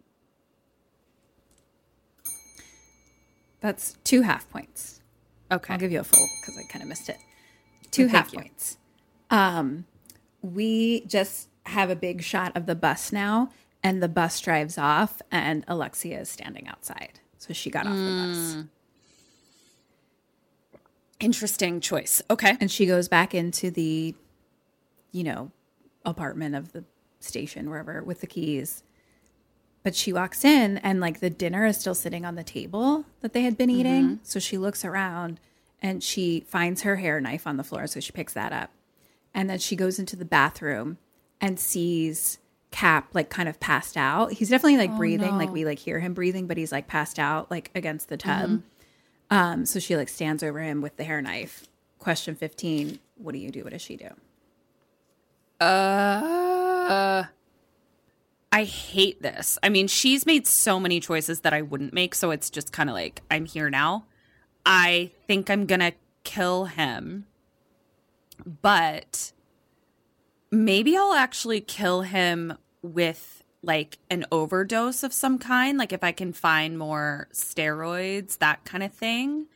[3.61, 4.99] That's two half points.
[5.49, 5.73] Okay.
[5.73, 7.15] I'll give you a full because I kind of missed it.
[7.91, 8.39] Two half you.
[8.39, 8.77] points.
[9.31, 9.85] Um,
[10.41, 13.51] we just have a big shot of the bus now,
[13.81, 17.21] and the bus drives off, and Alexia is standing outside.
[17.37, 18.27] So she got off the Mm.
[18.27, 18.65] bus.
[21.21, 22.21] Interesting choice.
[22.29, 22.57] Okay.
[22.59, 24.13] And she goes back into the,
[25.13, 25.51] you know,
[26.05, 26.83] apartment of the
[27.25, 28.83] station, wherever, with the keys.
[29.83, 33.33] But she walks in and like the dinner is still sitting on the table that
[33.33, 34.19] they had been eating.
[34.23, 35.39] So she looks around
[35.81, 37.85] and she finds her hair knife on the floor.
[37.87, 38.71] So she picks that up.
[39.33, 40.97] And then she goes into the bathroom
[41.39, 42.39] and sees
[42.71, 44.33] Cap like kind of passed out.
[44.33, 47.49] He's definitely like breathing, like we like hear him breathing, but he's like passed out
[47.51, 48.63] like against the tub.
[49.29, 51.67] Um, so she like stands over him with the hair knife.
[51.99, 53.63] Question 15, what do you do?
[53.63, 54.09] What does she do?
[55.65, 56.54] Uh,
[56.87, 59.57] I hate this.
[59.61, 62.89] I mean, she's made so many choices that I wouldn't make, so it's just kind
[62.89, 64.05] of like I'm here now.
[64.65, 65.93] I think I'm gonna
[66.23, 67.25] kill him,
[68.61, 69.33] but
[70.51, 75.77] maybe I'll actually kill him with like an overdose of some kind.
[75.77, 79.47] Like if I can find more steroids, that kind of thing.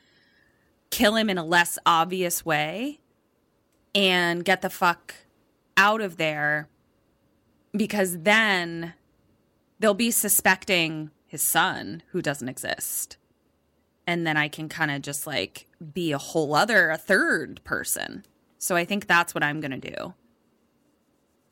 [0.90, 3.00] Kill him in a less obvious way
[3.94, 5.14] and get the fuck
[5.78, 6.68] out of there
[7.72, 8.94] because then
[9.80, 13.18] they'll be suspecting his son who doesn't exist.
[14.08, 18.26] And then I can kind of just like be a whole other, a third person.
[18.58, 20.14] So I think that's what I'm going to do.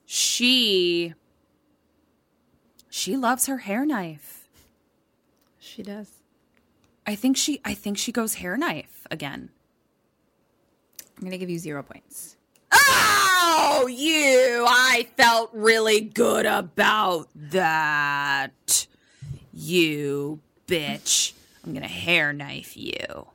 [0.05, 1.13] She
[2.89, 4.47] she loves her hair knife.
[5.59, 6.09] She does.
[7.05, 9.49] I think she I think she goes hair knife again.
[11.17, 12.36] I'm going to give you zero points.
[12.71, 14.65] Oh, you.
[14.67, 18.87] I felt really good about that.
[19.53, 21.33] You bitch.
[21.65, 23.27] I'm to hair knife you.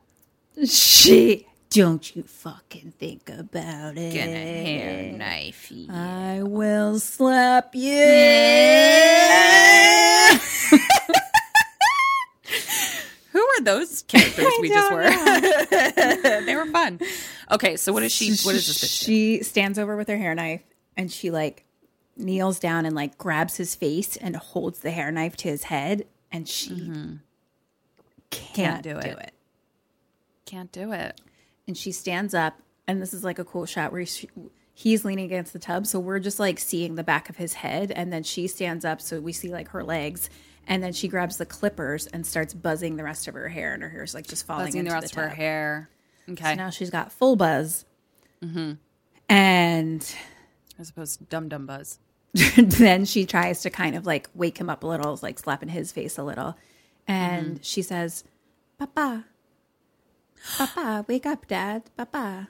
[0.65, 1.47] She.
[1.69, 4.13] Don't you fucking think about it.
[4.13, 5.91] Gonna hair knife you.
[5.91, 7.97] I will slap you.
[10.71, 10.79] Were
[13.63, 15.03] those characters we just were?
[16.45, 16.99] they were fun.
[17.51, 18.29] Okay, so what is she?
[18.45, 18.99] What is this?
[18.99, 19.05] do?
[19.05, 20.61] She stands over with her hair knife
[20.95, 21.65] and she like
[22.15, 26.05] kneels down and like grabs his face and holds the hair knife to his head
[26.31, 27.15] and she mm-hmm.
[28.29, 29.05] can't, do do it.
[29.05, 29.33] it.
[30.45, 31.19] Can't do it.
[31.67, 34.29] and she stands up and this is like a cool shot where she,
[34.73, 37.91] he's leaning against the tub so we're just like seeing the back of his head
[37.91, 40.29] and then she stands up so we see like her legs
[40.67, 43.83] and then she grabs the clippers and starts buzzing the rest of her hair and
[43.83, 45.89] her hair's like just falling Buzzing into the rest of her hair.
[46.29, 46.43] Okay.
[46.43, 47.85] so now she's got full buzz
[48.43, 48.73] Mm-hmm.
[49.29, 50.15] and
[50.79, 51.99] As opposed to dum dum buzz.
[52.57, 55.91] then she tries to kind of like wake him up a little like slapping his
[55.91, 56.55] face a little
[57.07, 57.61] and Mm-hmm.
[57.61, 58.23] she says
[58.79, 59.25] papa
[60.57, 62.49] papa wake up dad papa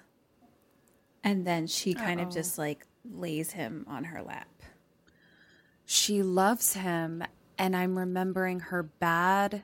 [1.23, 4.47] and then she kind of just like lays him on her lap
[5.85, 7.23] She loves him,
[7.63, 9.63] and I'm remembering her bad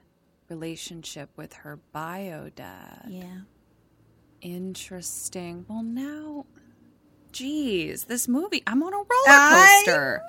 [0.50, 3.06] relationship with her bio dad.
[3.10, 3.40] yeah
[4.42, 5.66] Interesting.
[5.68, 6.46] Well, now,
[7.34, 10.22] geez, this movie, I'm on a roller coaster.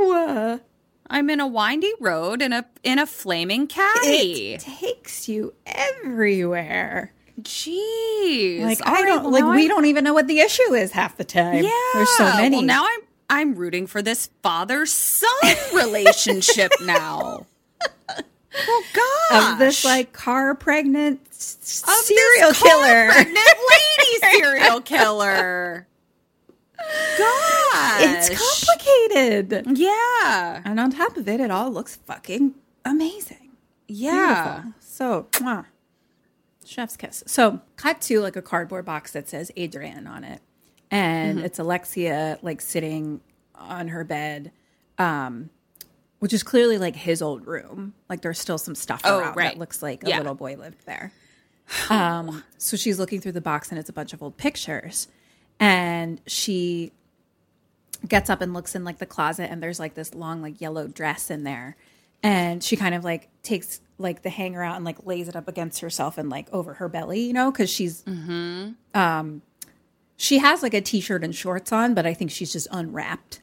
[0.00, 0.60] no
[1.08, 4.54] I'm in a windy road in a in a flaming caddy.
[4.54, 8.60] it takes you everywhere Jeez.
[8.62, 11.24] like i don't like we I'm- don't even know what the issue is half the
[11.24, 11.70] time Yeah.
[11.94, 13.00] there's so many Well, now I'm
[13.32, 15.30] I'm rooting for this father son
[15.74, 17.46] relationship now.
[18.08, 19.52] Well, gosh.
[19.52, 25.86] of this like car pregnant serial killer pregnant lady serial killer.
[27.16, 28.00] God.
[28.02, 29.78] It's complicated.
[29.78, 30.60] Yeah.
[30.66, 32.54] And on top of it, it all looks fucking
[32.84, 33.52] amazing.
[33.88, 34.60] Yeah.
[34.62, 34.72] Beautiful.
[34.80, 35.64] So, mwah.
[36.66, 37.24] chef's kiss.
[37.26, 40.42] So, cut to like a cardboard box that says Adrian on it,
[40.92, 41.46] and Mm-hmm.
[41.46, 43.20] it's Alexia like sitting
[43.56, 44.52] on her bed,
[44.98, 45.50] um,
[46.20, 47.94] which is clearly like his old room.
[48.08, 49.52] Like there's still some stuff Oh, around right.
[49.54, 50.18] that looks like a Yeah.
[50.18, 51.10] little boy lived there.
[51.90, 55.08] Um, so she's looking through the box, and it's a bunch of old pictures,
[55.58, 56.92] and she
[58.06, 60.88] gets up and looks in like the closet and there's like this long like yellow
[60.88, 61.76] dress in there
[62.20, 65.46] and she kind of like takes like the hanger out and like lays it up
[65.46, 68.70] against herself and like over her belly you know because she's mm-hmm.
[68.92, 69.40] um
[70.16, 73.40] she has like a t-shirt and shorts on but i think she's just unwrapped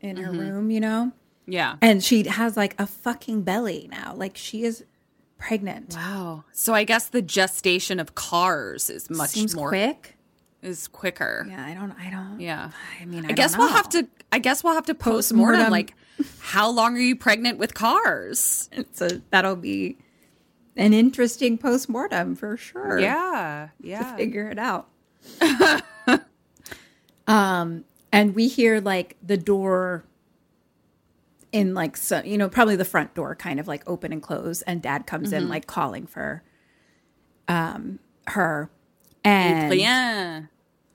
[0.00, 0.40] in her mm-hmm.
[0.40, 1.12] room you know
[1.46, 1.76] Yeah.
[1.80, 4.84] and she has like a fucking belly now like she is
[5.38, 6.44] pregnant Wow.
[6.52, 10.16] So I guess the gestation of cars is much seems more quick
[10.62, 11.46] is quicker.
[11.48, 12.70] yeah i don't i don't Yeah.
[13.00, 15.70] i mean i, I guess we'll have to I guess we'll have to post mortem
[15.70, 15.94] like
[16.40, 18.70] how long are you pregnant with cars?
[18.92, 19.98] so that'll be
[20.74, 23.68] an interesting post-mortem for sure Yeah.
[23.80, 24.16] Yeah.
[24.16, 24.88] figure it out.
[27.26, 30.04] um, and we hear like the door
[31.52, 34.62] in like so you know probably the front door kind of like open and close,
[34.62, 36.42] and Dad comes in like calling for
[37.48, 37.98] um
[38.28, 38.70] her,
[39.24, 40.42] and Yeah.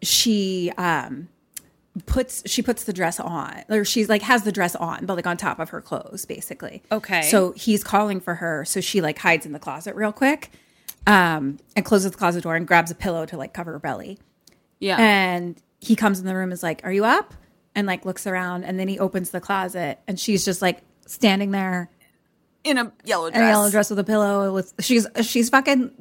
[0.02, 1.30] she um
[2.06, 5.28] puts she puts the dress on or she's like has the dress on but like
[5.28, 7.22] on top of her clothes basically Okay.
[7.24, 10.52] so he's calling for her so she like hides in the closet real quick
[11.06, 14.18] um and closes the closet door and grabs a pillow to like cover her belly
[14.80, 14.96] Yeah.
[15.02, 17.34] and he comes in the room is like are you up
[17.76, 21.52] and like looks around and then he opens the closet and she's just like standing
[21.52, 21.90] there
[22.64, 23.42] in a yellow dress.
[23.42, 25.92] in a yellow dress with a pillow with she's she's fucking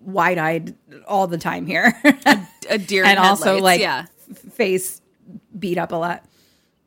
[0.00, 0.74] wide-eyed
[1.06, 1.94] all the time here
[2.68, 4.04] A deer and also like yeah.
[4.52, 5.00] face
[5.58, 6.24] beat up a lot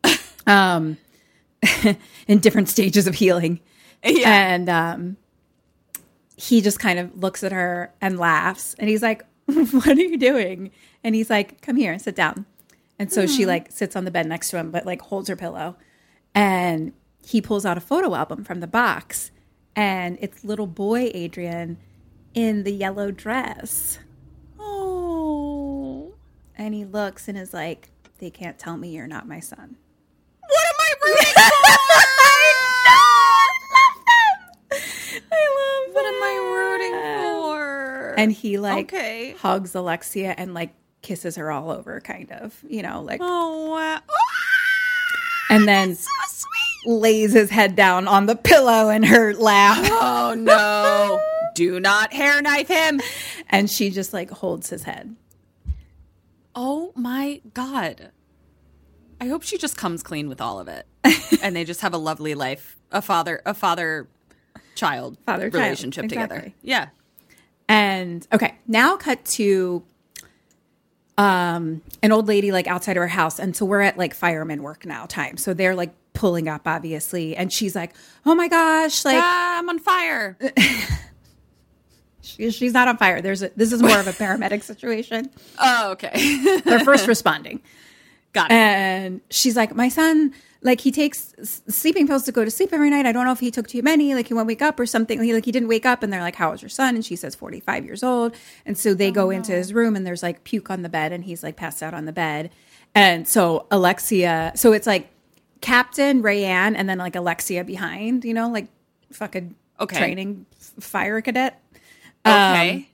[0.47, 0.97] um
[2.27, 3.59] in different stages of healing
[4.03, 4.29] Yeah.
[4.53, 5.17] and um
[6.37, 9.25] he just kind of looks at her and laughs and he's like
[9.71, 10.71] what are you doing?
[11.03, 12.45] And he's like come here sit down.
[12.97, 13.49] And so she hmm.
[13.49, 15.75] like sits on the bed next to him but like holds her pillow.
[16.33, 16.93] And
[17.25, 19.31] he pulls out a photo album from the box
[19.75, 21.77] and it's little boy adrian
[22.33, 23.99] in the yellow dress.
[24.59, 26.13] Oh.
[26.57, 27.89] and he looks and is like,
[28.19, 29.77] "They can't tell me you're not my son."
[30.41, 31.33] What am I rooting
[35.31, 38.04] I love What am I rooting for?
[38.17, 39.35] And he like Okay.
[39.37, 43.99] hugs Alexia and like kisses her all over, kind of, you know, like, Oh wow.
[44.09, 45.47] Ah!
[45.51, 45.95] and then
[46.85, 51.21] lays his head down on the pillow in her lap, Oh no.
[51.55, 52.99] Do not hair knife him.
[53.49, 55.15] and she just like holds his head.
[56.55, 58.11] Oh my god.
[59.21, 60.85] I hope she just comes clean with all of it.
[61.41, 62.77] and they just have a lovely life.
[62.91, 64.07] A father a father
[64.75, 66.35] child Father-child, relationship together.
[66.35, 66.55] exactly.
[66.61, 66.87] Yeah.
[67.67, 69.83] And okay, now cut to
[71.17, 73.39] um an old lady like outside of her house.
[73.39, 75.37] And so we're at like fireman work now time.
[75.37, 77.35] So they're like pulling up obviously.
[77.35, 80.37] And she's like, Oh my gosh, like ah, I'm on fire.
[82.21, 83.21] she- she's not on fire.
[83.21, 85.29] There's a this is more of a paramedic situation.
[85.57, 86.59] Oh, okay.
[86.65, 87.61] They're first responding.
[88.33, 88.55] Got it.
[88.55, 90.33] And she's like, My son,
[90.65, 93.05] like he takes sleeping pills to go to sleep every night.
[93.05, 95.21] I don't know if he took too many, like he won't wake up or something.
[95.21, 96.95] He like he didn't wake up and they're like, How your son?
[96.95, 98.35] And she says 45 years old.
[98.65, 101.11] And so they oh, go into his room and there's like puke on the bed
[101.11, 102.49] and he's like passed out on the bed.
[102.95, 105.09] And so Alexia, so it's like
[105.61, 108.67] Captain Rayanne and then like Alexia behind, you know, like
[109.11, 109.97] fucking Okay.
[109.97, 110.47] training
[110.79, 111.61] fire cadet.
[112.25, 112.71] okay.
[112.71, 112.85] Um,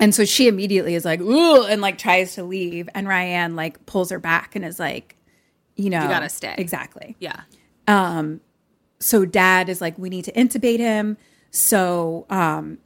[0.00, 2.88] and so she immediately is like, ooh, and like tries to leave.
[2.94, 5.16] And Ryan like pulls her back and is like,
[5.78, 6.54] you know, You gotta stay.
[6.58, 7.16] Exactly.
[7.18, 7.40] yeah.
[7.86, 8.40] Um,
[8.98, 11.16] So dad is like, we need to intubate him.
[11.50, 12.78] So um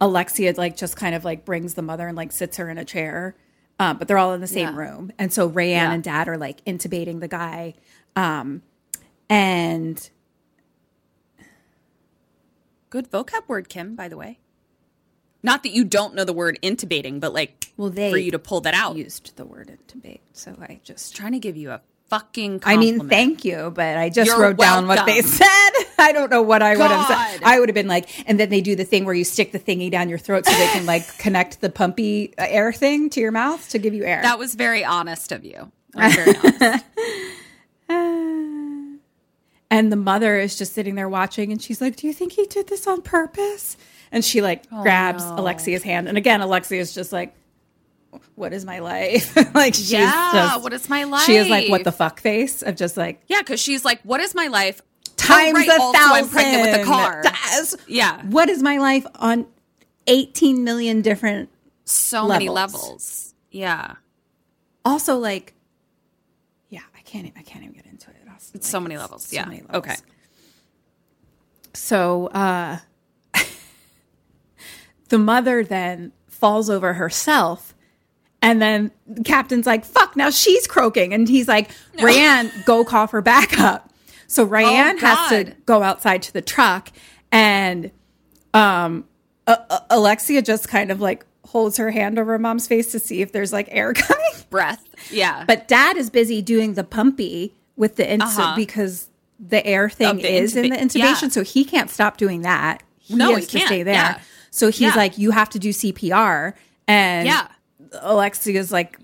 [0.00, 2.84] Alexia like just kind of like brings the mother and like sits her in a
[2.84, 3.36] chair.
[3.78, 4.76] Um, but they're all in the same Yeah.
[4.76, 5.12] room.
[5.18, 5.92] And so Rayanne Yeah.
[5.92, 7.74] and dad are like intubating the guy.
[8.16, 8.62] Um
[9.28, 10.08] and
[12.90, 14.38] Good vocab word, Kim, by the way.
[15.42, 18.38] Not that you don't know the word intubating, but like well they for you to
[18.38, 18.96] pull that out.
[18.96, 20.20] used the word intubate.
[20.32, 24.10] So I just trying to give you a fucking I mean, thank you, but I
[24.10, 25.46] just You're wrote down what they said.
[25.98, 27.42] I don't know what I would have said.
[27.44, 29.60] I would have been like, and then they do the thing where you stick the
[29.60, 33.30] thingy down your throat so they can like connect the pumpy air thing to your
[33.32, 34.20] mouth to give you air.
[34.22, 35.70] That was very honest of you.
[35.94, 36.36] That was very
[36.68, 36.84] honest.
[39.70, 42.46] and the mother is just sitting there watching, and she's like, "Do you think he
[42.46, 43.76] did this on purpose?"
[44.12, 47.34] And she like oh, grabs Alexia's hand, and again, Alexia is just like,
[48.34, 49.36] what is my life?
[49.54, 51.24] like she's Yeah, just, what is my life?
[51.24, 54.20] She is like what the fuck face of just like Yeah, because she's like, "What
[54.20, 54.80] is my life?"
[55.16, 55.94] times right, a thousand.
[56.24, 57.20] I'm pregnant with a car.
[57.22, 59.46] That's- Yeah, What is my life on
[60.06, 61.50] 18 million different
[61.84, 62.82] so many levels.
[62.82, 63.34] levels.
[63.50, 63.94] Yeah,
[64.84, 65.54] also like
[66.68, 68.16] yeah, I can't I can't even get into it.
[68.28, 69.26] Also, it's like, so many levels.
[69.26, 69.44] so yeah.
[69.44, 69.76] many levels.
[69.84, 69.96] Okay.
[71.74, 72.78] So uh
[75.10, 77.74] the mother then falls over herself
[78.42, 81.12] and then the captain's like, fuck, now she's croaking.
[81.14, 83.90] And he's like, Ryan, go call for backup.
[84.26, 86.90] So Ryan has to Oh, go outside to the truck
[87.32, 87.90] and
[88.54, 89.04] um
[89.46, 93.22] uh, uh, Alexia just kind of like holds her hand over mom's face to see
[93.22, 94.24] if there's like air coming.
[94.50, 94.84] Breath.
[95.10, 95.44] Yeah.
[95.46, 98.54] But dad is busy doing the pumpy with the ins Uh-huh.
[98.56, 99.08] because
[99.38, 101.28] the air thing the is in the intubation, yeah.
[101.28, 102.82] so he can't stop doing that.
[102.98, 103.94] He No, has he to can't, stay there.
[103.94, 104.20] yeah.
[104.50, 104.94] So he's Yeah.
[104.96, 106.52] like, "You have to do CPR,"
[106.86, 107.46] and yeah.
[107.92, 108.98] Alexia's like,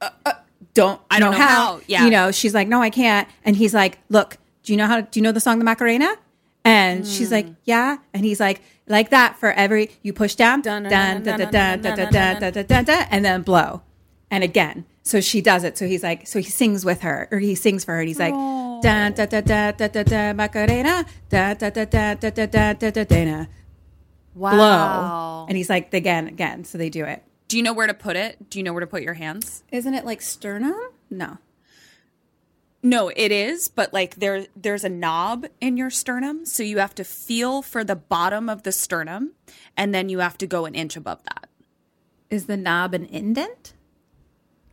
[0.00, 0.32] uh, uh,
[0.74, 1.80] "Don't, I don't know how.
[1.86, 2.04] Yeah.
[2.04, 5.00] you know." She's like, "No, I can't," and he's like, "Look, do you know how?
[5.02, 6.16] Do you know the song the Macarena?"
[6.64, 7.34] And she's Hmm.
[7.34, 11.38] like, "Yeah," and he's like, "Like that for every you push down, dun Dun, dun
[11.38, 13.82] dun, dun dun, dun dun, dun dun, dun dun dun dun dun, and then blow,
[14.30, 15.76] and again." So she does it.
[15.76, 18.20] So he's like, so he sings with her, or he sings for her, and he's
[18.20, 22.50] like, dun dun dun dun dun dun dun Macarena, dun dun dun dun dun dun
[22.50, 23.48] dun dun dun dun
[24.34, 24.50] Wow.
[24.56, 26.64] blow, and he's like, again, again.
[26.64, 27.22] So they do it.
[27.52, 28.48] Do you know where to put it?
[28.48, 29.62] Do you know where to put your hands?
[29.70, 30.74] Isn't it like sternum?
[31.10, 31.36] No.
[32.82, 36.94] No, it is, but like there there's a knob in your sternum, so you have
[36.94, 39.32] to feel for the bottom of the sternum
[39.76, 41.50] and then you have to go an inch above that.
[42.30, 43.74] Is the knob an indent?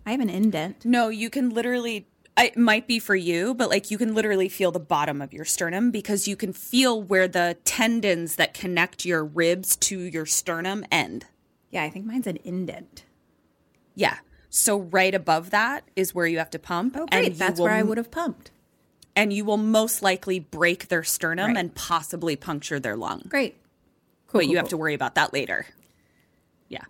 [0.06, 0.86] I have an indent.
[0.86, 2.08] No, you can literally
[2.38, 5.44] it might be for you, but like you can literally feel the bottom of your
[5.44, 10.86] sternum because you can feel where the tendons that connect your ribs to your sternum
[10.90, 11.26] end.
[11.72, 13.04] Yeah, I think mine's an indent.
[13.96, 14.18] Yeah.
[14.50, 16.96] So right above that is where you have to pump.
[16.98, 17.26] Oh, great.
[17.34, 18.52] you That's will- where I would have pumped.
[19.16, 21.58] And you will most likely break their sternum Right.
[21.58, 23.24] and possibly puncture their lung.
[23.28, 23.58] Great.
[24.28, 25.66] Cool, but you cool, have to worry about that later.
[26.70, 26.84] Yeah.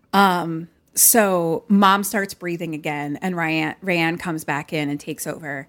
[0.95, 5.67] So mom starts breathing again, and Ryan Ryan comes back in and takes over.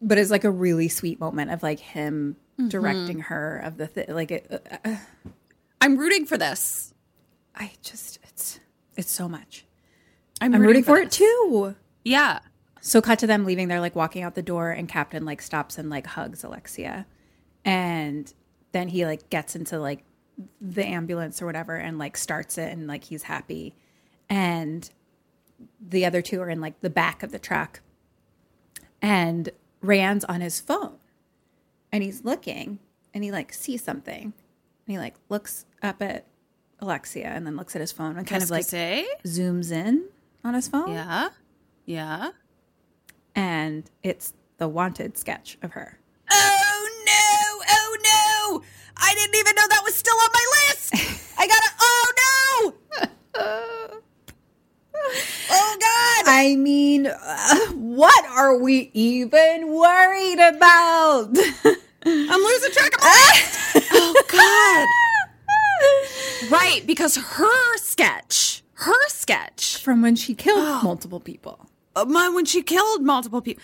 [0.00, 2.68] But it's like a really sweet moment of like him Mm-hmm.
[2.68, 4.04] directing her of the thing.
[4.10, 4.96] Like it, uh,
[5.80, 6.92] I'm rooting for this.
[7.56, 8.11] I just
[8.96, 9.64] it's so much.
[10.40, 11.76] I'm, I'm rooting for it too.
[12.04, 12.40] Yeah.
[12.80, 13.68] So cut to them leaving.
[13.68, 17.06] They're like walking out the door, and Captain like stops and like hugs Alexia,
[17.64, 18.32] and
[18.72, 20.04] then he like gets into like
[20.60, 23.76] the ambulance or whatever, and like starts it, and like he's happy,
[24.28, 24.90] and
[25.80, 27.82] the other two are in like the back of the truck,
[29.00, 29.50] and
[29.80, 30.96] Rand's on his phone,
[31.92, 32.80] and he's looking,
[33.14, 34.32] and he like sees something, and
[34.88, 36.26] he like looks up at
[36.82, 39.06] Alexia, and then looks at his phone, and kind of like say?
[39.24, 40.04] zooms in
[40.44, 41.28] on his phone Yeah.
[41.86, 42.30] Yeah.
[43.34, 45.98] and it's the wanted sketch of her.
[46.30, 47.64] Oh no!
[47.70, 48.62] Oh no!
[48.96, 50.94] I didn't even know that was still on my list.
[51.38, 51.70] I gotta.
[51.80, 52.74] Oh no!
[55.54, 56.30] Oh god!
[56.32, 61.36] I mean, uh, what are we even worried about?
[62.06, 63.88] I'm losing track of my list.
[63.92, 64.88] Oh god!
[66.50, 71.66] Right, because her sketch, her sketch, From when she killed multiple people.
[71.96, 73.62] uh, my- when she killed multiple people.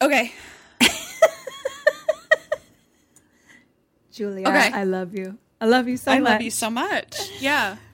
[0.00, 0.32] Okay.
[4.12, 4.70] Julia, Okay.
[4.72, 5.38] I love you.
[5.60, 6.28] I love you so I much.
[6.28, 7.30] I love you so much.
[7.40, 7.76] Yeah.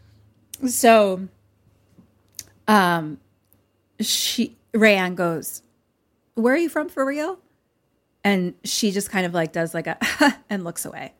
[0.66, 1.28] So,
[2.66, 3.18] um,
[4.00, 5.62] she Rayanne goes,
[6.34, 7.38] "Where are you from for real?"
[8.24, 9.96] And she just kind of like does like a
[10.50, 11.12] and looks away.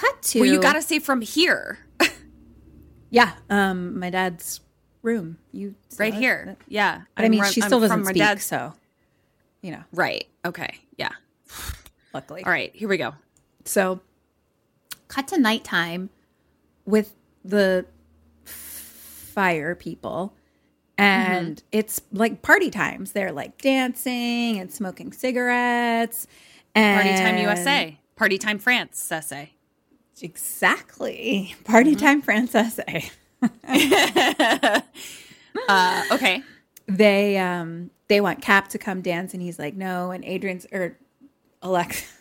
[0.00, 1.78] Cut to Well, you gotta say from here,
[3.10, 4.60] yeah, um, my dad's
[5.02, 5.36] room.
[5.52, 6.56] You right here.
[6.68, 7.02] Yeah.
[7.14, 8.72] But I mean, run- she I'm still doesn't from my speak, dad's- so
[9.60, 9.82] you know.
[9.92, 10.26] Right.
[10.46, 10.78] Okay.
[10.96, 11.10] Yeah.
[12.14, 12.74] Luckily, All right.
[12.74, 13.12] Here we go.
[13.66, 14.00] So,
[15.08, 16.08] cut to nighttime
[16.86, 17.14] with
[17.44, 17.84] the
[18.44, 20.34] fire people,
[20.96, 21.66] and Mm-hmm.
[21.72, 23.12] it's like party times.
[23.12, 26.26] They're like dancing and smoking cigarettes.
[26.74, 27.98] And Party time USA.
[28.16, 29.10] Party time France.
[29.12, 29.52] Essay.
[30.22, 31.54] Exactly.
[31.64, 32.00] Party Mm-hmm.
[32.00, 33.10] time, France essay.
[35.68, 36.42] Uh, okay.
[36.86, 40.10] They um they want Cap to come dance, and he's like, no.
[40.12, 40.96] And Adrian's or
[41.62, 42.12] Alex,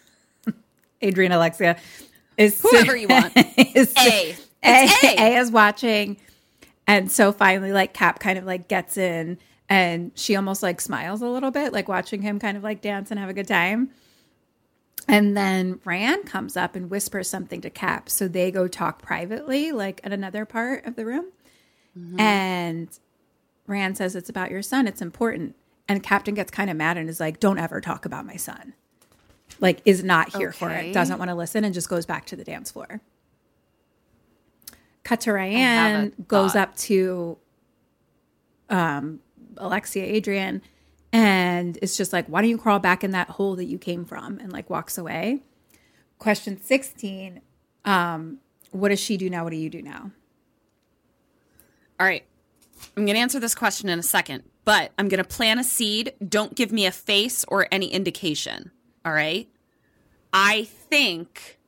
[1.02, 1.78] Adrian Alexia
[2.38, 3.34] is Whoever you want.
[3.76, 4.36] is A.
[4.64, 5.16] A, A.
[5.18, 6.18] A is watching.
[6.88, 9.38] And so finally, like Cap kind of like gets in
[9.70, 13.12] and she almost like smiles a little bit, like watching him kind of like dance
[13.12, 13.92] and have a good time.
[15.10, 18.10] And then Rand comes up and whispers something to Cap.
[18.10, 21.26] So they go talk privately, like at another part of the room.
[22.20, 22.90] And
[23.68, 24.88] Rand says, It's about your son.
[24.88, 25.56] It's important.
[25.88, 28.74] And Captain gets kind of mad and is like, Don't ever talk about my son.
[29.60, 32.36] Like, is not here for it, doesn't want to listen, and just goes back to
[32.36, 33.02] the dance floor.
[35.04, 37.38] Cut to Ryan goes up to
[38.70, 39.20] um,
[39.58, 40.62] Alexia Adrian
[41.12, 44.06] and it's just like, Why don't you crawl back in that hole that you came
[44.06, 44.40] from?
[44.40, 45.42] And like walks away.
[46.18, 47.42] Question 16
[47.86, 48.40] um,
[48.72, 49.44] What does she do now?
[49.44, 50.12] What do you do now?
[52.00, 52.26] All right.
[52.96, 55.64] I'm going to answer this question in a second, but I'm going to plant a
[55.66, 56.14] seed.
[56.26, 58.72] Don't give me a face or any indication.
[59.04, 59.50] All right.
[60.32, 61.60] I think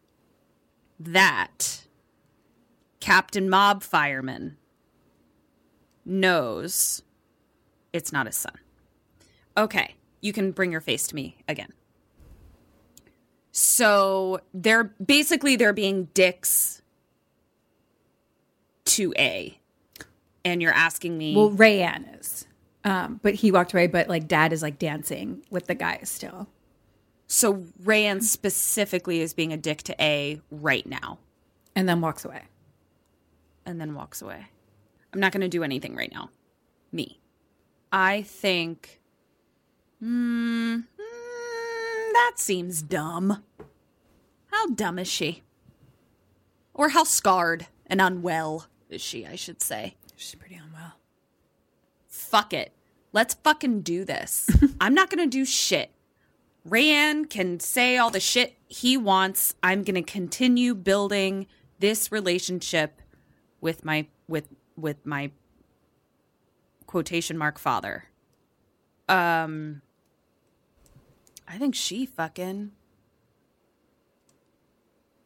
[1.00, 1.86] that
[3.00, 4.58] Captain Mob Fireman
[6.06, 7.02] knows
[7.92, 8.54] it's not his son.
[9.58, 9.96] Okay.
[10.22, 11.74] You can bring your face to me again.
[13.52, 16.82] So they're basically they're being dicks
[18.86, 19.58] to A.
[20.44, 22.48] And you're asking me Well, Rayanne is.
[22.84, 26.48] Um, but he walked away, but like dad is like dancing with the guys still.
[27.28, 31.20] So Rayan specifically is being a dick to A right now
[31.76, 32.44] And then walks away.
[33.66, 34.48] and then walks away.
[35.14, 36.30] I'm not going to do anything right now.
[36.92, 37.20] Me.
[37.92, 39.01] I think.
[40.02, 40.78] Hmm.
[40.78, 40.84] mm,
[42.14, 43.44] that seems dumb.
[44.48, 45.44] How dumb is she?
[46.74, 49.96] Or how scarred and unwell is she, I should say.
[50.16, 50.94] She's pretty unwell.
[52.08, 52.74] Fuck it.
[53.14, 54.50] Let's fucking do this.
[54.82, 55.92] I'm not going to do shit.
[56.68, 59.56] Rayan can say all the shit he wants.
[59.62, 61.48] I'm going to continue building
[61.80, 63.02] this relationship
[63.60, 65.32] with my with with my
[66.86, 68.06] quotation mark father.
[69.10, 69.82] Um
[71.52, 72.72] I think she fucking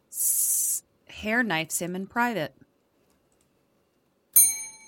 [0.10, 2.53] s- hair knifes him in private.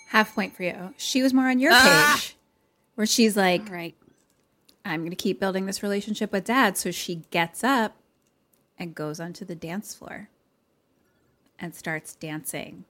[0.09, 0.93] Half point for you.
[0.97, 2.15] She was more on your Ah!
[2.19, 2.35] page
[2.95, 3.95] where she's like, Right.
[4.85, 6.77] I'm going to keep building this relationship with dad.
[6.77, 7.97] So she gets up
[8.79, 10.29] and goes onto the dance floor
[11.59, 12.85] and starts dancing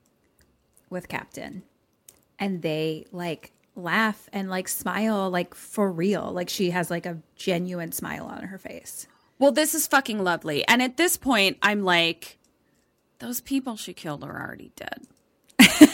[0.92, 1.64] with Captain.
[2.38, 6.32] And they like laugh and like smile, like for real.
[6.32, 9.08] Like she has like a genuine smile on her face.
[9.40, 10.68] Well, this is fucking lovely.
[10.68, 12.38] And at this point, I'm like,
[13.20, 15.04] those people she killed are already dead.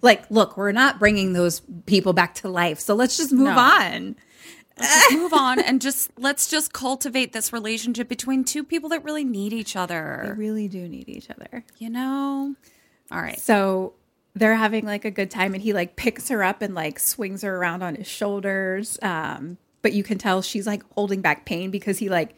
[0.00, 2.80] Like, look, we're not bringing those people back to life.
[2.80, 3.58] So let's just move No.
[3.58, 4.16] on.
[4.78, 9.24] Let's move on and just let's just cultivate this relationship between two people that really
[9.24, 10.34] need each They other.
[10.36, 11.64] really do need each other.
[11.78, 12.54] You know?
[13.10, 13.38] All right.
[13.40, 13.92] So
[14.34, 17.42] they're having like a good time and he like picks her up and like swings
[17.42, 18.98] her around on his shoulders.
[19.02, 22.34] Um, but you can tell she's like holding back pain because he like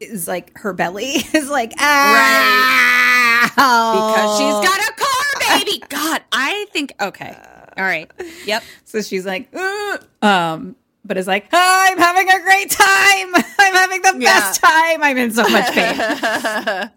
[0.00, 1.04] is like her belly
[1.34, 5.82] is like ah Because she's got a car, baby.
[5.88, 7.36] God, I think okay.
[7.76, 8.10] All right.
[8.46, 8.62] Yep.
[8.84, 13.34] so she's like "Ugh." um but is like I'm having a great time.
[13.58, 14.40] I'm having the Yeah.
[14.40, 15.02] best time.
[15.02, 16.90] I'm in so much pain.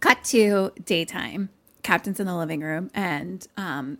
[0.00, 1.48] Cut to daytime.
[1.84, 3.98] Captain's in the living room and um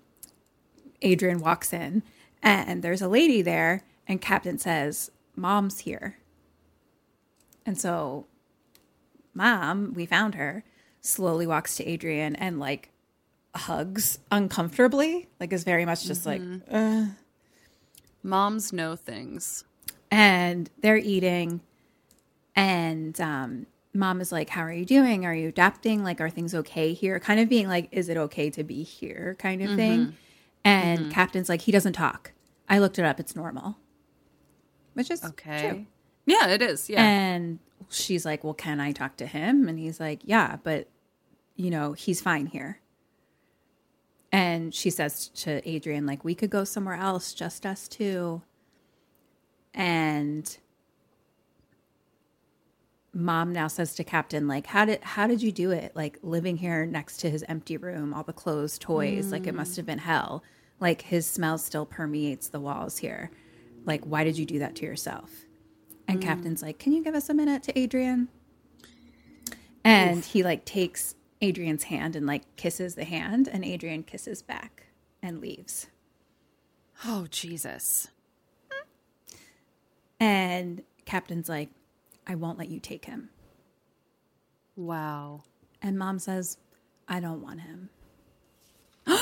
[1.03, 2.03] Adrian walks in
[2.43, 6.19] and there's a lady there and Captain says, "Mom's here."
[7.65, 8.27] And so
[9.33, 10.65] mom, we found her,
[11.01, 12.91] slowly walks to Adrian and like
[13.55, 16.41] hugs uncomfortably, like is very much just like
[18.23, 19.65] Moms know things.
[20.11, 21.61] and they're eating
[22.57, 25.25] and um mom is like how are you doing?
[25.25, 26.03] Are you adapting?
[26.03, 27.19] Like are things okay here?
[27.21, 29.37] Kind of being like is it okay to be here?
[29.39, 30.01] Kind of thing.
[30.01, 30.11] Mm-hmm.
[30.65, 31.11] And mm-hmm.
[31.11, 32.33] captain's like he doesn't talk.
[32.69, 33.21] I looked it up.
[33.21, 33.77] It's normal.
[34.95, 35.69] Which is Okay.
[35.69, 35.87] true.
[36.27, 36.91] Yeah, it is.
[36.91, 37.05] Yeah.
[37.05, 37.59] and
[37.91, 39.69] she's like well can i talk to him?
[39.69, 40.89] And he's like yeah but
[41.57, 42.81] you know he's fine here.
[44.33, 48.43] And she says to adrian like we could go somewhere else just us two.
[49.73, 50.57] And
[53.15, 55.93] mom now says to captain like how did how did you do it?
[55.95, 59.77] Like living here next to his empty room all the clothes toys like it must
[59.77, 60.43] have been hell.
[60.81, 63.31] Like his smell still permeates the walls here.
[63.85, 65.31] Like why did you do that to yourself?
[66.09, 66.23] And mm.
[66.23, 68.29] captain's like can you give us a minute to adrian?
[69.85, 74.89] And he like takes adrian's hand and like kisses the hand and adrian kisses back
[75.23, 75.87] and leaves.
[77.05, 78.09] Oh Jesus.
[80.21, 81.71] and captain's like
[82.27, 83.31] i won't let you take him
[84.77, 85.43] Wow.
[85.83, 86.59] and mom says
[87.09, 87.91] i don't want him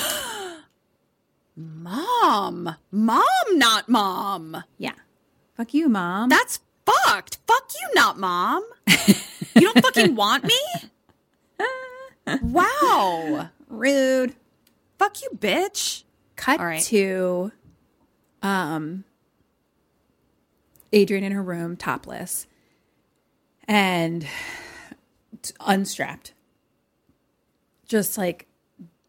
[1.57, 2.77] Mom.
[2.91, 3.23] Mom,
[3.53, 4.65] not mom.
[4.79, 4.95] yeah
[5.57, 7.39] fuck you mom That's fucked.
[7.47, 8.65] Fuck you, not mom.
[8.89, 10.59] you don't fucking want me?
[12.43, 13.51] Wow.
[13.69, 14.35] rude
[14.99, 16.05] Fuck you, bitch.
[16.37, 16.81] Cut right.
[16.83, 17.51] to
[18.43, 19.05] um
[20.93, 22.47] Adrian in her room, topless,
[23.73, 24.27] and
[25.61, 26.35] unstrapped.
[27.87, 28.47] Just like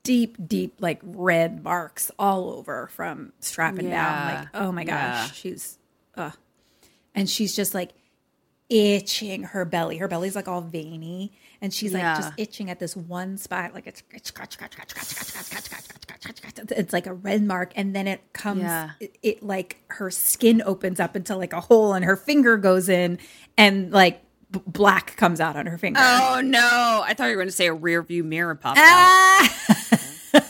[0.03, 4.03] deep, deep, like red marks all over from strapping yeah.
[4.03, 4.35] down.
[4.35, 5.25] Like, oh my gosh, yeah.
[5.33, 5.77] she's,
[6.15, 6.31] uh,
[7.13, 7.91] and she's just like
[8.69, 9.97] itching her belly.
[9.97, 12.13] Her belly's like all veiny, and she's yeah.
[12.13, 13.73] like just itching at this one spot.
[13.73, 14.01] Like it's
[16.69, 18.63] it's like a red mark, and then it comes.
[19.01, 22.87] It, it like her skin opens up into like a hole, and her finger goes
[22.87, 23.19] in,
[23.57, 24.22] and like
[24.53, 25.99] b- black comes out on her finger.
[26.01, 27.01] Oh no!
[27.05, 28.85] I thought you were going to say a rear view mirror popped out.
[28.85, 29.59] Ah!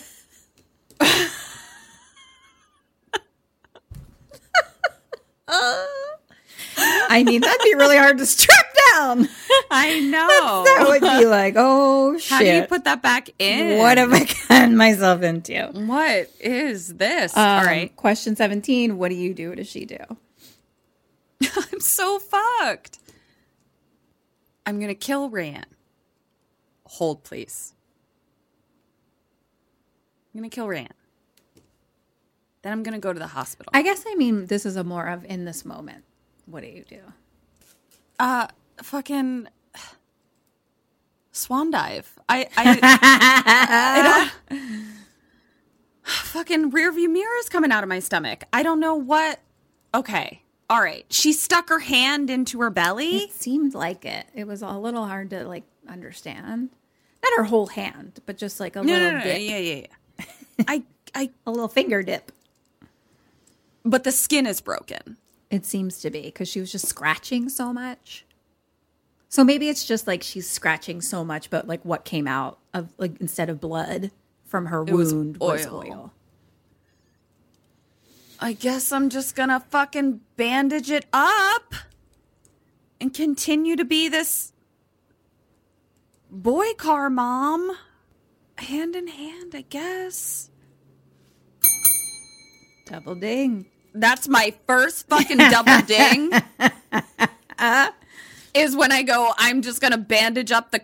[7.09, 9.29] I mean, that'd be really hard to strip down.
[9.69, 10.63] I know.
[10.73, 12.29] That would be like, oh shit.
[12.29, 13.77] How do you put that back in?
[13.77, 15.69] What have I gotten myself into?
[15.73, 17.35] What is this?
[17.35, 19.49] Um, All right, Question 17 What do you do?
[19.49, 19.97] What does she do?
[21.41, 22.99] I'm so fucked.
[24.65, 25.65] I'm gonna kill Rand.
[26.85, 27.73] Hold, please.
[30.33, 30.93] I'm gonna kill Rand.
[32.61, 33.71] Then I'm gonna go to the hospital.
[33.73, 36.03] I guess I mean, this is a more of in this moment.
[36.45, 36.99] What do you do?
[38.19, 38.47] uh,
[38.81, 39.47] fucking
[41.31, 42.17] swan dive.
[42.29, 42.79] I, I,
[44.49, 44.61] I don't-
[46.03, 48.43] fucking rear view mirror is coming out of my stomach.
[48.53, 49.39] I don't know what.
[49.95, 51.05] Okay, all right.
[51.09, 53.17] She stuck her hand into her belly.
[53.17, 54.25] It seemed like it.
[54.33, 56.69] It was a little hard to like understand.
[57.23, 59.85] Not her whole hand, but just like a No, little no, no, dip, yeah, yeah,
[60.19, 60.25] yeah.
[60.67, 60.83] I,
[61.15, 62.31] I, a little finger dip.
[63.85, 65.17] but the skin is broken.
[65.49, 68.25] It seems to be because she was just scratching so much.
[69.29, 72.89] So maybe it's just like she's scratching so much, but like what came out of
[72.97, 74.11] like instead of blood
[74.45, 75.83] from her was wound was oil.
[75.87, 76.13] oil.
[78.43, 81.75] I guess I'm just gonna fucking bandage it up
[82.99, 84.51] and continue to be this
[86.29, 87.77] boy car mom.
[88.57, 90.49] Hand in hand, I guess.
[92.85, 93.65] Double ding.
[93.93, 96.29] That's my first fucking double ding.
[97.57, 97.91] Uh,
[98.53, 100.81] is when I go, I'm just gonna bandage up the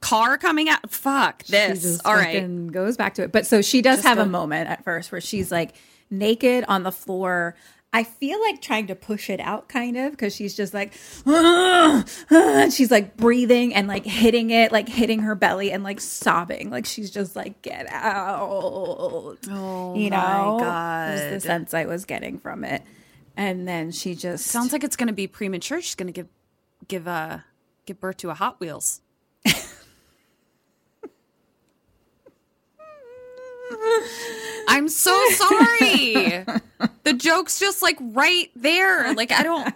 [0.00, 0.90] car coming out.
[0.90, 2.00] Fuck this.
[2.06, 2.72] All right.
[2.72, 3.32] goes back to it.
[3.32, 5.74] But so she does Just have a moment at first where she's like
[6.10, 7.54] naked on the floor.
[7.92, 10.92] I feel like trying to push it out kind of because she's just like,
[11.26, 15.82] "Ah, ah," and she's like breathing and like hitting it, like hitting her belly and
[15.82, 16.68] like sobbing.
[16.68, 19.38] Like she's just like, get out.
[19.48, 20.58] Oh you my know?
[20.60, 21.12] God.
[21.12, 22.82] Was the sense I was getting from it.
[23.36, 25.80] And then she just Sounds like it's gonna be premature.
[25.80, 26.28] She's gonna give
[26.88, 27.44] give a,
[27.86, 29.00] give birth to a Hot Wheels.
[34.68, 36.44] I'm so sorry.
[37.04, 39.14] the joke's just like right there.
[39.14, 39.74] Like I don't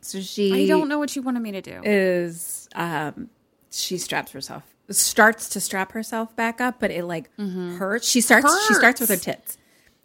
[0.00, 1.80] so she I don't know what you wanted me to do.
[1.84, 3.28] is um
[3.70, 8.66] she straps herself starts to strap herself back up but it like hurts she starts
[8.68, 9.30] she starts with her Mm-hmm.
[9.32, 9.58] Tits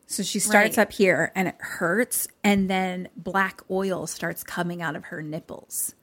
[0.06, 0.84] so she starts Right.
[0.88, 5.96] up here and it hurts and then black oil starts coming out of her nipples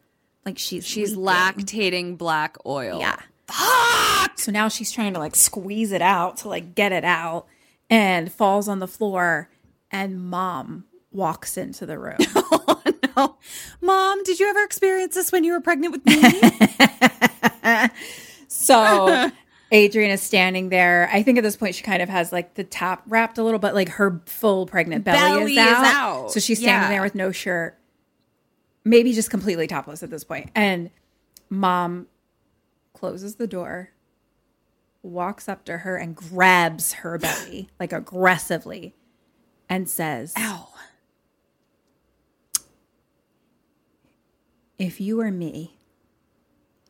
[0.46, 1.24] like she's She's leaking.
[1.26, 2.98] lactating black oil.
[3.00, 3.20] yeah
[4.36, 7.46] so now she's trying to like squeeze it out to like get it out
[7.88, 9.50] and falls on the floor
[9.90, 12.16] and mom walks into the room
[13.16, 13.36] Oh,
[13.80, 17.90] Mom, did you ever experience this when you were pregnant with me?
[18.48, 19.30] So
[19.72, 21.08] Adrian is standing there.
[21.12, 23.58] I think at this point she kind of has like the top wrapped a little,
[23.58, 25.84] but like her full pregnant belly, Belly is, is out.
[25.84, 26.32] out.
[26.32, 26.96] So she's standing Yeah.
[26.96, 27.78] there with no shirt,
[28.84, 30.50] maybe just completely topless at this point.
[30.54, 30.90] And
[31.48, 32.06] mom
[33.00, 33.92] closes the door,
[35.02, 38.94] walks up to her and grabs her belly like aggressively
[39.70, 40.68] and says, Ow.
[44.78, 45.78] If you were me,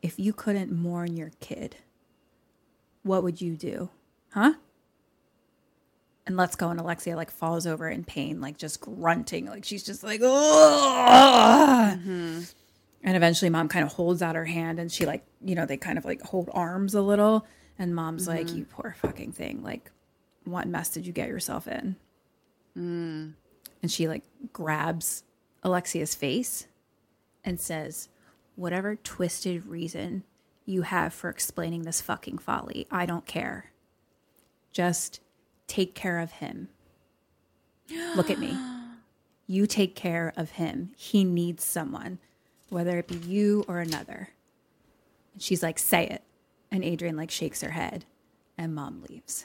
[0.03, 1.77] if you couldn't mourn your kid,
[3.05, 3.91] what would you do?
[4.33, 4.55] Huh?
[6.27, 6.71] And let's go.
[6.71, 11.99] And Alexia like falls over in pain, like just grunting, like she's just like, "Ugh."
[11.99, 12.41] Mm-hmm.
[13.03, 15.77] And eventually mom kind of holds out her hand and she like, you know, they
[15.77, 17.47] kind of like hold arms a little.
[17.79, 18.59] And mom's like, mm-hmm.
[18.59, 19.63] you poor fucking thing.
[19.63, 19.91] Like,
[20.45, 21.97] what mess did you get yourself in?
[22.77, 23.33] Mm.
[23.83, 25.25] And she like grabs
[25.63, 26.67] Alexia's face
[27.45, 28.09] and says,
[28.57, 30.25] Whatever twisted reason
[30.67, 33.73] you have for explaining this fucking folly, I don't care.
[34.73, 35.21] Just
[35.67, 36.69] take care of him.
[38.15, 38.57] Look at me.
[39.47, 40.93] You take care of him.
[40.97, 42.21] He needs someone,
[42.71, 44.31] whether it be you or another.
[45.35, 46.23] And she's like, Say it.
[46.71, 48.05] And Adrian like shakes her head.
[48.57, 49.45] and mom leaves.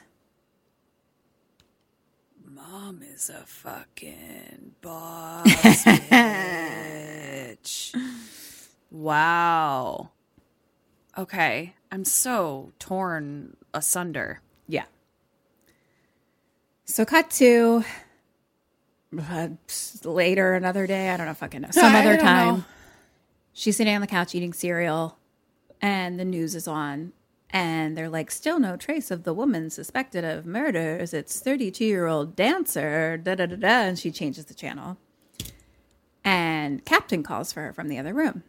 [2.45, 5.45] Mom is a fucking boss
[6.65, 7.95] bitch.
[8.91, 10.11] Wow.
[11.17, 11.73] Okay.
[11.91, 14.41] I'm so torn asunder.
[14.67, 14.85] Yeah.
[16.85, 17.83] So cut to
[19.19, 19.47] uh,
[20.03, 21.09] later another day.
[21.09, 21.69] I don't know fucking know.
[21.71, 22.55] Some I other don't time.
[22.57, 22.63] know.
[23.57, 25.17] She's sitting on the couch eating cereal
[25.81, 27.13] and the news is on
[27.49, 31.13] and they're like still no trace of the woman suspected of murders.
[31.13, 34.97] It's 32-year-old dancer da da da da and she changes the channel.
[36.23, 38.43] And Captain calls for her from the other room.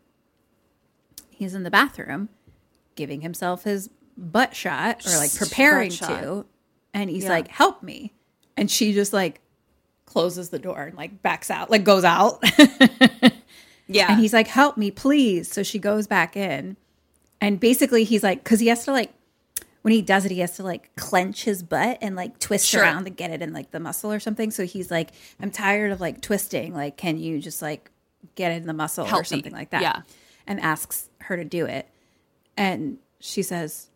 [1.31, 2.29] He's in the bathroom
[2.97, 6.47] giving himself his butt shot or like preparing to
[6.95, 7.29] and he's Yeah.
[7.31, 8.13] like help me
[8.57, 9.41] and she just like
[10.07, 12.43] closes the door and like backs out like goes out
[13.89, 14.11] Yeah.
[14.11, 15.51] and he's like help me please.
[15.51, 16.77] So she goes back in
[17.41, 19.13] and basically he's like because he has to like
[19.83, 22.83] when he does it he has to like clench his butt and like twist Sure.
[22.83, 24.51] around to get it in like the muscle or something.
[24.51, 25.11] So he's like
[25.41, 26.75] i'm tired of like twisting.
[26.75, 27.91] Like can you just like
[28.35, 29.27] get it in the muscle Help or me.
[29.27, 29.83] something like that?
[29.83, 30.03] Yeah.
[30.47, 31.89] and asks her to do it.
[32.57, 33.89] And she says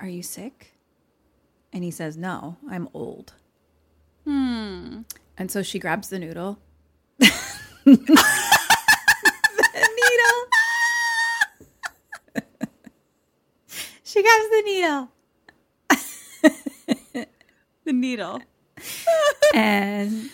[0.00, 0.74] are you sick?
[1.72, 3.32] And he says no i'm old.
[4.24, 5.02] Hmm.
[5.38, 6.58] And so she grabs the noodle
[7.86, 8.06] needle.
[14.12, 15.08] She grabs the needle
[17.84, 18.40] the needle.
[19.54, 20.30] and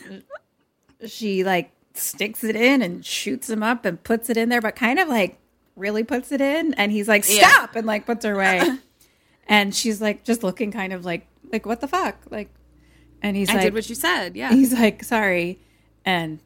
[1.06, 4.76] she like sticks it in and shoots him up and puts it in there, but
[4.76, 5.38] kind of like
[5.76, 6.74] really puts it in.
[6.74, 7.48] And he's like, Yeah.
[7.48, 8.78] stop, and like puts her away.
[9.48, 12.16] and she's like, just looking kind of like, like, what the fuck?
[12.30, 12.50] Like,
[13.22, 14.36] and he's I like, did what you said.
[14.36, 14.52] Yeah.
[14.52, 15.58] he's like, sorry.
[16.04, 16.38] And,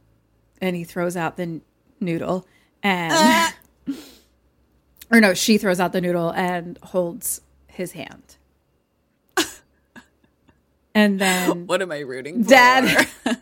[0.60, 1.62] and he throws out the n-
[2.00, 2.46] noodle
[2.82, 3.92] and, uh.
[5.12, 8.36] Or no, she throws out the noodle and holds his hand.
[10.94, 12.50] And then What am I rooting for?
[12.50, 13.08] dad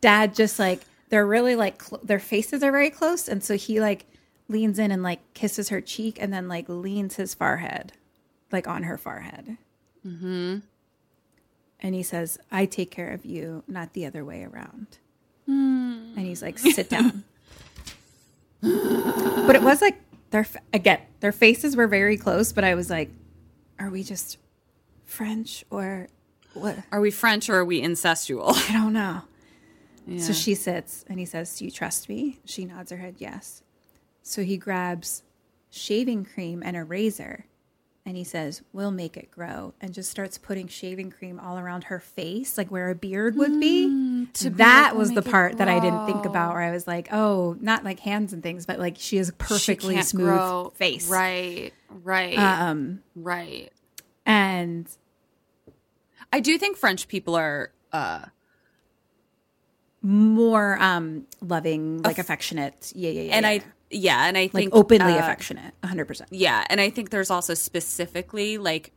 [0.00, 3.80] dad just like they're really like cl- their faces are very close and so he
[3.80, 4.06] like
[4.48, 7.92] leans in and like kisses her cheek and then like leans his forehead
[8.52, 9.56] like on her forehead
[10.06, 10.58] mm-hmm.
[11.80, 14.86] and he says i take care of you not the other way around
[15.48, 17.24] and he's like sit down
[18.60, 19.98] but it was like
[20.30, 23.10] their again their faces were very close but i was like
[23.78, 24.38] are we just
[25.04, 26.08] french or
[26.56, 28.54] what Are we French or are we incestual?
[28.70, 29.22] I don't know.
[30.18, 32.38] So she sits and he says, Do you trust me?
[32.44, 33.62] She nods her head, yes.
[34.22, 35.22] So he grabs
[35.68, 37.44] shaving cream and a razor
[38.06, 39.74] and he says, We'll make it grow.
[39.80, 43.60] And just starts putting shaving cream all around her face, like where a beard would
[43.60, 43.88] be.
[43.88, 44.15] Hmm.
[44.34, 47.84] That was the part that I didn't think about where I was like, Oh, not
[47.84, 50.72] like hands and things, but like she has a perfectly can't smooth grow.
[50.76, 51.08] face.
[51.08, 51.72] Right.
[51.88, 52.38] Right.
[52.38, 53.72] Um, right.
[54.24, 54.88] and
[56.32, 58.24] I do think French people are uh
[60.02, 62.92] more um loving, like affectionate.
[62.94, 63.32] Yeah, yeah, yeah.
[63.36, 64.26] and yeah, I yeah.
[64.26, 66.26] and I like think openly uh, affectionate, 100%.
[66.30, 68.92] Yeah, and I think there's also specifically like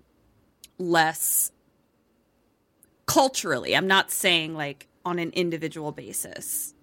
[0.77, 1.51] less
[3.06, 3.76] culturally.
[3.76, 6.73] I'm not saying like on an individual basis.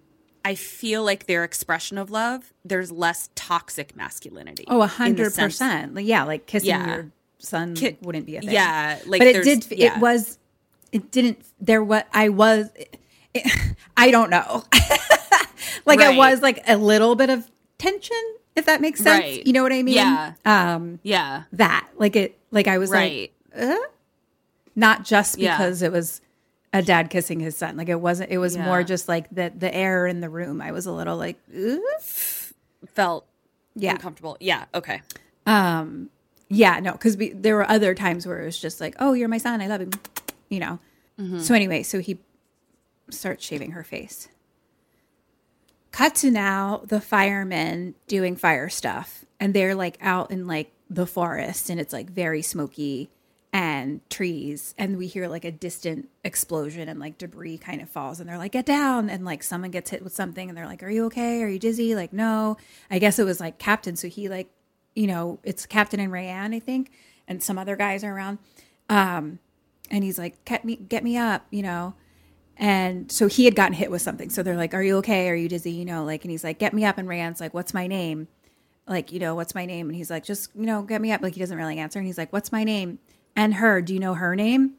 [0.45, 4.65] I feel like their expression of love, there's less toxic masculinity.
[4.67, 5.95] Oh, a hundred percent.
[5.95, 6.87] Like, Yeah, like kissing Yeah.
[6.95, 8.51] your son Ki- wouldn't be a thing.
[8.51, 9.65] Yeah, like but it did.
[9.77, 9.95] yeah.
[9.95, 10.37] It was.
[10.91, 11.43] It didn't.
[11.59, 11.83] There.
[11.83, 12.69] What I was.
[13.33, 13.45] It,
[13.97, 14.63] I don't know.
[15.85, 16.13] like Right.
[16.13, 18.17] it was like a little bit of tension,
[18.55, 19.21] if that makes sense.
[19.23, 19.45] Right.
[19.45, 19.95] You know what I mean?
[19.95, 20.33] Yeah.
[20.45, 20.99] Um.
[21.03, 21.43] Yeah.
[21.53, 22.37] That like it.
[22.51, 23.31] Like I was Right.
[23.53, 23.77] like, uh?
[24.75, 25.57] not just Yeah.
[25.57, 26.21] because it was
[26.73, 27.77] a dad kissing his son.
[27.77, 28.31] Like it wasn't.
[28.31, 28.65] It was Yeah.
[28.65, 30.61] more just like the the air in the room.
[30.61, 31.77] I was a little like, uh?
[32.93, 33.25] Felt
[33.75, 33.91] yeah.
[33.91, 34.37] uncomfortable.
[34.39, 35.01] Yeah, okay.
[35.45, 36.09] Um,
[36.49, 39.37] yeah, no, because there were other times where it was just like, "Oh, you're my
[39.37, 39.91] son, I love him.
[40.49, 40.79] you know.
[41.39, 42.19] So anyway, so he
[43.09, 44.27] starts shaving her face.
[45.91, 51.07] Cut to now the firemen doing fire stuff, and they're like out in like the
[51.07, 53.09] forest, and it's like very smoky
[53.57, 58.19] and trees, and we hear like a distant explosion and like debris kind of falls,
[58.19, 60.83] and they're like, "Get down!" and like someone gets hit with something, and they're like,
[60.83, 61.41] "Are you okay?
[61.41, 62.57] Are you dizzy?" Like, no.
[62.91, 64.47] I guess it was like Captain, so he like,
[64.93, 66.91] you know, it's Captain and Rayanne, I think,
[67.27, 68.37] and some other guys are around,
[68.89, 69.39] um,
[69.89, 71.95] and he's like, "Get me, get me up," you know.
[72.57, 74.29] And so he had gotten hit with something.
[74.29, 75.29] So they're like, Are you okay?
[75.29, 75.71] Are you dizzy?
[75.71, 76.97] You know, like, and he's like, Get me up.
[76.97, 78.27] And Rand's like, What's my name?
[78.87, 79.89] Like, you know, what's my name?
[79.89, 81.21] And he's like, Just, you know, get me up.
[81.21, 81.99] Like, he doesn't really answer.
[81.99, 82.97] And he's like, What's my name?
[83.37, 84.73] And her, do you know her name?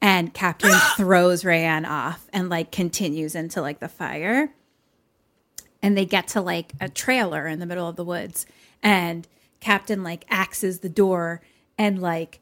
[0.00, 4.54] And Captain throws Rayanne off and like continues into like the fire.
[5.82, 8.46] And they get to like a trailer in the middle of the woods.
[8.82, 9.26] And
[9.58, 11.42] Captain like axes the door
[11.76, 12.38] and like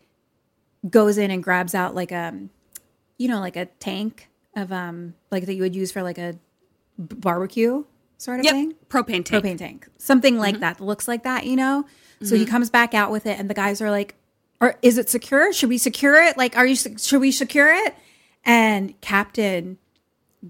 [0.89, 2.39] goes in and grabs out like a,
[3.16, 6.35] you know, like a tank of um like that you would use for like a
[6.99, 7.85] barbecue
[8.19, 8.53] sort of Yep.
[8.53, 8.75] thing.
[8.89, 9.45] Propane tank.
[9.45, 10.61] Propane tank, something like mm-hmm.
[10.61, 10.79] that.
[10.79, 11.87] that Looks like that, you know.
[12.20, 12.51] So he mm-hmm.
[12.51, 14.16] comes back out with it, and the guys are like,
[14.60, 15.52] "Or is it secure?
[15.52, 16.36] Should we secure it?
[16.36, 16.76] Like, are you?
[16.76, 17.94] Should we secure it?"
[18.44, 19.78] And Captain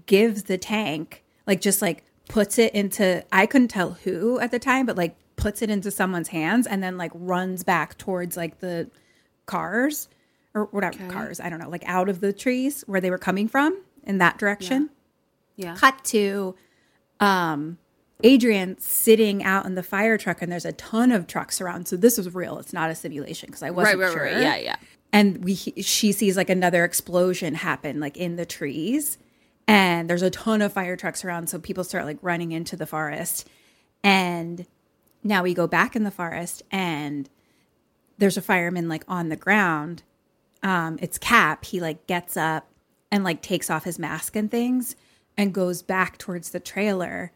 [0.05, 3.23] gives the tank, like, just like puts it into.
[3.31, 6.81] I couldn't tell who at the time, but like puts it into someone's hands, and
[6.83, 8.89] then like runs back towards like the
[9.45, 10.09] cars
[10.53, 11.39] or whatever cars.
[11.39, 14.37] I don't know, like out of the trees where they were coming from in that
[14.37, 14.89] direction
[15.55, 15.75] Yeah.
[15.75, 16.55] cut to
[17.19, 17.77] um
[18.23, 21.87] Adrian sitting out in the fire truck and there's a ton of trucks around.
[21.87, 22.57] So this was real.
[22.59, 24.23] It's not a simulation because I wasn't right, sure.
[24.23, 24.41] right.
[24.41, 24.75] Yeah, yeah.
[25.11, 29.17] And we she sees like another explosion happen like in the trees
[29.67, 32.85] and there's a ton of fire trucks around so people start like running into the
[32.85, 33.47] forest.
[34.03, 34.65] And
[35.23, 37.29] now we go back in the forest and
[38.17, 40.03] there's a fireman like on the ground.
[40.61, 41.65] Um, it's Cap.
[41.65, 42.67] He like gets up
[43.11, 44.95] and like takes off his mask and things
[45.37, 47.31] and goes back towards the trailer.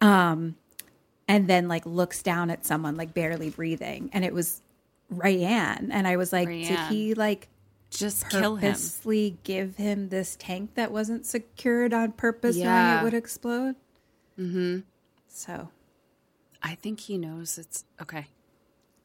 [0.00, 0.56] Um,
[1.28, 4.62] and then like looks down at someone like barely breathing, and it was
[5.12, 5.88] Rayanne.
[5.90, 7.48] And I was like, did he like
[7.90, 8.72] Just kill him.
[8.72, 13.74] purposely give him this tank that wasn't secured on purpose, knowing it would explode?
[14.38, 14.80] Mm-hmm.
[15.28, 15.70] So,
[16.62, 18.26] I think he knows it's okay.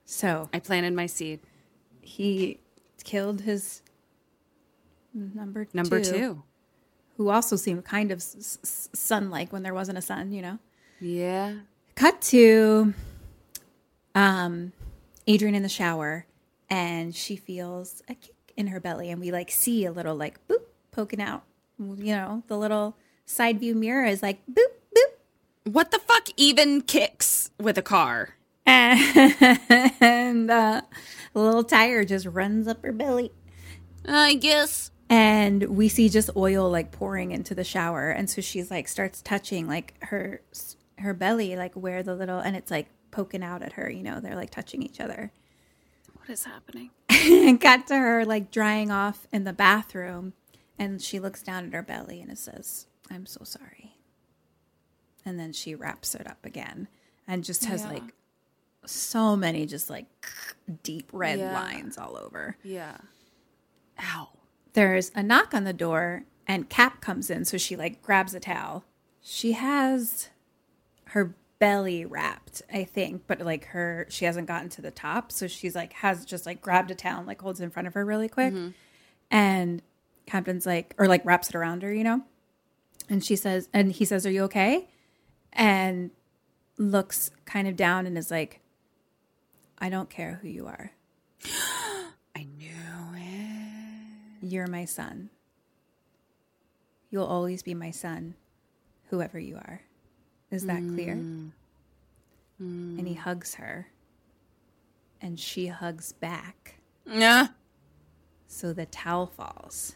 [0.06, 1.40] so I planted my seed.
[2.02, 2.60] he
[3.04, 3.82] killed his
[5.14, 6.44] number Number two.
[7.18, 10.60] who also seemed kind of s- s- sun-like when there wasn't a sun, you know.
[11.02, 11.56] Yeah.
[11.96, 12.94] Cut to
[14.16, 14.72] um
[15.28, 16.26] Adrian in the shower
[16.70, 20.46] and she feels a kick in her belly and we like see a little like
[20.48, 20.62] boop
[20.92, 21.44] poking out.
[21.80, 22.96] You know, the little
[23.26, 28.36] side view mirror is like boop boop What the fuck even kicks with a car?
[28.66, 30.82] and uh,
[31.36, 33.32] a little tire just runs up her belly.
[34.06, 34.92] I guess.
[35.10, 39.22] and we see just oil like pouring into the shower and so she's like starts
[39.22, 40.42] touching like her
[41.02, 44.20] her belly like where the little and it's like poking out at her you know
[44.20, 45.32] they're like touching each other
[46.16, 46.92] What is happening?
[47.10, 50.34] and got to her like drying off in the bathroom
[50.80, 53.98] and she looks down at her belly and it says i'm so sorry
[55.26, 56.88] and then she wraps it up again
[57.28, 58.04] and just has like
[58.86, 60.08] so many just like
[60.84, 61.54] deep red Yeah.
[61.54, 62.98] lines all over Yeah.
[64.02, 64.30] Ow.
[64.74, 68.40] there's a knock on the door and Cap comes in, so she like grabs a
[68.40, 68.84] towel.
[69.22, 70.30] She has
[71.12, 75.48] her belly wrapped, I think, but like her she hasn't gotten to the top, so
[75.48, 78.06] she's like has just like grabbed a towel and like holds in front of her
[78.06, 78.54] really quick.
[78.54, 78.70] Mm-hmm.
[79.30, 79.82] And
[80.26, 82.22] Captain's like or like wraps it around her, you know?
[83.10, 84.90] And she says and he says, "Are you okay?"
[85.54, 86.12] And
[86.78, 88.62] looks kind of down and is like,
[89.80, 90.94] "I don't care who you are.
[92.36, 94.42] I knew it.
[94.42, 95.30] You're my son.
[97.10, 98.36] You'll always be my son,
[99.10, 99.82] whoever you are.
[100.52, 101.14] Is that clear?
[102.60, 103.88] And he hugs her,
[105.20, 106.76] and she hugs back.
[107.06, 107.48] Yeah.
[108.48, 109.96] So the towel falls,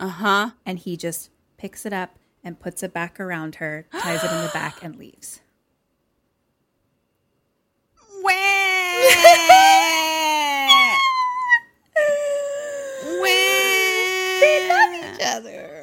[0.00, 0.50] Uh huh.
[0.64, 4.40] and he just picks it up and puts it back around her, ties it in
[4.42, 5.40] the back, and leaves.
[14.40, 15.77] They love each other.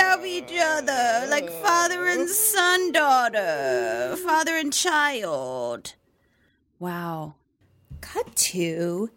[0.00, 5.94] They love each other like father and son, daughter, father and child.
[6.78, 7.34] Wow.
[8.00, 9.10] Cut to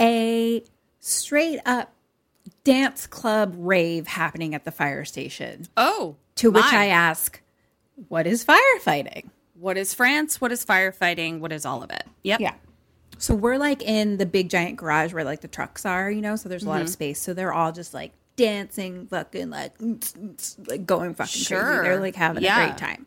[0.00, 0.62] a
[1.00, 1.92] straight up
[2.64, 5.66] dance club rave happening at the fire station.
[5.76, 6.16] Oh.
[6.36, 6.84] To which my.
[6.84, 7.40] I ask,
[8.08, 9.28] what is firefighting?
[9.54, 10.40] What is France?
[10.40, 11.40] What is firefighting?
[11.40, 12.04] What is all of it?
[12.22, 12.40] Yep.
[12.40, 12.54] Yeah.
[13.18, 16.36] So we're like in the big giant garage where like the trucks are, you know,
[16.36, 16.92] so there's a lot of mm-hmm.
[16.92, 17.20] space.
[17.20, 19.72] So they're all just like dancing, fucking like,
[20.66, 21.62] like going fucking Sure.
[21.62, 21.82] crazy.
[21.82, 22.62] They're like having Yeah.
[22.62, 23.06] a great time.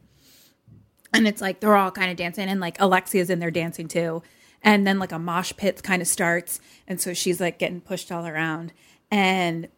[1.14, 4.22] And it's like they're all kind of dancing, and like Alexia's in there dancing too.
[4.62, 8.12] And then like a mosh pit kind of starts, and so she's like getting pushed
[8.12, 8.74] all around.
[9.10, 9.70] And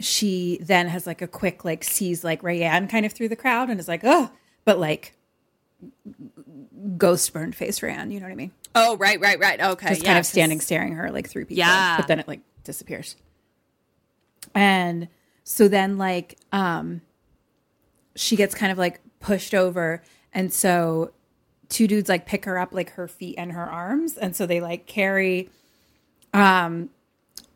[0.00, 3.68] she then has like a quick like sees like Rayanne kind of through the crowd
[3.70, 4.30] and is like, oh,
[4.64, 5.14] but like
[6.96, 8.52] ghost burned face Rayanne, you know what I mean?
[8.74, 9.60] Oh, right, right, right.
[9.60, 9.88] Okay.
[9.90, 11.96] just yeah, kind of standing staring her like through people Yeah.
[11.98, 13.16] but then it like disappears
[14.54, 15.08] and
[15.44, 17.00] so then like um
[18.16, 20.02] she gets kind of like pushed over.
[20.32, 21.12] And so
[21.68, 24.16] two dudes like pick her up like her feet and her arms.
[24.16, 25.48] And so they like carry
[26.34, 26.90] um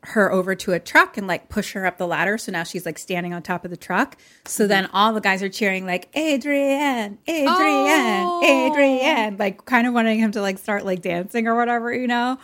[0.09, 2.37] her over to a truck and like push her up the ladder.
[2.37, 4.17] So now she's like standing on top of the truck.
[4.47, 8.71] So then all the guys are cheering like adrienne adrienne Oh.
[8.71, 12.39] adrienne like kind of wanting him to like start like dancing or whatever you know?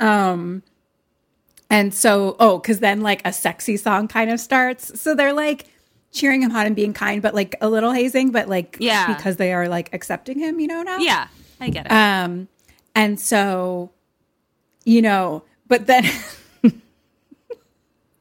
[0.00, 0.62] Um
[1.70, 5.00] And so, oh, because then like a sexy song kind of starts.
[5.00, 5.66] So they're like
[6.12, 9.12] cheering him on and being kind, but like a little hazing, but like Yeah.
[9.14, 10.98] because they are like accepting him, you know now.
[10.98, 11.26] Yeah,
[11.60, 11.92] I get it.
[11.92, 12.48] Um,
[12.94, 13.90] and so,
[14.84, 16.04] you know, but then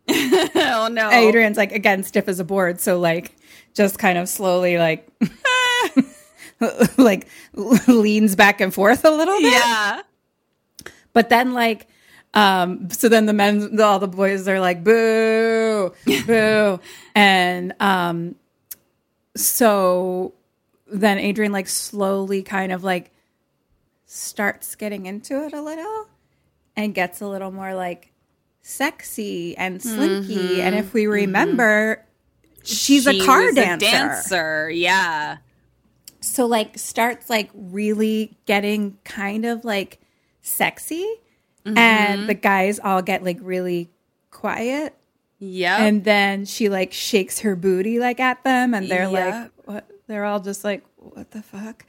[0.09, 1.09] oh no.
[1.11, 3.35] Adrian's like again stiff as a board, so like
[3.73, 5.07] just kind of slowly like
[6.97, 7.27] like
[7.87, 9.53] leans back and forth a little bit.
[9.53, 10.01] Yeah.
[11.13, 11.87] But then like
[12.33, 15.93] um so then the men all the boys are like boo
[16.25, 16.79] boo
[17.15, 18.35] and um
[19.35, 20.33] so
[20.87, 23.11] then Adrian like slowly kind of like
[24.05, 26.07] starts getting into it a little
[26.75, 28.11] and gets a little more like
[28.61, 32.03] sexy and slinky and if we remember
[32.63, 33.85] she's She a car dancer.
[33.85, 34.69] dancer.
[34.69, 35.37] Yeah.
[36.21, 39.99] so like starts like really getting kind of like
[40.41, 41.05] sexy
[41.65, 43.89] and the guys all get like really
[44.31, 44.95] quiet.
[45.39, 45.83] Yeah.
[45.83, 48.73] and then she like shakes her booty like at them.
[48.73, 49.41] And they're Yeah.
[49.43, 49.89] like what?
[50.07, 51.85] They're all just like what the fuck?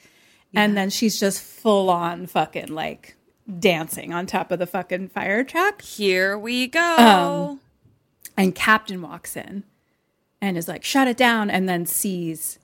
[0.56, 3.16] And then she's just full on fucking like
[3.58, 5.82] dancing on top of the fucking fire truck.
[5.82, 6.96] Here we go.
[6.96, 7.60] Um,
[8.36, 9.64] and captain walks in
[10.40, 12.58] and is like shut it down and then sees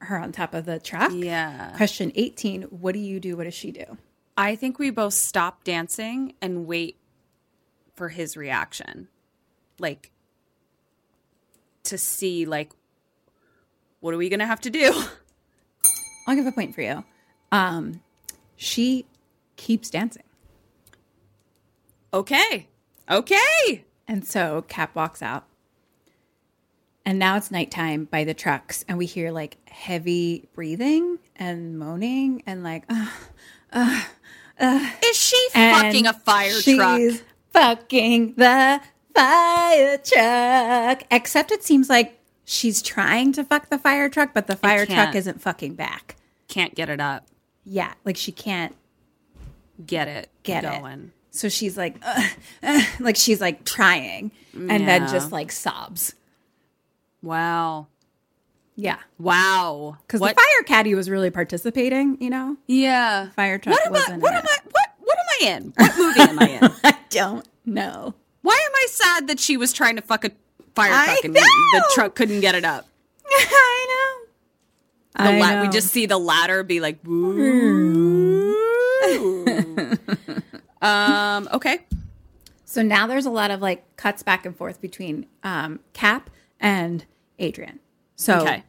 [0.00, 1.12] her on top of the truck.
[1.14, 1.72] Yeah.
[1.76, 3.36] question 18 what do you do?
[3.36, 3.96] What does she do
[4.36, 6.96] I think we both stop dancing and wait
[7.94, 9.08] for his reaction.
[9.78, 10.10] Like
[11.84, 12.72] to see like
[14.00, 14.92] what are we going to have to do?
[16.28, 17.04] i'll give a point for you
[17.50, 18.00] um
[18.54, 19.04] she
[19.56, 20.22] keeps dancing
[22.14, 22.68] Okay.
[23.10, 23.84] Okay.
[24.06, 25.44] And so Cap walks out.
[27.04, 32.44] And now it's nighttime by the trucks, and we hear like heavy breathing and moaning
[32.46, 32.84] and like,
[34.62, 37.00] "Ugh." Is she fucking a fire she's truck?
[37.52, 38.80] Fucking the
[39.14, 41.02] fire truck.
[41.10, 44.96] Except it seems like she's trying to fuck the fire truck, but the fire truck
[44.96, 45.16] can't.
[45.16, 46.16] isn't fucking back.
[46.48, 47.26] Can't get it up.
[47.64, 48.74] Yeah, like she can't
[49.84, 50.28] Get it.
[50.42, 51.00] get going.
[51.00, 51.10] it.
[51.36, 52.30] So she's like, "Ugh,
[52.62, 55.12] ugh," like she's like trying, and then Yeah.
[55.12, 56.14] just like sobs.
[57.22, 57.86] Wow.
[58.76, 58.98] Yeah.
[59.18, 59.98] Wow.
[60.06, 62.56] Because the fire caddy was really participating, you know?
[62.66, 63.28] Yeah.
[63.30, 63.98] Fire truck What am I?
[63.98, 64.50] wasn't What am it.
[64.50, 64.58] I?
[64.70, 64.88] What?
[65.00, 65.72] What am I in?
[65.76, 66.70] What movie am I in?
[66.84, 68.14] I don't know.
[68.40, 70.30] Why am I sad that she was trying to fuck a
[70.74, 71.40] fire I truck and know!
[71.40, 72.86] the truck couldn't get it up?
[73.30, 73.86] I
[75.18, 75.24] know.
[75.24, 78.56] The I la- we just see the ladder be like, "Woo."
[80.80, 81.48] um.
[81.52, 81.80] Okay.
[82.64, 87.04] So now there's a lot of like cuts back and forth between um, Cap and
[87.38, 87.80] Adrian.
[88.22, 88.62] So Okay.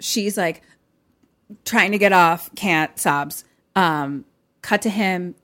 [0.00, 0.62] she's like
[1.64, 3.44] trying to get off, can't, sobs.
[3.74, 4.24] Um,
[4.62, 5.34] cut to him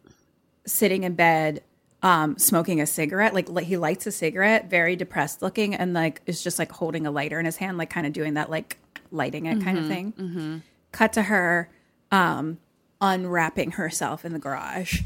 [0.66, 1.62] sitting in bed,
[2.02, 3.32] um, smoking a cigarette.
[3.32, 7.06] Like, li- he lights a cigarette, very depressed looking, and like is just like holding
[7.06, 8.78] a lighter in his hand, like kind of doing that, like
[9.10, 10.62] lighting it kind of thing.
[10.92, 11.70] Cut to her
[12.12, 12.58] um,
[13.00, 15.00] unwrapping herself in the garage.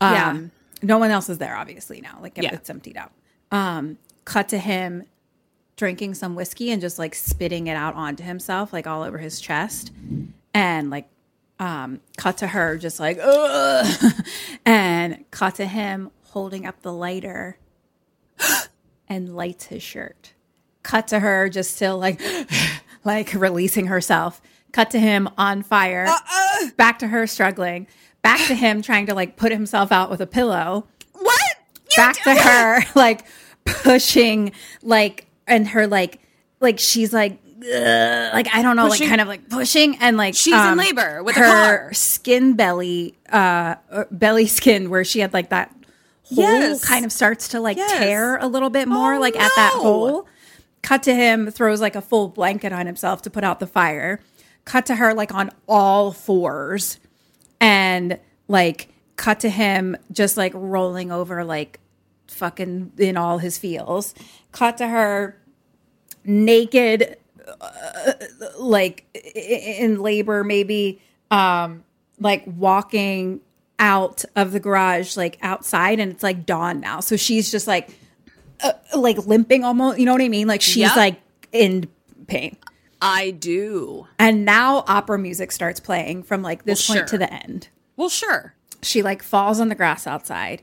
[0.00, 0.38] Um, Yeah.
[0.84, 2.18] No one else is there, obviously, now.
[2.20, 2.52] Like, Yeah.
[2.54, 3.12] it's emptied out.
[3.52, 5.04] Um, cut to him
[5.76, 9.40] drinking some whiskey and just like spitting it out onto himself, like all over his
[9.40, 9.92] chest.
[10.54, 11.08] And like,
[11.58, 14.12] um, cut to her just like, Ugh!
[14.64, 17.58] and cut to him holding up the lighter
[19.08, 20.32] and lights his shirt.
[20.82, 22.20] Cut to her just still like,
[23.04, 24.40] like releasing herself.
[24.72, 26.08] Cut to him on fire.
[26.76, 27.86] Back to her struggling.
[28.22, 31.56] Back to him trying to like put himself out with a pillow What?
[31.90, 33.26] You back to her like
[33.64, 34.52] pushing
[34.82, 36.20] like and her like
[36.60, 40.16] like she's like ugh, like I don't know Pushing- like kind of like pushing and
[40.16, 45.32] like She's in labor with her skin belly uh uh, belly skin where she had
[45.32, 45.68] like that
[46.24, 46.84] hole Yes.
[46.84, 47.92] kind of starts to like Yes.
[47.98, 50.26] tear a little bit more Oh, like at that hole.
[50.82, 54.18] Cut to him throws like a full blanket on himself to put out the fire.
[54.64, 56.98] Cut to her like on all fours
[57.60, 61.78] and like cut to him just like rolling over like
[62.32, 64.14] fucking in all his feels
[64.52, 65.36] cut to her
[66.24, 67.16] naked
[67.60, 68.12] uh,
[68.58, 69.04] like
[69.34, 71.82] in labor maybe um
[72.20, 73.40] like walking
[73.78, 77.90] out of the garage like outside and it's like dawn now so she's just like
[78.62, 80.96] uh, like limping almost you know what i mean like she's Yep.
[80.96, 81.20] like
[81.52, 81.88] in
[82.26, 82.56] pain
[83.04, 84.06] I do.
[84.20, 88.08] and now opera music starts playing from like this Well, point to the end Well,
[88.08, 88.54] sure.
[88.82, 90.62] she like falls on the grass outside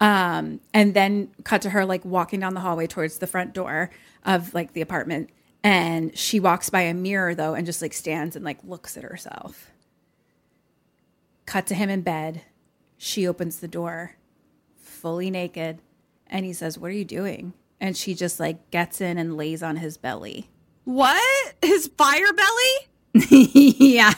[0.00, 3.90] um and then cut to her like walking down the hallway towards the front door
[4.24, 5.30] of like the apartment
[5.62, 9.04] and she walks by a mirror though and just like stands and like looks at
[9.04, 9.70] herself
[11.46, 12.42] cut to him in bed
[12.96, 14.16] she opens the door
[15.04, 15.80] fully naked.
[16.28, 17.52] And he says, What are you doing?
[17.78, 20.48] And she just like gets in and lays on his belly.
[20.84, 21.54] What?
[21.60, 23.26] His fire belly?
[23.30, 24.14] yeah.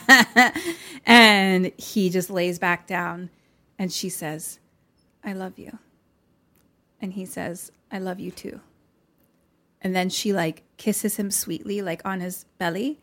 [1.05, 3.29] and he just lays back down
[3.77, 4.59] and she says,
[5.27, 5.77] I love you.
[7.01, 8.61] And he says, I love you too.
[9.81, 12.99] And then she like kisses him sweetly, like on his belly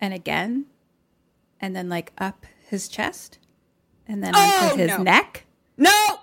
[0.00, 0.64] and again,
[1.60, 3.38] and then like up his chest
[4.08, 5.02] and then Oh, onto his no.
[5.02, 5.44] neck.
[5.76, 6.20] No.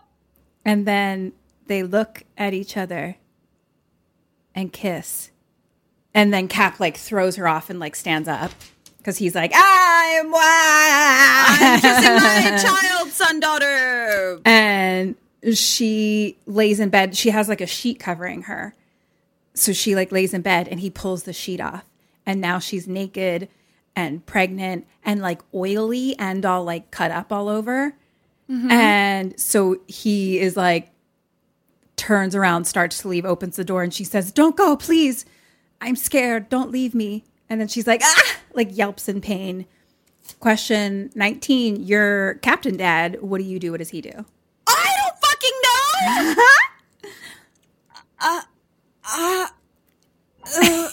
[0.66, 1.34] And then
[1.68, 3.16] they look at each other
[4.56, 5.30] and kiss.
[6.16, 8.52] And then Cap like throws her off and like stands up
[9.02, 11.82] because he's like, I'm wild.
[11.82, 14.40] Kissing my child, son, daughter.
[14.46, 15.16] and
[15.54, 17.16] she lays in bed.
[17.18, 18.76] She has like a sheet covering her.
[19.56, 21.84] So she like lays in bed and he pulls the sheet off.
[22.26, 23.50] And now she's naked
[23.96, 27.96] and pregnant and like oily and all like cut up all over.
[28.70, 30.92] And so he is like,
[31.96, 35.24] turns around, starts to leave, opens the door, and she says, Don't go, please.
[35.80, 36.50] I'm scared.
[36.50, 37.24] Don't leave me.
[37.50, 39.66] And then she's like, Ah, like yelps in pain.
[40.40, 43.72] Question 19 Your captain dad, what do you do?
[43.72, 44.26] What does he do?
[44.68, 46.44] I don't fucking know.
[48.24, 48.42] Uh,
[49.16, 49.48] uh,
[50.46, 50.90] uh.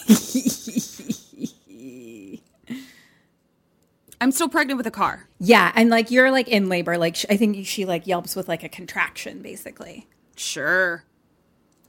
[4.21, 5.27] I'm still pregnant with a car.
[5.39, 5.71] Yeah.
[5.75, 6.97] And like you're like in labor.
[6.97, 10.07] Like sh- I think she like yelps with like a contraction, basically.
[10.35, 11.03] Sure.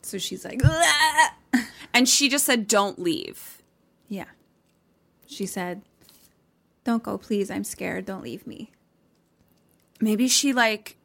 [0.03, 0.61] So she's like.
[1.93, 3.63] And she just said, don't leave.
[4.09, 4.27] Yeah.
[5.31, 5.83] She said,
[6.85, 7.51] Don't go, please.
[7.51, 8.05] I'm scared.
[8.05, 8.73] Don't leave me.
[10.01, 10.97] Maybe she like,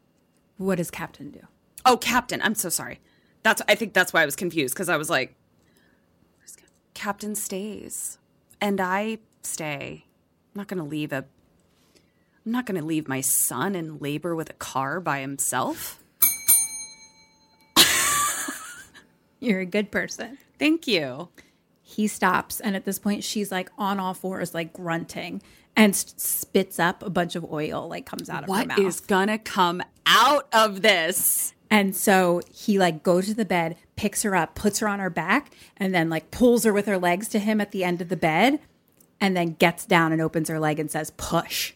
[0.58, 1.42] What does Captain do?
[1.86, 2.42] oh, Captain.
[2.42, 3.00] I'm so sorry.
[3.44, 5.36] That's, I think that's why I was confused because I was like,
[6.96, 8.18] Captain stays
[8.60, 10.06] and I stay.
[10.56, 11.26] I'm not going to leave a,
[12.44, 16.02] I'm not going to leave my son in labor with a car by himself.
[19.40, 20.40] You're a good person.
[20.58, 21.30] Thank you.
[21.88, 22.60] He stops.
[22.60, 25.42] And at this point, she's like on all fours, like grunting
[25.76, 28.80] and spits up a bunch of oil, like comes out of her mouth.
[28.80, 31.54] is gonna come out of this?
[31.70, 35.12] And so he like goes to the bed, picks her up, puts her on her
[35.12, 38.10] back, and then like pulls her with her legs to him at the end of
[38.10, 38.60] the bed,
[39.22, 41.74] and then gets down and opens her leg and says, "Push."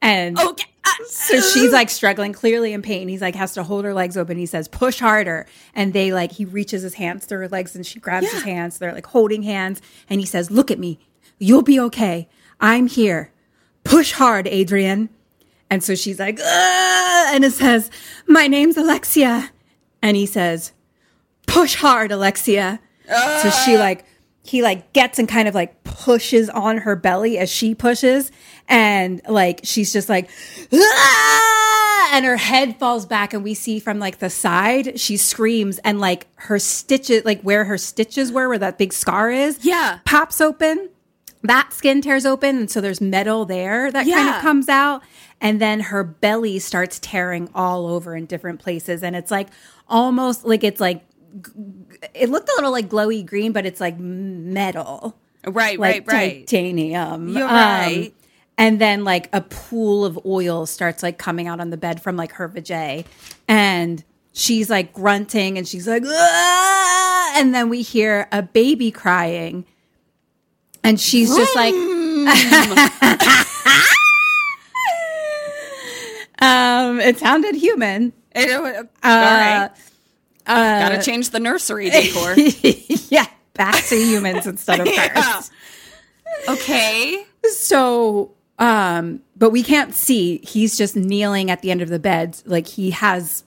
[0.00, 0.64] And Okay.
[1.00, 3.08] Uh, so she's like struggling, clearly in pain.
[3.08, 4.36] He's like has to hold her legs open.
[4.36, 7.86] He says, "Push harder." And they like he reaches his hands through her legs and
[7.86, 8.78] she grabs his hands.
[8.78, 10.98] They're like holding hands, and he says, "Look at me.
[11.38, 12.28] You'll be okay.
[12.60, 13.32] I'm here.
[13.84, 15.08] Push hard, Adrian."
[15.70, 17.90] And so she's like, "Ugh," and it says,
[18.26, 19.50] "My name's Alexia,"
[20.02, 20.72] and he says,
[21.46, 22.80] "Push hard, Alexia."
[23.42, 24.04] So she like
[24.48, 28.32] he like gets and kind of like pushes on her belly as she pushes.
[28.66, 30.30] And like she's just like
[30.72, 35.78] "Ah!" and her head falls back and we see from like the side she screams
[35.80, 39.98] and like her stitches like where her stitches were where that big scar is Yeah.
[40.04, 40.88] pops open.
[41.42, 45.02] That skin tears open and so there's metal there that kind of comes out.
[45.40, 49.02] And then her belly starts tearing all over in different places.
[49.04, 49.48] And it's like
[49.88, 51.04] almost like it's like
[52.14, 55.16] it looked a little like glowy green but it's like metal
[55.46, 56.46] Right, like right, right.
[56.46, 58.12] titanium You're Um, right.
[58.56, 62.16] and then like a pool of oil starts like coming out on the bed from
[62.16, 63.04] like her vajay
[63.46, 69.64] and she's like grunting and she's like "Ah!" and then we hear a baby crying
[70.84, 71.74] and she's just like
[76.40, 79.70] um it sounded human It- Uh, all right.
[80.54, 82.34] Gotta change the nursery decor.
[83.08, 85.42] yeah back to humans instead of Yeah.
[86.48, 87.24] okay.
[87.50, 90.38] So, um, but we can't see.
[90.44, 93.44] He's just kneeling at the end of the bed, like he has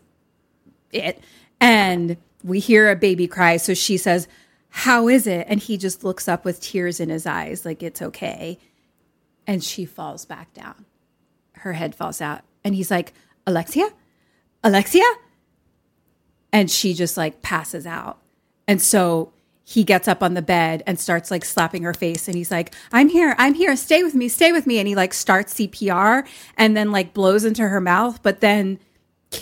[0.92, 1.24] it.
[1.60, 3.58] And we hear a baby cry.
[3.58, 4.28] So she says,
[4.70, 5.46] How is it?
[5.50, 8.58] And he just looks up with tears in his eyes, like it's okay.
[9.48, 10.86] And she falls back down.
[11.54, 12.42] Her head falls out.
[12.64, 13.14] And he's like,
[13.48, 13.88] Alexia?
[14.64, 15.04] Alexia?
[16.54, 18.20] And she just like passes out.
[18.68, 22.36] And so he gets up on the bed and starts like slapping her face and
[22.36, 25.14] he's like i'm here i'm here stay with me stay with me and he like
[25.14, 28.80] starts cpr and then like blows into her mouth but then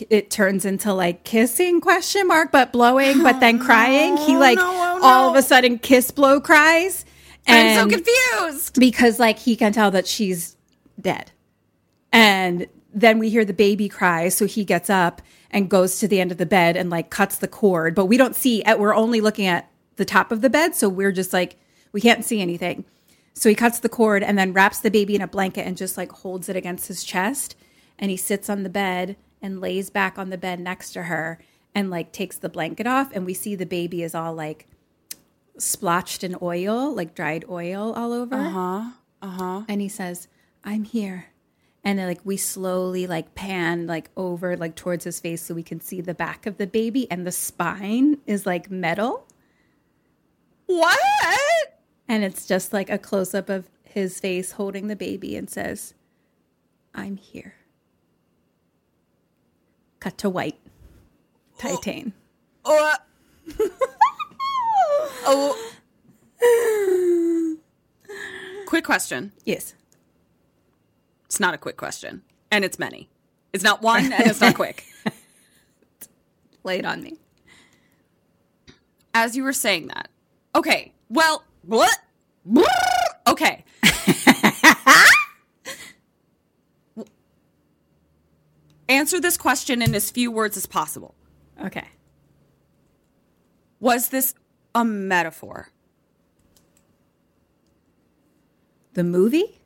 [0.10, 4.60] it turns into like kissing question mark but blowing but then crying he oh, like
[4.60, 7.06] oh, all of a sudden kiss blow cries
[7.48, 8.80] and I'm so confused.
[8.80, 10.56] because like he can tell that she's
[11.02, 11.32] dead
[12.12, 16.20] and then we hear the baby cry so he gets up and goes to the
[16.20, 19.22] end of the bed and like cuts the cord but we don't see we're only
[19.22, 21.58] looking at the top of the bed so we're just like
[21.92, 22.86] we can't see anything
[23.34, 25.98] so he cuts the cord and then wraps the baby in a blanket and just
[25.98, 27.56] like holds it against his chest
[27.98, 31.40] and he sits on the bed and lays back on the bed next to her
[31.76, 34.68] and like takes the blanket off and we see the baby is all like
[35.60, 38.36] splotched in oil, like dried oil all over.
[38.36, 38.92] Uh-huh.
[39.22, 39.64] Uh-huh.
[39.68, 40.28] And he says,
[40.64, 41.28] "I'm here."
[41.84, 45.64] And then, like we slowly like pan like over like towards his face so we
[45.64, 49.26] can see the back of the baby and the spine is like metal
[50.66, 51.00] What?
[52.08, 55.94] and it's just like a close up of his face holding the baby and says,
[56.94, 57.56] "I'm here."
[60.00, 60.60] Cut to white.
[61.58, 62.14] Titane.
[62.64, 62.96] Uh,
[65.26, 65.56] oh.
[68.68, 69.32] Quick question.
[69.46, 69.74] Yes.
[71.30, 73.08] It's not a quick question, and it's many.
[73.54, 74.84] It's not one, and it's not quick.
[76.64, 77.20] Lay it on me.
[79.14, 80.08] As you were saying that,
[80.56, 80.92] okay.
[81.08, 81.96] Well, what?
[83.28, 83.64] Okay.
[88.90, 91.14] Answer this question in as few words as possible.
[91.64, 91.86] Okay.
[93.80, 94.34] Was this
[94.74, 95.70] a metaphor?
[98.94, 99.59] The movie?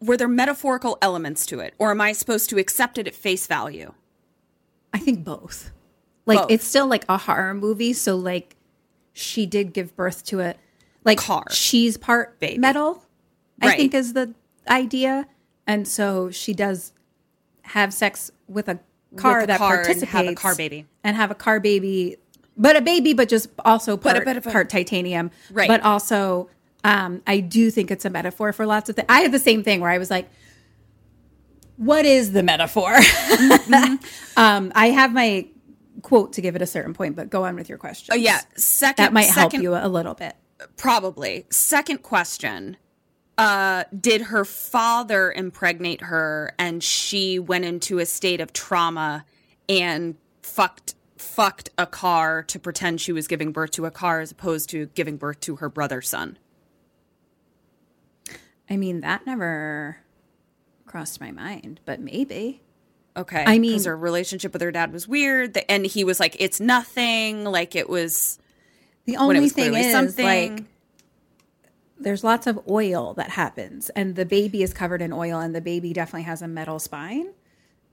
[0.00, 3.46] Were there metaphorical elements to it, or am I supposed to accept it at face
[3.46, 3.92] value?
[4.94, 5.70] I think both.
[6.26, 6.50] Like Both.
[6.50, 8.56] it's still like a horror movie, so like
[9.12, 10.54] she did give birth to a
[11.04, 11.44] like Car.
[11.50, 12.58] She's part Baby.
[12.58, 13.02] metal.
[13.60, 13.76] I Right.
[13.78, 14.34] think is the
[14.68, 15.26] idea,
[15.66, 16.92] and so she does
[17.62, 18.78] have sex with a
[19.16, 20.86] car With a that car and participates have a car baby.
[21.04, 22.16] and have a car baby,
[22.56, 25.68] but a baby, but just also But a bit of a- part titanium, Right.
[25.68, 26.48] But also,
[26.84, 29.06] um, I do think it's a metaphor for lots of things.
[29.08, 30.28] I had the same thing where I was like,
[31.76, 32.94] what is the metaphor?
[34.36, 35.48] um, I have my
[36.02, 38.12] quote to give it a certain point, but go on with your question.
[38.12, 38.40] Oh yeah.
[38.56, 40.36] Second, that might help second- you a little bit.
[40.76, 41.46] Probably.
[41.50, 42.76] Second question.
[43.38, 49.24] Uh, did her father impregnate her and she went into a state of trauma
[49.66, 54.30] and fucked fucked a car to pretend she was giving birth to a car as
[54.30, 56.36] opposed to giving birth to her brother's son?
[58.70, 59.98] I mean, that never
[60.86, 62.62] crossed my mind, but maybe.
[63.16, 63.44] Okay.
[63.46, 66.60] I mean- because her relationship with her dad was weird, and he was like, "It's
[66.60, 68.38] nothing." Like it was.
[69.06, 70.24] The only thing is, something.
[70.24, 70.64] like,
[71.98, 75.60] there's lots of oil that happens, and the baby is covered in oil, and the
[75.60, 77.30] baby definitely has a metal spine.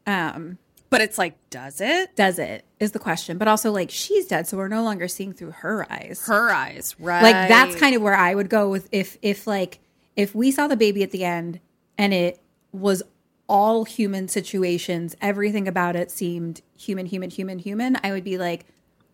[0.05, 2.15] Um, But it's like, does it?
[2.15, 5.33] does it is the question, but also like she's dead, so we're no longer seeing
[5.33, 6.23] through her eyes.
[6.27, 7.23] Her eyes, right?
[7.23, 9.79] like that's kind of where I would go with if if like
[10.17, 11.61] if we saw the baby at the end
[11.97, 12.41] and it
[12.73, 13.01] was
[13.47, 17.97] all human situations, everything about it seemed human, human, human, human.
[18.03, 18.65] I would be like,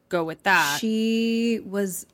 [0.10, 0.78] go with that.
[0.80, 2.08] she was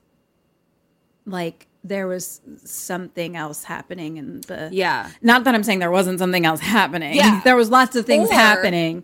[1.25, 5.09] like there was something else happening in the Yeah.
[5.21, 7.41] not that i'm saying there wasn't something else happening Yeah.
[7.45, 9.03] there was lots of things Or- happening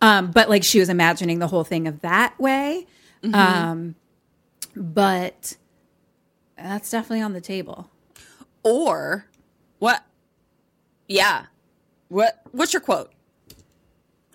[0.00, 2.86] um but like she was imagining the whole thing of that way
[3.22, 3.34] Mm-hmm.
[3.34, 3.94] um
[4.76, 5.56] but
[6.58, 7.90] that's definitely on the table
[8.66, 9.24] Or
[9.78, 10.04] what?
[11.08, 11.46] Yeah.
[12.08, 12.40] What?
[12.52, 13.12] What's your quote?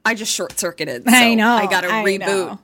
[0.05, 1.03] I just short circuited.
[1.07, 2.19] i know I got to I reboot.
[2.19, 2.59] know.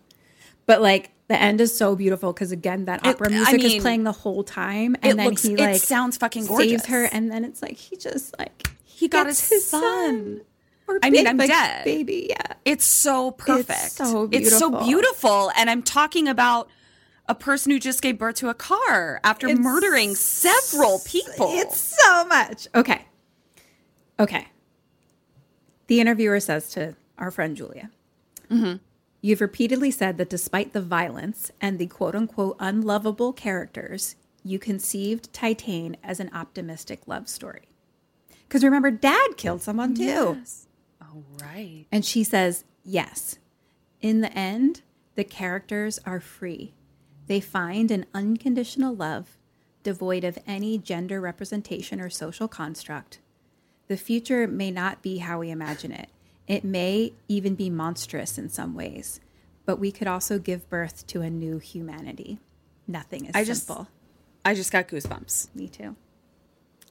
[0.66, 3.78] but like the end is so beautiful because again that It- opera I music mean,
[3.78, 6.86] is playing the whole time and then looks- he it like sounds fucking saves gorgeous.
[6.88, 10.42] her and then it's like he just like He got gets his son.
[10.88, 11.84] Or I mean, I'm like, dead.
[11.84, 13.92] baby yeah It's so perfect.
[13.92, 14.86] so It's so beautiful.
[14.88, 15.52] beautiful.
[15.58, 16.70] And I'm talking about
[17.28, 21.50] a person who just gave birth to a car after It's- murdering several people.
[21.52, 22.68] It's so much.
[22.74, 23.06] Okay.
[24.20, 24.48] Okay.
[25.88, 27.92] The interviewer says to our friend Julia,
[28.50, 28.78] mm-hmm.
[29.20, 35.34] You've repeatedly said that despite the violence and the quote unquote unlovable characters, you conceived
[35.34, 37.68] Titane as an optimistic love story.
[38.48, 40.38] Because remember, dad killed someone too.
[41.02, 41.86] Oh, right.
[41.92, 43.40] And she says, Yes.
[44.00, 44.82] In the end,
[45.16, 46.74] the characters are free.
[47.28, 49.38] They find an unconditional love,
[49.84, 53.20] devoid of any gender representation or social construct.
[53.88, 56.10] The future may not be how we imagine it.
[56.48, 59.20] It may even be monstrous in some ways,
[59.66, 62.40] but we could also give birth to a new humanity.
[62.88, 63.88] Nothing is I just- simple.
[64.46, 65.54] I just got goosebumps.
[65.54, 65.98] Me too.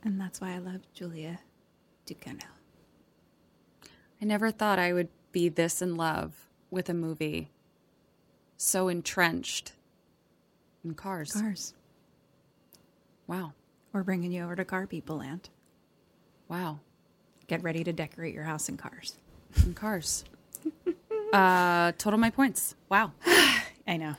[0.05, 1.41] And that's why I love Julia
[2.07, 2.45] Ducournau.
[4.21, 7.51] I never thought I would be this in love with a movie
[8.59, 9.73] so entrenched
[10.87, 11.33] in cars.
[11.33, 11.75] Cars.
[13.27, 13.53] Wow.
[13.93, 15.51] We're bringing you over to Car People Land.
[16.49, 16.81] Wow.
[17.49, 19.17] Get ready to decorate your house in cars.
[19.65, 20.25] In cars.
[21.33, 22.75] uh, total my points.
[22.89, 23.13] Wow.
[23.87, 24.15] I know.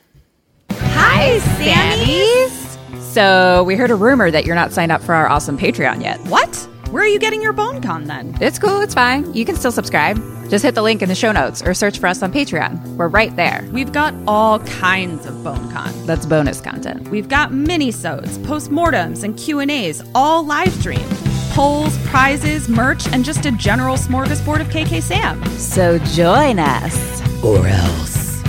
[0.70, 2.76] Hi, Sammys!
[3.00, 6.20] So, we heard a rumor that you're not signed up for our awesome Patreon yet.
[6.26, 6.68] What?
[6.90, 8.36] Where are you getting your BoneCon then?
[8.40, 9.34] It's cool, it's fine.
[9.34, 10.16] You can still subscribe.
[10.48, 12.96] Just hit the link in the show notes or search for us on Patreon.
[12.96, 13.68] We're right there.
[13.72, 16.06] We've got all kinds of BoneCon.
[16.06, 17.08] That's bonus content.
[17.08, 21.04] We've got mini-sodes, postmortems, and Q&As, all live streamed.
[21.50, 25.44] Polls, prizes, merch, and just a general smorgasbord of KK Sam.
[25.58, 27.42] So join us.
[27.44, 28.42] Or else.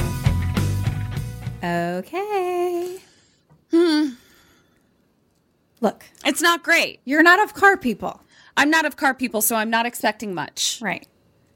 [1.62, 2.98] Okay.
[3.72, 4.10] Hmm.
[5.82, 7.00] Look, It's not great.
[7.04, 8.22] you're not of car people.
[8.60, 10.80] I'm not of car people, so I'm not expecting much.
[10.82, 11.08] Right.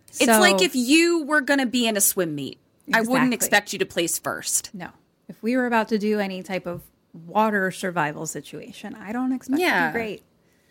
[0.07, 2.59] It's So- like if you were going to be in a swim meet.
[2.93, 4.69] I wouldn't expect you to place first.
[4.73, 4.89] No.
[5.29, 6.81] If we were about to do any type of
[7.13, 9.87] water survival situation, I don't expect it to Yeah.
[9.89, 10.23] be great.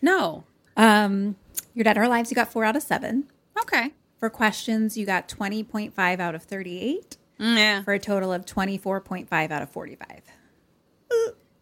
[0.02, 0.44] No.
[0.76, 1.36] Um,
[1.74, 3.28] your Dead or Alive, you got four out of seven.
[3.60, 3.92] Okay.
[4.18, 7.82] For questions, you got 20.5 out of 38 Yeah.
[7.82, 10.22] for a total of 24.5 out of 45.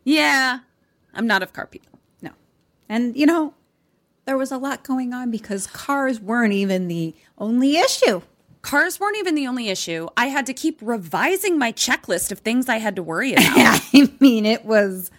[0.04, 0.58] Yeah.
[1.14, 1.98] I'm not of car people.
[2.22, 2.30] No.
[2.88, 3.54] And, you know,
[4.30, 8.22] there was a lot going on because cars weren't even the only issue.
[8.62, 10.06] Cars weren't even the only issue.
[10.16, 13.80] I had to keep revising my checklist of things I had to worry about.
[13.92, 15.10] I mean, it was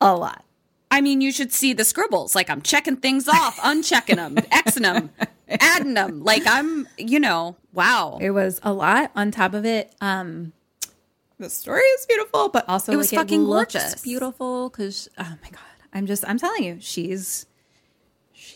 [0.00, 0.44] a lot.
[0.90, 2.34] I mean, you should see the scribbles.
[2.34, 5.10] Like I'm checking things off, unchecking them, Xing them,
[5.48, 6.24] adding them.
[6.24, 8.18] Like I'm, you know, wow.
[8.20, 9.12] It was a lot.
[9.14, 10.52] On top of it, um,
[11.38, 14.02] the story is beautiful, but also It was like, fucking looks gorgeous.
[14.02, 14.70] beautiful.
[14.70, 15.60] Because oh my god,
[15.92, 17.46] I'm just I'm telling you, she's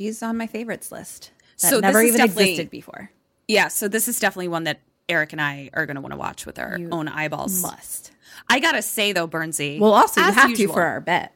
[0.01, 1.31] she's on my favorites list.
[1.61, 3.11] That So this never is even definitely- existed before.
[3.47, 4.81] Yeah, so this is definitely one that
[5.11, 7.61] Eric and I are going to want to watch with our own eyeballs.
[7.61, 8.13] Must.
[8.49, 9.79] I gotta say though, Bernsey.
[9.79, 11.35] Well, also you have usual- to for our bet.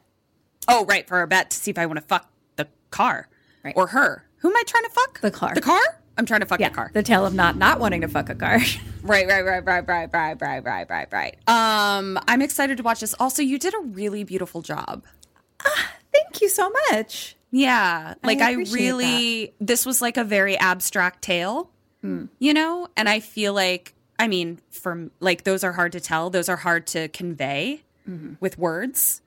[0.66, 3.28] Oh, right, for our bet to see if I want to fuck the car
[3.62, 3.74] Right.
[3.76, 4.24] or her.
[4.38, 5.20] Who am I trying to fuck?
[5.20, 5.52] The car.
[5.54, 5.80] The car.
[6.16, 6.90] I'm trying to fuck Yeah, the car.
[6.94, 8.60] the tale of not not wanting to fuck a car.
[9.04, 11.36] Right, right, right, right, right, right, right, right, right, right.
[11.46, 13.12] Um, I'm excited to watch this.
[13.20, 15.04] Also, you did a really beautiful job.
[15.62, 17.36] Ah, Thank you so much.
[17.56, 19.54] Yeah, like I, appreciate really.
[19.60, 21.70] This was like a very abstract tale,
[22.02, 26.30] you know, and I feel like I mean, from like those are hard to tell.
[26.30, 27.82] Those are hard to convey
[28.40, 29.22] with words.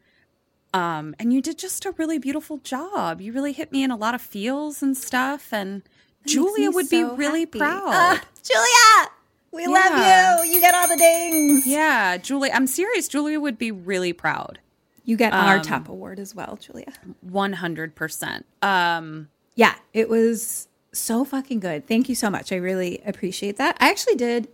[0.73, 3.21] Um, and you did just a really beautiful job.
[3.21, 5.51] You really hit me in a lot of feels and stuff.
[5.53, 5.81] And
[6.25, 7.59] Julia would so be really happy.
[7.59, 7.81] proud.
[7.87, 9.11] Ah, Julia,
[9.51, 9.69] we Yeah.
[9.69, 10.53] love you.
[10.53, 11.65] You get all the dings.
[11.65, 12.51] yeah, Julia.
[12.53, 13.07] I'm serious.
[13.07, 14.59] Julia would be really proud.
[15.07, 16.91] You get our Um, top award as well, Julia.
[17.21, 18.45] One hundred percent.
[18.61, 21.87] Um, Yeah, it was so fucking good.
[21.87, 22.51] Thank you so much.
[22.51, 23.77] I really appreciate that.
[23.79, 24.49] I actually did.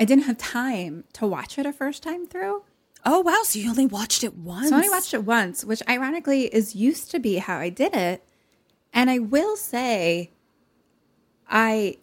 [0.00, 2.62] I didn't have time to watch it a first time through.
[3.04, 3.40] oh wow!
[3.44, 4.70] So you only watched it once?
[4.70, 7.94] So I only watched it once, which ironically is used to be how I did
[7.94, 8.24] it.
[8.92, 10.30] And I will say,
[11.48, 11.98] I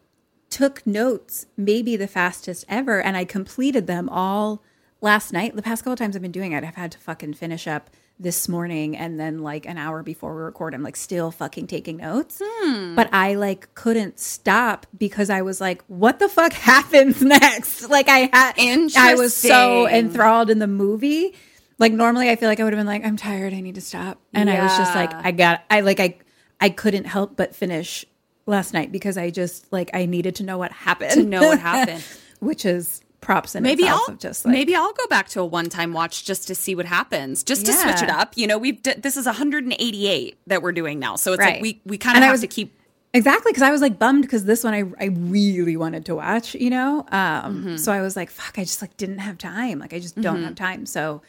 [0.49, 4.61] took notes maybe the fastest ever, and I completed them all
[5.01, 5.55] last night.
[5.55, 8.49] The past couple times I've been doing it, I've had to fucking finish up this
[8.49, 12.41] morning, and then like an hour before we record, I'm like still fucking taking notes.
[12.43, 12.95] Hmm.
[12.95, 18.09] But I like couldn't stop because I was like, "What the fuck happens next?" Like
[18.09, 18.53] I had,
[18.97, 21.35] I was so enthralled in the movie.
[21.79, 23.81] Like normally, I feel like I would have been like, "I'm tired, I need to
[23.81, 26.17] stop," and I was just like, "I got," I like, I,
[26.59, 28.03] I couldn't help but finish
[28.47, 31.11] last night because I just like I needed to know what happened.
[31.11, 32.03] To know what happened.
[32.39, 35.45] which is props in maybe I'll of just like maybe I'll go back to a
[35.45, 38.33] one time watch just to see what happens, just to switch it up.
[38.35, 41.53] You know, we've d- this is 188 that we're doing now, so it's Right.
[41.55, 42.73] like we we kind of have was- to keep.
[43.13, 46.55] Exactly, because I was like bummed because this one I I really wanted to watch,
[46.55, 46.99] you know.
[47.11, 47.77] Um, Mm-hmm.
[47.77, 49.79] so I was like, fuck, I just like didn't have time.
[49.79, 50.85] Like I just don't have time.
[50.85, 51.21] So,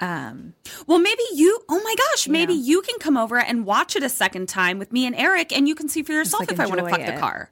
[0.00, 0.54] um,
[0.86, 1.60] Well, maybe you.
[1.68, 4.92] Oh my gosh, maybe you can come over and watch it a second time with
[4.92, 7.04] me and Eric, and you can see for yourself like, if I want to fuck
[7.04, 7.50] the car.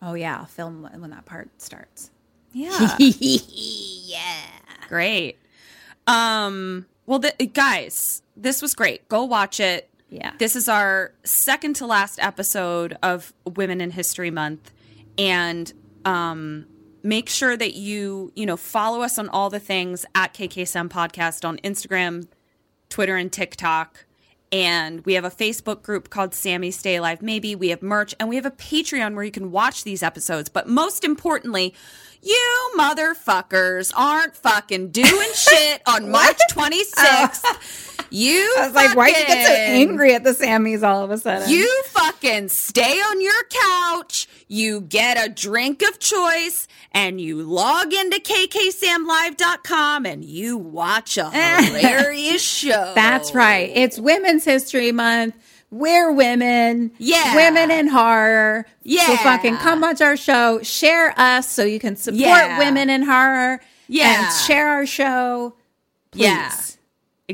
[0.00, 2.10] oh yeah, I'll film when that part starts.
[2.52, 2.96] Yeah.
[4.12, 4.42] Yeah.
[4.88, 5.38] Great.
[6.06, 9.08] Um, well, the, guys, this was great.
[9.08, 9.88] Go watch it.
[10.10, 10.32] Yeah.
[10.38, 14.70] This is our second to last episode of Women in History Month.
[15.16, 15.72] And
[16.04, 16.66] um,
[17.02, 21.48] make sure that you, you know, follow us on all the things at KKSAM Podcast
[21.48, 22.26] on Instagram,
[22.90, 24.04] Twitter, and TikTok.
[24.52, 27.54] And we have a Facebook group called Sammy Stay Alive Maybe.
[27.54, 30.50] We have merch and we have a Patreon where you can watch these episodes.
[30.50, 31.72] But most importantly,
[32.22, 38.06] you motherfuckers aren't fucking doing shit on March 26th.
[38.10, 41.16] You I was like, why you get so angry at the Sammys all of a
[41.18, 41.48] sudden?
[41.48, 47.92] you fucking stay on your couch, you get a drink of choice, and you log
[47.94, 52.92] into kksamlive.com and you watch a hilarious show.
[52.94, 53.70] That's right.
[53.74, 55.34] It's Women's History Month.
[55.72, 56.92] We're women.
[56.98, 57.34] Yeah.
[57.34, 58.66] Women in horror.
[58.82, 59.06] Yes.
[59.06, 60.60] So fucking come watch our show.
[60.62, 62.58] Share us so you can support Yeah.
[62.58, 63.58] women in horror.
[63.88, 64.26] Yeah.
[64.26, 65.54] And share our show.
[66.12, 66.20] Please.
[66.24, 66.52] Yeah.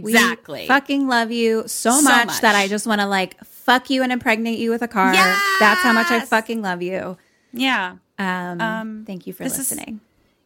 [0.00, 0.66] We Exactly.
[0.68, 2.40] fucking love you so, So much, much.
[2.42, 5.12] that I just want to like fuck you and impregnate you with a car.
[5.12, 7.18] That's how much I fucking love you.
[7.52, 7.96] Yeah.
[8.20, 10.00] Um, Um, thank you for this is- listening.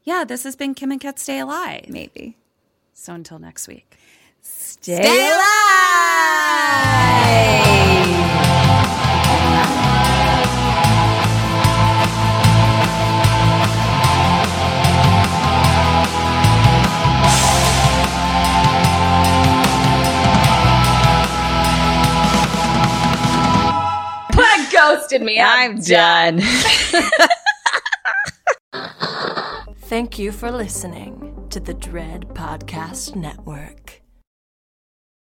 [0.04, 1.84] Yeah, this has been Kim and Ket Stay Alive.
[1.88, 2.38] Maybe.
[2.94, 3.98] So until next week.
[4.82, 5.62] Stay, alive.
[24.72, 25.38] ghosted me.
[25.40, 26.40] I'm done.
[29.82, 34.01] Thank you for listening to the Dread Podcast Network.